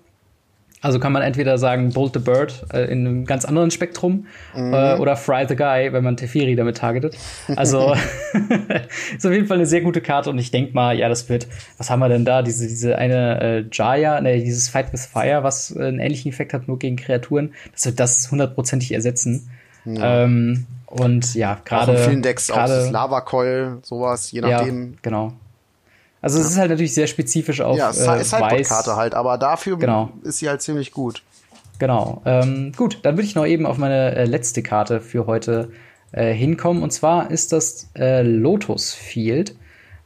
Also 0.83 0.99
kann 0.99 1.13
man 1.13 1.23
entweder 1.23 1.57
sagen 1.59 1.91
Bolt 1.93 2.13
the 2.13 2.19
Bird 2.19 2.67
äh, 2.75 2.85
in 2.93 3.07
einem 3.07 3.25
ganz 3.25 3.45
anderen 3.45 3.71
Spektrum 3.71 4.27
äh, 4.55 4.97
oder 4.99 5.17
Fry 5.17 5.47
the 5.49 5.55
Guy, 5.57 5.93
wenn 5.93 6.03
man 6.05 6.17
Teferi 6.17 6.57
damit 6.57 6.77
targetet. 6.79 7.17
Also 7.57 7.95
ist 9.17 9.25
auf 9.25 9.33
jeden 9.33 9.47
Fall 9.47 9.59
eine 9.59 9.67
sehr 9.67 9.81
gute 9.81 10.01
Karte 10.01 10.29
und 10.31 10.39
ich 10.39 10.51
denke 10.51 10.75
mal, 10.75 10.99
ja, 10.99 11.09
das 11.09 11.29
wird, 11.29 11.47
was 11.79 11.89
haben 11.89 12.01
wir 12.01 12.09
denn 12.09 12.25
da? 12.25 12.43
Diese, 12.43 12.67
diese 12.67 12.99
eine 12.99 13.41
äh, 13.41 13.65
Jaya, 13.73 14.21
ne, 14.21 14.41
dieses 14.43 14.69
Fight 14.69 14.93
with 14.93 15.07
Fire, 15.07 15.43
was 15.45 15.77
einen 15.77 16.01
ähnlichen 16.01 16.31
Effekt 16.33 16.53
hat, 16.53 16.67
nur 16.69 16.79
gegen 16.79 16.97
Kreaturen, 16.97 17.55
das 17.73 17.87
wird 17.87 18.01
das 18.01 18.31
hundertprozentig 18.31 18.93
ersetzen. 18.93 19.49
Ähm, 19.87 20.67
und 20.87 21.35
ja, 21.35 21.55
Auch 21.61 21.65
gerade 21.65 21.93
in 21.93 21.99
vielen 21.99 22.23
Decks 22.23 22.51
auch 22.51 22.57
gerade- 22.57 22.75
das 22.75 22.91
Lava 22.91 23.21
Coil, 23.23 23.79
sowas, 23.83 24.31
je 24.31 24.41
nachdem. 24.43 24.93
ja, 24.93 24.99
genau. 25.03 25.33
Also 26.23 26.41
es 26.41 26.49
ist 26.51 26.57
halt 26.57 26.71
natürlich 26.71 26.95
sehr 26.95 27.09
spezifisch 27.09 27.61
auf 27.61 27.77
Ja, 27.77 27.91
äh, 27.91 28.21
Weiß. 28.31 28.69
Karte 28.69 28.97
halt, 28.97 29.15
aber 29.15 29.37
dafür 29.39 29.77
Genau. 29.77 30.11
ist 30.23 30.39
sie 30.39 30.49
halt 30.49 30.63
ziemlich 30.63 30.93
gut. 30.93 31.23
Genau. 31.79 32.23
Ähm, 32.25 32.73
gut, 32.77 33.01
dann 33.03 33.17
würde 33.17 33.27
ich 33.27 33.35
noch 33.35 33.45
eben 33.45 33.67
auf 33.67 33.77
meine 33.77 34.15
äh, 34.15 34.25
letzte 34.25 34.63
Karte 34.63 35.01
für 35.01 35.27
heute 35.27 35.71
äh, 36.13 36.33
hinkommen. 36.33 36.83
Und 36.83 36.93
zwar 36.93 37.31
ist 37.31 37.53
das 37.53 37.91
äh, 37.99 38.23
Lotus 38.23 38.95
Field, 38.95 39.57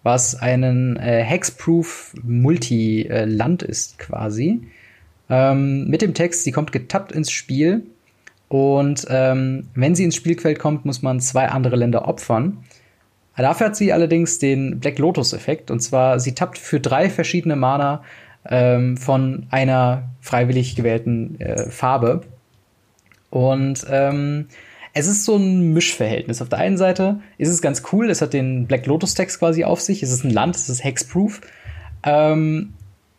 was 0.02 0.34
einen 0.36 0.96
äh, 0.96 1.22
Hexproof 1.22 2.14
Multi-Land 2.22 3.62
ist 3.62 3.98
quasi. 3.98 4.62
Ähm, 5.28 5.88
mit 5.88 6.00
dem 6.00 6.14
Text, 6.14 6.44
sie 6.44 6.52
kommt 6.52 6.72
getappt 6.72 7.12
ins 7.12 7.30
Spiel. 7.30 7.82
Und 8.48 9.06
ähm, 9.10 9.68
wenn 9.74 9.94
sie 9.94 10.04
ins 10.04 10.14
Spielfeld 10.14 10.58
kommt, 10.58 10.84
muss 10.86 11.02
man 11.02 11.20
zwei 11.20 11.48
andere 11.48 11.76
Länder 11.76 12.06
opfern. 12.08 12.58
Dafür 13.36 13.66
hat 13.66 13.76
sie 13.76 13.92
allerdings 13.92 14.38
den 14.38 14.80
Black 14.80 14.98
Lotus-Effekt. 14.98 15.70
Und 15.70 15.80
zwar, 15.80 16.18
sie 16.20 16.34
tappt 16.34 16.58
für 16.58 16.80
drei 16.80 17.10
verschiedene 17.10 17.56
Mana 17.56 18.02
ähm, 18.48 18.96
von 18.96 19.46
einer 19.50 20.04
freiwillig 20.20 20.76
gewählten 20.76 21.38
äh, 21.40 21.70
Farbe. 21.70 22.22
Und 23.30 23.84
ähm, 23.90 24.46
es 24.94 25.06
ist 25.06 25.24
so 25.24 25.36
ein 25.36 25.74
Mischverhältnis. 25.74 26.40
Auf 26.40 26.48
der 26.48 26.58
einen 26.58 26.78
Seite 26.78 27.20
ist 27.36 27.50
es 27.50 27.60
ganz 27.60 27.82
cool, 27.92 28.08
es 28.08 28.22
hat 28.22 28.32
den 28.32 28.66
Black 28.66 28.86
Lotus-Text 28.86 29.38
quasi 29.38 29.64
auf 29.64 29.80
sich. 29.80 30.02
Es 30.02 30.10
ist 30.10 30.24
ein 30.24 30.30
Land, 30.30 30.56
es 30.56 30.70
ist 30.70 30.82
Hexproof. 30.82 31.42
Ähm, 32.02 32.72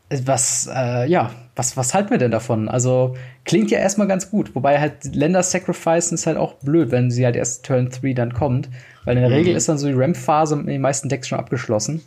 was, 0.10 0.70
äh, 0.74 1.08
ja, 1.08 1.32
was, 1.56 1.78
was 1.78 1.94
halten 1.94 2.10
wir 2.10 2.18
denn 2.18 2.32
davon? 2.32 2.70
Also, 2.70 3.16
klingt 3.46 3.70
ja 3.70 3.78
erstmal 3.78 4.08
ganz 4.08 4.32
gut. 4.32 4.56
Wobei 4.56 4.80
halt 4.80 5.14
Länder 5.14 5.44
sacrificen 5.44 6.16
ist 6.16 6.26
halt 6.26 6.38
auch 6.38 6.54
blöd, 6.56 6.92
wenn 6.92 7.12
sie 7.12 7.26
halt 7.26 7.36
erst 7.36 7.66
Turn 7.66 7.90
3 7.90 8.14
dann 8.14 8.34
kommt. 8.34 8.70
Weil 9.08 9.16
in 9.16 9.24
der 9.24 9.32
Regel 9.32 9.56
ist 9.56 9.70
dann 9.70 9.78
so 9.78 9.88
die 9.88 9.94
Ramp-Phase 9.94 10.56
in 10.56 10.66
den 10.66 10.82
meisten 10.82 11.08
Decks 11.08 11.30
schon 11.30 11.40
abgeschlossen. 11.40 12.02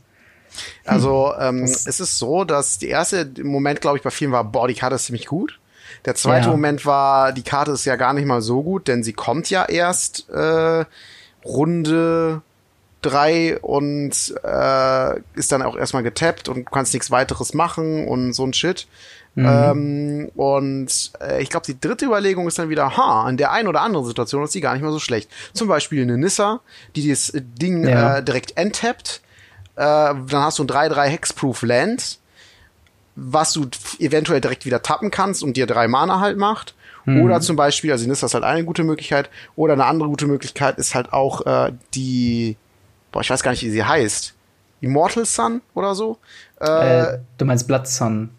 Also 0.84 1.32
ähm, 1.40 1.62
es 1.64 1.86
ist 1.86 2.18
so, 2.18 2.44
dass 2.44 2.76
der 2.78 2.90
erste 2.90 3.26
Moment, 3.42 3.80
glaube 3.80 3.96
ich, 3.96 4.02
bei 4.02 4.10
vielen 4.10 4.32
war, 4.32 4.44
boah, 4.44 4.68
die 4.68 4.74
Karte 4.74 4.96
ist 4.96 5.06
ziemlich 5.06 5.24
gut. 5.24 5.58
Der 6.04 6.14
zweite 6.14 6.48
Ja. 6.48 6.50
Moment 6.50 6.84
war, 6.84 7.32
die 7.32 7.42
Karte 7.42 7.70
ist 7.72 7.86
ja 7.86 7.96
gar 7.96 8.12
nicht 8.12 8.26
mal 8.26 8.42
so 8.42 8.62
gut, 8.62 8.86
denn 8.86 9.02
sie 9.02 9.14
kommt 9.14 9.48
ja 9.48 9.64
erst 9.64 10.28
äh, 10.28 10.84
Runde 11.42 12.42
drei 13.00 13.58
und 13.60 14.34
äh, 14.44 15.20
ist 15.36 15.52
dann 15.52 15.62
auch 15.62 15.78
erstmal 15.78 16.02
getappt 16.02 16.50
und 16.50 16.70
kannst 16.70 16.92
nichts 16.92 17.10
weiteres 17.10 17.54
machen 17.54 18.06
und 18.06 18.34
so 18.34 18.44
ein 18.44 18.52
Shit. 18.52 18.88
Ähm, 19.36 20.30
und 20.34 21.12
äh, 21.20 21.40
ich 21.42 21.48
glaube, 21.50 21.64
die 21.66 21.80
dritte 21.80 22.04
Überlegung 22.06 22.46
ist 22.48 22.58
dann 22.58 22.68
wieder, 22.68 22.96
ha, 22.96 23.28
in 23.28 23.36
der 23.36 23.52
einen 23.52 23.68
oder 23.68 23.80
anderen 23.80 24.04
Situation 24.04 24.42
ist 24.44 24.54
die 24.54 24.60
gar 24.60 24.74
nicht 24.74 24.82
mal 24.82 24.92
so 24.92 24.98
schlecht. 24.98 25.30
Zum 25.54 25.68
Beispiel 25.68 26.02
eine 26.02 26.18
Nissa, 26.18 26.60
die 26.96 27.08
das 27.08 27.32
Ding 27.34 27.86
Ja. 27.86 28.18
äh, 28.18 28.22
direkt 28.24 28.56
enttappt. 28.56 29.20
Äh, 29.76 29.82
dann 29.82 30.26
hast 30.32 30.58
du 30.58 30.64
ein 30.64 30.68
3-3 30.68 31.04
Hexproof 31.06 31.62
Land, 31.62 32.18
was 33.14 33.52
du 33.52 33.66
eventuell 33.98 34.40
direkt 34.40 34.66
wieder 34.66 34.82
tappen 34.82 35.10
kannst 35.10 35.42
und 35.42 35.56
dir 35.56 35.66
drei 35.66 35.88
Mana 35.88 36.20
halt 36.20 36.36
macht. 36.36 36.74
Oder 37.06 37.40
zum 37.40 37.56
Beispiel, 37.56 37.90
also 37.92 38.06
Nissa 38.06 38.26
ist 38.26 38.34
halt 38.34 38.44
eine 38.44 38.64
gute 38.64 38.84
Möglichkeit. 38.84 39.30
Oder 39.56 39.72
eine 39.72 39.86
andere 39.86 40.08
gute 40.08 40.26
Möglichkeit 40.26 40.76
ist 40.78 40.94
halt 40.94 41.12
auch 41.12 41.46
äh, 41.46 41.72
die, 41.94 42.56
boah, 43.10 43.20
ich 43.22 43.30
weiß 43.30 43.42
gar 43.42 43.52
nicht, 43.52 43.62
wie 43.62 43.70
sie 43.70 43.82
heißt. 43.82 44.34
Immortal 44.82 45.24
Sun 45.24 45.62
oder 45.74 45.94
so. 45.94 46.18
Äh, 46.60 47.00
Äh, 47.14 47.18
du 47.38 47.44
meinst 47.46 47.66
Blood 47.66 47.88
Sun. 47.88 48.30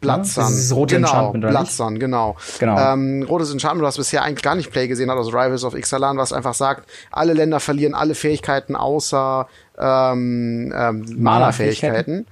Blood 0.00 0.18
Ja, 0.18 0.24
Sun. 0.24 0.42
das 0.42 0.50
ist 0.50 0.56
dieses 0.56 0.74
rote 0.76 0.96
genau, 0.96 1.08
Enchantment, 1.08 1.44
oder 1.44 1.52
Blood 1.52 1.90
nicht? 1.90 2.00
Genau. 2.00 2.36
Genau. 2.58 2.92
Ähm, 2.92 3.22
rotes 3.28 3.52
Enchantment, 3.52 3.86
was 3.86 3.96
bisher 3.96 4.22
eigentlich 4.22 4.42
gar 4.42 4.54
nicht 4.54 4.70
Play 4.70 4.88
gesehen 4.88 5.10
hat 5.10 5.18
aus 5.18 5.28
Rivals 5.28 5.64
of 5.64 5.74
Ixalan, 5.74 6.16
was 6.16 6.32
einfach 6.32 6.54
sagt, 6.54 6.88
alle 7.10 7.32
Länder 7.32 7.60
verlieren 7.60 7.94
alle 7.94 8.14
Fähigkeiten 8.14 8.76
außer 8.76 9.46
ähm, 9.78 10.72
ähm, 10.76 11.16
Mana-Fähigkeiten. 11.18 12.26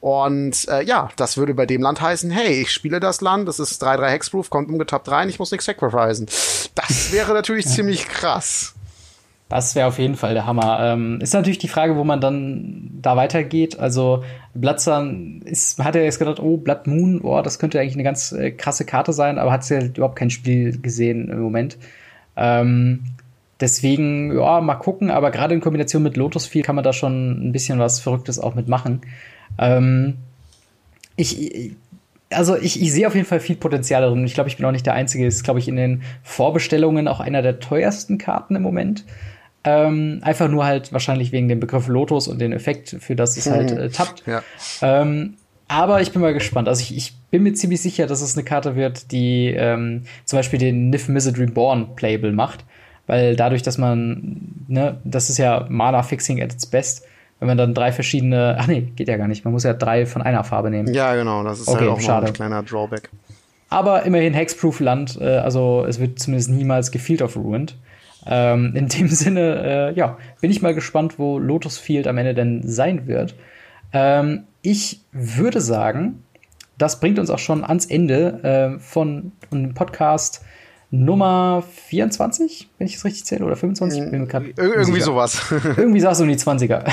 Und 0.00 0.68
äh, 0.68 0.82
ja, 0.82 1.08
das 1.16 1.38
würde 1.38 1.54
bei 1.54 1.64
dem 1.64 1.80
Land 1.80 2.02
heißen, 2.02 2.30
hey, 2.30 2.60
ich 2.60 2.70
spiele 2.72 3.00
das 3.00 3.22
Land, 3.22 3.48
das 3.48 3.58
ist 3.58 3.82
3-3 3.82 4.08
Hexproof, 4.08 4.50
kommt 4.50 4.68
umgetappt 4.68 5.10
rein, 5.10 5.30
ich 5.30 5.38
muss 5.38 5.50
nichts 5.50 5.64
sacrificen. 5.64 6.26
Das 6.74 7.10
wäre 7.10 7.32
natürlich 7.32 7.66
ziemlich 7.68 8.06
krass. 8.06 8.73
Das 9.54 9.76
wäre 9.76 9.86
auf 9.86 10.00
jeden 10.00 10.16
Fall 10.16 10.34
der 10.34 10.46
Hammer. 10.46 10.80
Ähm, 10.80 11.20
ist 11.20 11.32
natürlich 11.32 11.58
die 11.58 11.68
Frage, 11.68 11.94
wo 11.96 12.02
man 12.02 12.20
dann 12.20 12.90
da 13.00 13.16
weitergeht. 13.16 13.78
Also 13.78 14.24
Sun 14.78 15.42
ist, 15.44 15.78
hat 15.78 15.94
er 15.94 16.02
jetzt 16.02 16.18
gedacht, 16.18 16.40
oh, 16.40 16.56
Blood 16.56 16.88
Moon, 16.88 17.20
oh, 17.22 17.40
das 17.40 17.60
könnte 17.60 17.78
eigentlich 17.78 17.94
eine 17.94 18.02
ganz 18.02 18.32
äh, 18.32 18.50
krasse 18.50 18.84
Karte 18.84 19.12
sein, 19.12 19.38
aber 19.38 19.52
hat 19.52 19.70
ja 19.70 19.80
überhaupt 19.80 20.16
kein 20.16 20.30
Spiel 20.30 20.80
gesehen 20.80 21.28
im 21.28 21.38
Moment. 21.38 21.78
Ähm, 22.36 23.04
deswegen, 23.60 24.36
ja, 24.36 24.60
mal 24.60 24.74
gucken, 24.74 25.12
aber 25.12 25.30
gerade 25.30 25.54
in 25.54 25.60
Kombination 25.60 26.02
mit 26.02 26.16
Lotus 26.16 26.46
Field 26.46 26.66
kann 26.66 26.74
man 26.74 26.82
da 26.82 26.92
schon 26.92 27.48
ein 27.48 27.52
bisschen 27.52 27.78
was 27.78 28.00
Verrücktes 28.00 28.40
auch 28.40 28.56
mitmachen. 28.56 29.02
Ähm, 29.56 30.14
ich- 31.14 31.76
also 32.30 32.56
ich, 32.56 32.82
ich 32.82 32.92
sehe 32.92 33.06
auf 33.06 33.14
jeden 33.14 33.26
Fall 33.28 33.38
viel 33.38 33.54
Potenzial 33.54 34.02
darin. 34.02 34.24
Ich 34.24 34.34
glaube, 34.34 34.48
ich 34.48 34.56
bin 34.56 34.66
auch 34.66 34.72
nicht 34.72 34.86
der 34.86 34.94
Einzige. 34.94 35.24
Ist, 35.26 35.44
glaube 35.44 35.60
ich, 35.60 35.68
in 35.68 35.76
den 35.76 36.02
Vorbestellungen 36.24 37.06
auch 37.06 37.20
einer 37.20 37.42
der 37.42 37.60
teuersten 37.60 38.18
Karten 38.18 38.56
im 38.56 38.62
Moment. 38.62 39.04
Ähm, 39.64 40.20
einfach 40.22 40.48
nur 40.48 40.64
halt 40.66 40.92
wahrscheinlich 40.92 41.32
wegen 41.32 41.48
dem 41.48 41.58
Begriff 41.58 41.88
Lotus 41.88 42.28
und 42.28 42.38
den 42.38 42.52
Effekt, 42.52 42.96
für 43.00 43.16
das 43.16 43.36
es 43.36 43.50
halt 43.50 43.70
äh, 43.70 43.88
tappt. 43.88 44.22
Ja. 44.26 44.42
Ähm, 44.82 45.34
aber 45.68 46.02
ich 46.02 46.12
bin 46.12 46.20
mal 46.20 46.34
gespannt. 46.34 46.68
Also 46.68 46.82
ich, 46.82 46.94
ich 46.94 47.14
bin 47.30 47.42
mir 47.42 47.54
ziemlich 47.54 47.80
sicher, 47.80 48.06
dass 48.06 48.20
es 48.20 48.36
eine 48.36 48.44
Karte 48.44 48.76
wird, 48.76 49.10
die 49.10 49.46
ähm, 49.56 50.02
zum 50.26 50.38
Beispiel 50.38 50.58
den 50.58 50.90
Nif 50.90 51.08
Mizzet 51.08 51.38
Reborn 51.38 51.96
Playable 51.96 52.32
macht. 52.32 52.64
Weil 53.06 53.36
dadurch, 53.36 53.62
dass 53.62 53.78
man, 53.78 54.64
ne, 54.68 54.98
das 55.04 55.28
ist 55.30 55.38
ja 55.38 55.66
Mana-Fixing 55.68 56.42
at 56.42 56.52
its 56.52 56.66
best, 56.66 57.04
wenn 57.38 57.48
man 57.48 57.58
dann 57.58 57.74
drei 57.74 57.92
verschiedene, 57.92 58.56
ach 58.60 58.66
nee, 58.66 58.82
geht 58.96 59.08
ja 59.08 59.16
gar 59.16 59.28
nicht, 59.28 59.44
man 59.44 59.52
muss 59.52 59.64
ja 59.64 59.72
drei 59.74 60.06
von 60.06 60.22
einer 60.22 60.44
Farbe 60.44 60.70
nehmen. 60.70 60.92
Ja, 60.94 61.14
genau, 61.14 61.42
das 61.42 61.60
ist 61.60 61.68
Okay, 61.68 61.80
halt 61.80 61.90
auch 61.90 62.00
schade. 62.00 62.26
ein 62.26 62.32
kleiner 62.32 62.62
Drawback. 62.62 63.10
Aber 63.70 64.04
immerhin 64.04 64.34
Hexproof 64.34 64.80
Land, 64.80 65.18
äh, 65.20 65.38
also 65.38 65.84
es 65.88 65.98
wird 65.98 66.18
zumindest 66.18 66.50
niemals 66.50 66.90
gefield 66.90 67.22
of 67.22 67.36
Ruined. 67.36 67.76
Ähm, 68.26 68.74
in 68.74 68.88
dem 68.88 69.08
Sinne, 69.08 69.92
äh, 69.92 69.98
ja, 69.98 70.18
bin 70.40 70.50
ich 70.50 70.62
mal 70.62 70.74
gespannt, 70.74 71.18
wo 71.18 71.38
Lotus 71.38 71.78
Field 71.78 72.06
am 72.06 72.18
Ende 72.18 72.34
denn 72.34 72.62
sein 72.64 73.06
wird. 73.06 73.34
Ähm, 73.92 74.44
ich 74.62 75.00
würde 75.12 75.60
sagen, 75.60 76.22
das 76.78 77.00
bringt 77.00 77.18
uns 77.18 77.30
auch 77.30 77.38
schon 77.38 77.64
ans 77.64 77.86
Ende 77.86 78.76
äh, 78.76 78.80
von, 78.80 79.32
von 79.48 79.62
dem 79.62 79.74
Podcast 79.74 80.42
Nummer 80.90 81.64
24, 81.86 82.68
wenn 82.78 82.86
ich 82.86 82.94
es 82.94 83.04
richtig 83.04 83.24
zähle, 83.24 83.44
oder 83.44 83.56
25? 83.56 84.10
Bin 84.10 84.28
Ir 84.28 84.52
irgendwie 84.58 84.92
sicher. 84.92 85.04
sowas. 85.04 85.52
irgendwie 85.76 86.00
sagst 86.00 86.20
du 86.20 86.24
um 86.24 86.30
die 86.30 86.36
20er. 86.36 86.84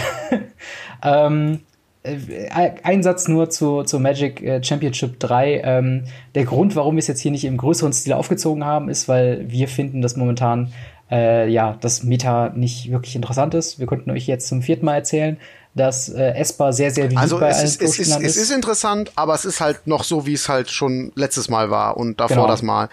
ähm, 1.04 1.60
äh, 2.04 2.72
ein 2.84 3.04
Satz 3.04 3.28
nur 3.28 3.50
zu, 3.50 3.84
zu 3.84 4.00
Magic 4.00 4.42
äh, 4.42 4.64
Championship 4.64 5.20
3. 5.20 5.62
Ähm, 5.64 6.04
der 6.34 6.46
Grund, 6.46 6.76
warum 6.76 6.96
wir 6.96 7.00
es 7.00 7.08
jetzt 7.08 7.20
hier 7.20 7.32
nicht 7.32 7.46
im 7.46 7.58
größeren 7.58 7.94
Stil 7.94 8.14
aufgezogen 8.14 8.66
haben, 8.66 8.90
ist, 8.90 9.08
weil 9.08 9.46
wir 9.50 9.68
finden, 9.68 10.02
dass 10.02 10.16
momentan 10.16 10.74
äh, 11.12 11.48
ja 11.48 11.78
das 11.82 12.04
Meta 12.04 12.50
nicht 12.56 12.92
wirklich 12.92 13.16
interessant 13.16 13.54
ist. 13.54 13.80
Wir 13.80 13.86
konnten 13.86 14.10
euch 14.12 14.28
jetzt 14.28 14.48
zum 14.48 14.62
vierten 14.62 14.86
Mal 14.86 14.96
erzählen, 14.96 15.38
dass 15.74 16.10
äh, 16.10 16.34
Esper 16.34 16.74
sehr, 16.74 16.92
sehr 16.92 17.06
beliebt 17.06 17.22
also 17.22 17.40
bei 17.40 17.54
allen 17.54 17.64
ist, 17.64 17.82
es, 17.82 17.98
ist, 17.98 18.10
ist. 18.10 18.22
Es 18.22 18.38
ist 18.38 18.52
interessant, 18.52 19.12
aber 19.16 19.34
es 19.34 19.46
ist 19.46 19.62
halt 19.62 19.88
noch 19.88 20.04
so, 20.04 20.26
wie 20.26 20.34
es 20.34 20.50
halt 20.50 20.70
schon 20.70 21.14
letztes 21.16 21.50
Mal 21.50 21.70
war 21.70 21.96
und 21.96 22.20
davor 22.20 22.36
genau. 22.36 22.48
das 22.48 22.62
Mal. 22.62 22.90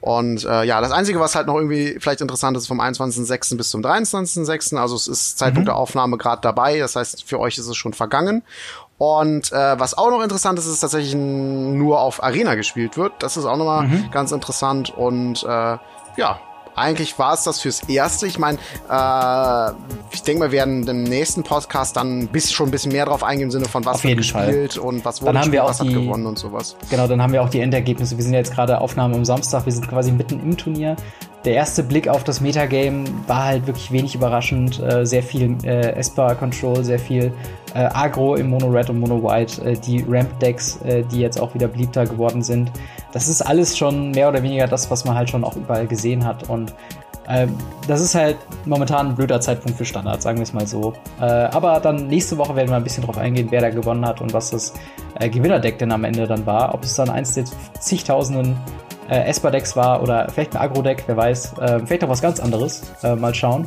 Und 0.00 0.44
äh, 0.44 0.64
ja, 0.64 0.80
das 0.80 0.92
Einzige, 0.92 1.18
was 1.18 1.34
halt 1.34 1.48
noch 1.48 1.56
irgendwie 1.56 1.96
vielleicht 1.98 2.20
interessant 2.20 2.56
ist, 2.56 2.68
vom 2.68 2.80
21.06. 2.80 3.56
bis 3.56 3.70
zum 3.70 3.82
23.06., 3.82 4.76
also 4.76 4.94
es 4.94 5.08
ist 5.08 5.38
Zeitpunkt 5.38 5.64
mhm. 5.64 5.72
der 5.72 5.76
Aufnahme 5.76 6.18
gerade 6.18 6.40
dabei, 6.40 6.78
das 6.78 6.94
heißt, 6.94 7.24
für 7.24 7.40
euch 7.40 7.58
ist 7.58 7.66
es 7.66 7.76
schon 7.76 7.94
vergangen. 7.94 8.42
Und 8.96 9.50
äh, 9.50 9.80
was 9.80 9.96
auch 9.96 10.10
noch 10.10 10.22
interessant 10.22 10.58
ist, 10.58 10.66
ist 10.66 10.80
tatsächlich 10.80 11.14
nur 11.14 12.00
auf 12.00 12.22
Arena 12.22 12.54
gespielt 12.54 12.96
wird. 12.98 13.14
Das 13.20 13.38
ist 13.38 13.46
auch 13.46 13.56
nochmal 13.56 13.88
mhm. 13.88 14.10
ganz 14.12 14.30
interessant 14.30 14.90
und 14.90 15.42
äh, 15.42 15.78
ja, 16.16 16.38
eigentlich 16.80 17.18
war 17.18 17.34
es 17.34 17.44
das 17.44 17.60
fürs 17.60 17.82
Erste. 17.88 18.26
Ich 18.26 18.38
meine, 18.38 18.58
äh, 18.90 19.72
ich 20.12 20.22
denke, 20.22 20.44
wir 20.44 20.52
werden 20.52 20.86
im 20.88 21.04
nächsten 21.04 21.42
Podcast 21.42 21.96
dann 21.96 22.28
bis, 22.28 22.52
schon 22.52 22.68
ein 22.68 22.70
bisschen 22.70 22.92
mehr 22.92 23.06
drauf 23.06 23.22
eingehen 23.22 23.46
im 23.46 23.50
Sinne 23.50 23.66
von 23.66 23.84
was 23.84 24.02
wird 24.02 24.16
gespielt 24.16 24.74
Fall. 24.74 24.82
und 24.82 25.04
was 25.04 25.22
wurde 25.22 25.34
dann 25.34 25.42
gespielt, 25.42 25.62
was 25.64 25.78
die, 25.78 25.88
hat 25.88 25.94
gewonnen 25.94 26.26
und 26.26 26.38
sowas. 26.38 26.76
Genau, 26.88 27.06
dann 27.06 27.22
haben 27.22 27.32
wir 27.32 27.42
auch 27.42 27.50
die 27.50 27.60
Endergebnisse. 27.60 28.16
Wir 28.16 28.24
sind 28.24 28.34
jetzt 28.34 28.52
gerade 28.54 28.80
Aufnahmen 28.80 29.14
am 29.14 29.24
Samstag, 29.24 29.66
wir 29.66 29.72
sind 29.72 29.88
quasi 29.88 30.10
mitten 30.10 30.40
im 30.40 30.56
Turnier. 30.56 30.96
Der 31.44 31.54
erste 31.54 31.82
Blick 31.82 32.06
auf 32.06 32.22
das 32.22 32.42
Metagame 32.42 33.04
war 33.26 33.44
halt 33.44 33.66
wirklich 33.66 33.90
wenig 33.90 34.14
überraschend. 34.14 34.78
Äh, 34.80 35.06
sehr 35.06 35.22
viel 35.22 35.56
äh, 35.64 35.92
Esper 35.92 36.34
Control, 36.34 36.84
sehr 36.84 36.98
viel 36.98 37.32
äh, 37.74 37.78
Agro 37.78 38.36
im 38.36 38.50
Mono 38.50 38.66
Red 38.66 38.90
und 38.90 39.00
Mono 39.00 39.22
White, 39.22 39.64
äh, 39.64 39.74
die 39.74 40.04
Ramp 40.06 40.38
Decks, 40.40 40.78
äh, 40.82 41.02
die 41.04 41.20
jetzt 41.20 41.40
auch 41.40 41.54
wieder 41.54 41.68
beliebter 41.68 42.04
geworden 42.04 42.42
sind. 42.42 42.70
Das 43.12 43.28
ist 43.28 43.42
alles 43.42 43.76
schon 43.76 44.12
mehr 44.12 44.28
oder 44.28 44.42
weniger 44.42 44.66
das, 44.66 44.90
was 44.90 45.04
man 45.04 45.16
halt 45.16 45.30
schon 45.30 45.44
auch 45.44 45.56
überall 45.56 45.86
gesehen 45.86 46.24
hat. 46.24 46.48
Und 46.48 46.72
ähm, 47.28 47.56
das 47.86 48.00
ist 48.00 48.14
halt 48.14 48.36
momentan 48.64 49.08
ein 49.08 49.14
blöder 49.14 49.40
Zeitpunkt 49.40 49.78
für 49.78 49.84
Standard, 49.84 50.20
sagen 50.20 50.38
wir 50.38 50.42
es 50.42 50.52
mal 50.52 50.66
so. 50.66 50.94
Äh, 51.20 51.24
aber 51.24 51.80
dann 51.80 52.08
nächste 52.08 52.38
Woche 52.38 52.56
werden 52.56 52.68
wir 52.68 52.76
ein 52.76 52.84
bisschen 52.84 53.04
drauf 53.04 53.18
eingehen, 53.18 53.48
wer 53.50 53.60
da 53.60 53.70
gewonnen 53.70 54.04
hat 54.06 54.20
und 54.20 54.32
was 54.32 54.50
das 54.50 54.74
äh, 55.18 55.28
Gewinnerdeck 55.28 55.78
denn 55.78 55.92
am 55.92 56.04
Ende 56.04 56.26
dann 56.26 56.44
war. 56.46 56.74
Ob 56.74 56.82
es 56.82 56.94
dann 56.94 57.08
eins 57.08 57.34
der 57.34 57.44
zigtausenden 57.78 58.56
äh, 59.08 59.28
Esper-Decks 59.28 59.76
war 59.76 60.02
oder 60.02 60.28
vielleicht 60.30 60.56
ein 60.56 60.62
Agro-Deck, 60.62 61.04
wer 61.06 61.16
weiß. 61.16 61.58
Äh, 61.58 61.80
vielleicht 61.86 62.04
auch 62.04 62.08
was 62.08 62.22
ganz 62.22 62.40
anderes. 62.40 62.92
Äh, 63.02 63.16
mal 63.16 63.34
schauen. 63.34 63.66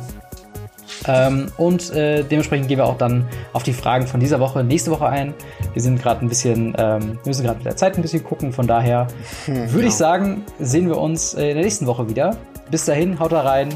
Ähm, 1.06 1.46
und 1.56 1.90
äh, 1.92 2.22
dementsprechend 2.22 2.68
gehen 2.68 2.78
wir 2.78 2.86
auch 2.86 2.98
dann 2.98 3.26
auf 3.52 3.62
die 3.62 3.72
Fragen 3.72 4.06
von 4.06 4.20
dieser 4.20 4.40
Woche 4.40 4.64
nächste 4.64 4.90
Woche 4.90 5.06
ein. 5.06 5.34
Wir 5.72 5.82
sind 5.82 6.00
gerade 6.00 6.24
ein 6.24 6.28
bisschen, 6.28 6.74
ähm, 6.78 7.18
wir 7.22 7.26
müssen 7.26 7.44
gerade 7.44 7.58
mit 7.58 7.66
der 7.66 7.76
Zeit 7.76 7.96
ein 7.96 8.02
bisschen 8.02 8.24
gucken. 8.24 8.52
Von 8.52 8.66
daher 8.66 9.08
hm, 9.46 9.72
würde 9.72 9.82
ja. 9.82 9.88
ich 9.88 9.94
sagen, 9.94 10.44
sehen 10.58 10.88
wir 10.88 10.98
uns 10.98 11.34
äh, 11.34 11.50
in 11.50 11.56
der 11.56 11.64
nächsten 11.64 11.86
Woche 11.86 12.08
wieder. 12.08 12.36
Bis 12.70 12.84
dahin, 12.84 13.18
haut 13.18 13.32
da 13.32 13.42
rein. 13.42 13.68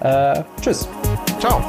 Äh, 0.00 0.42
tschüss. 0.60 0.88
Ciao. 1.40 1.62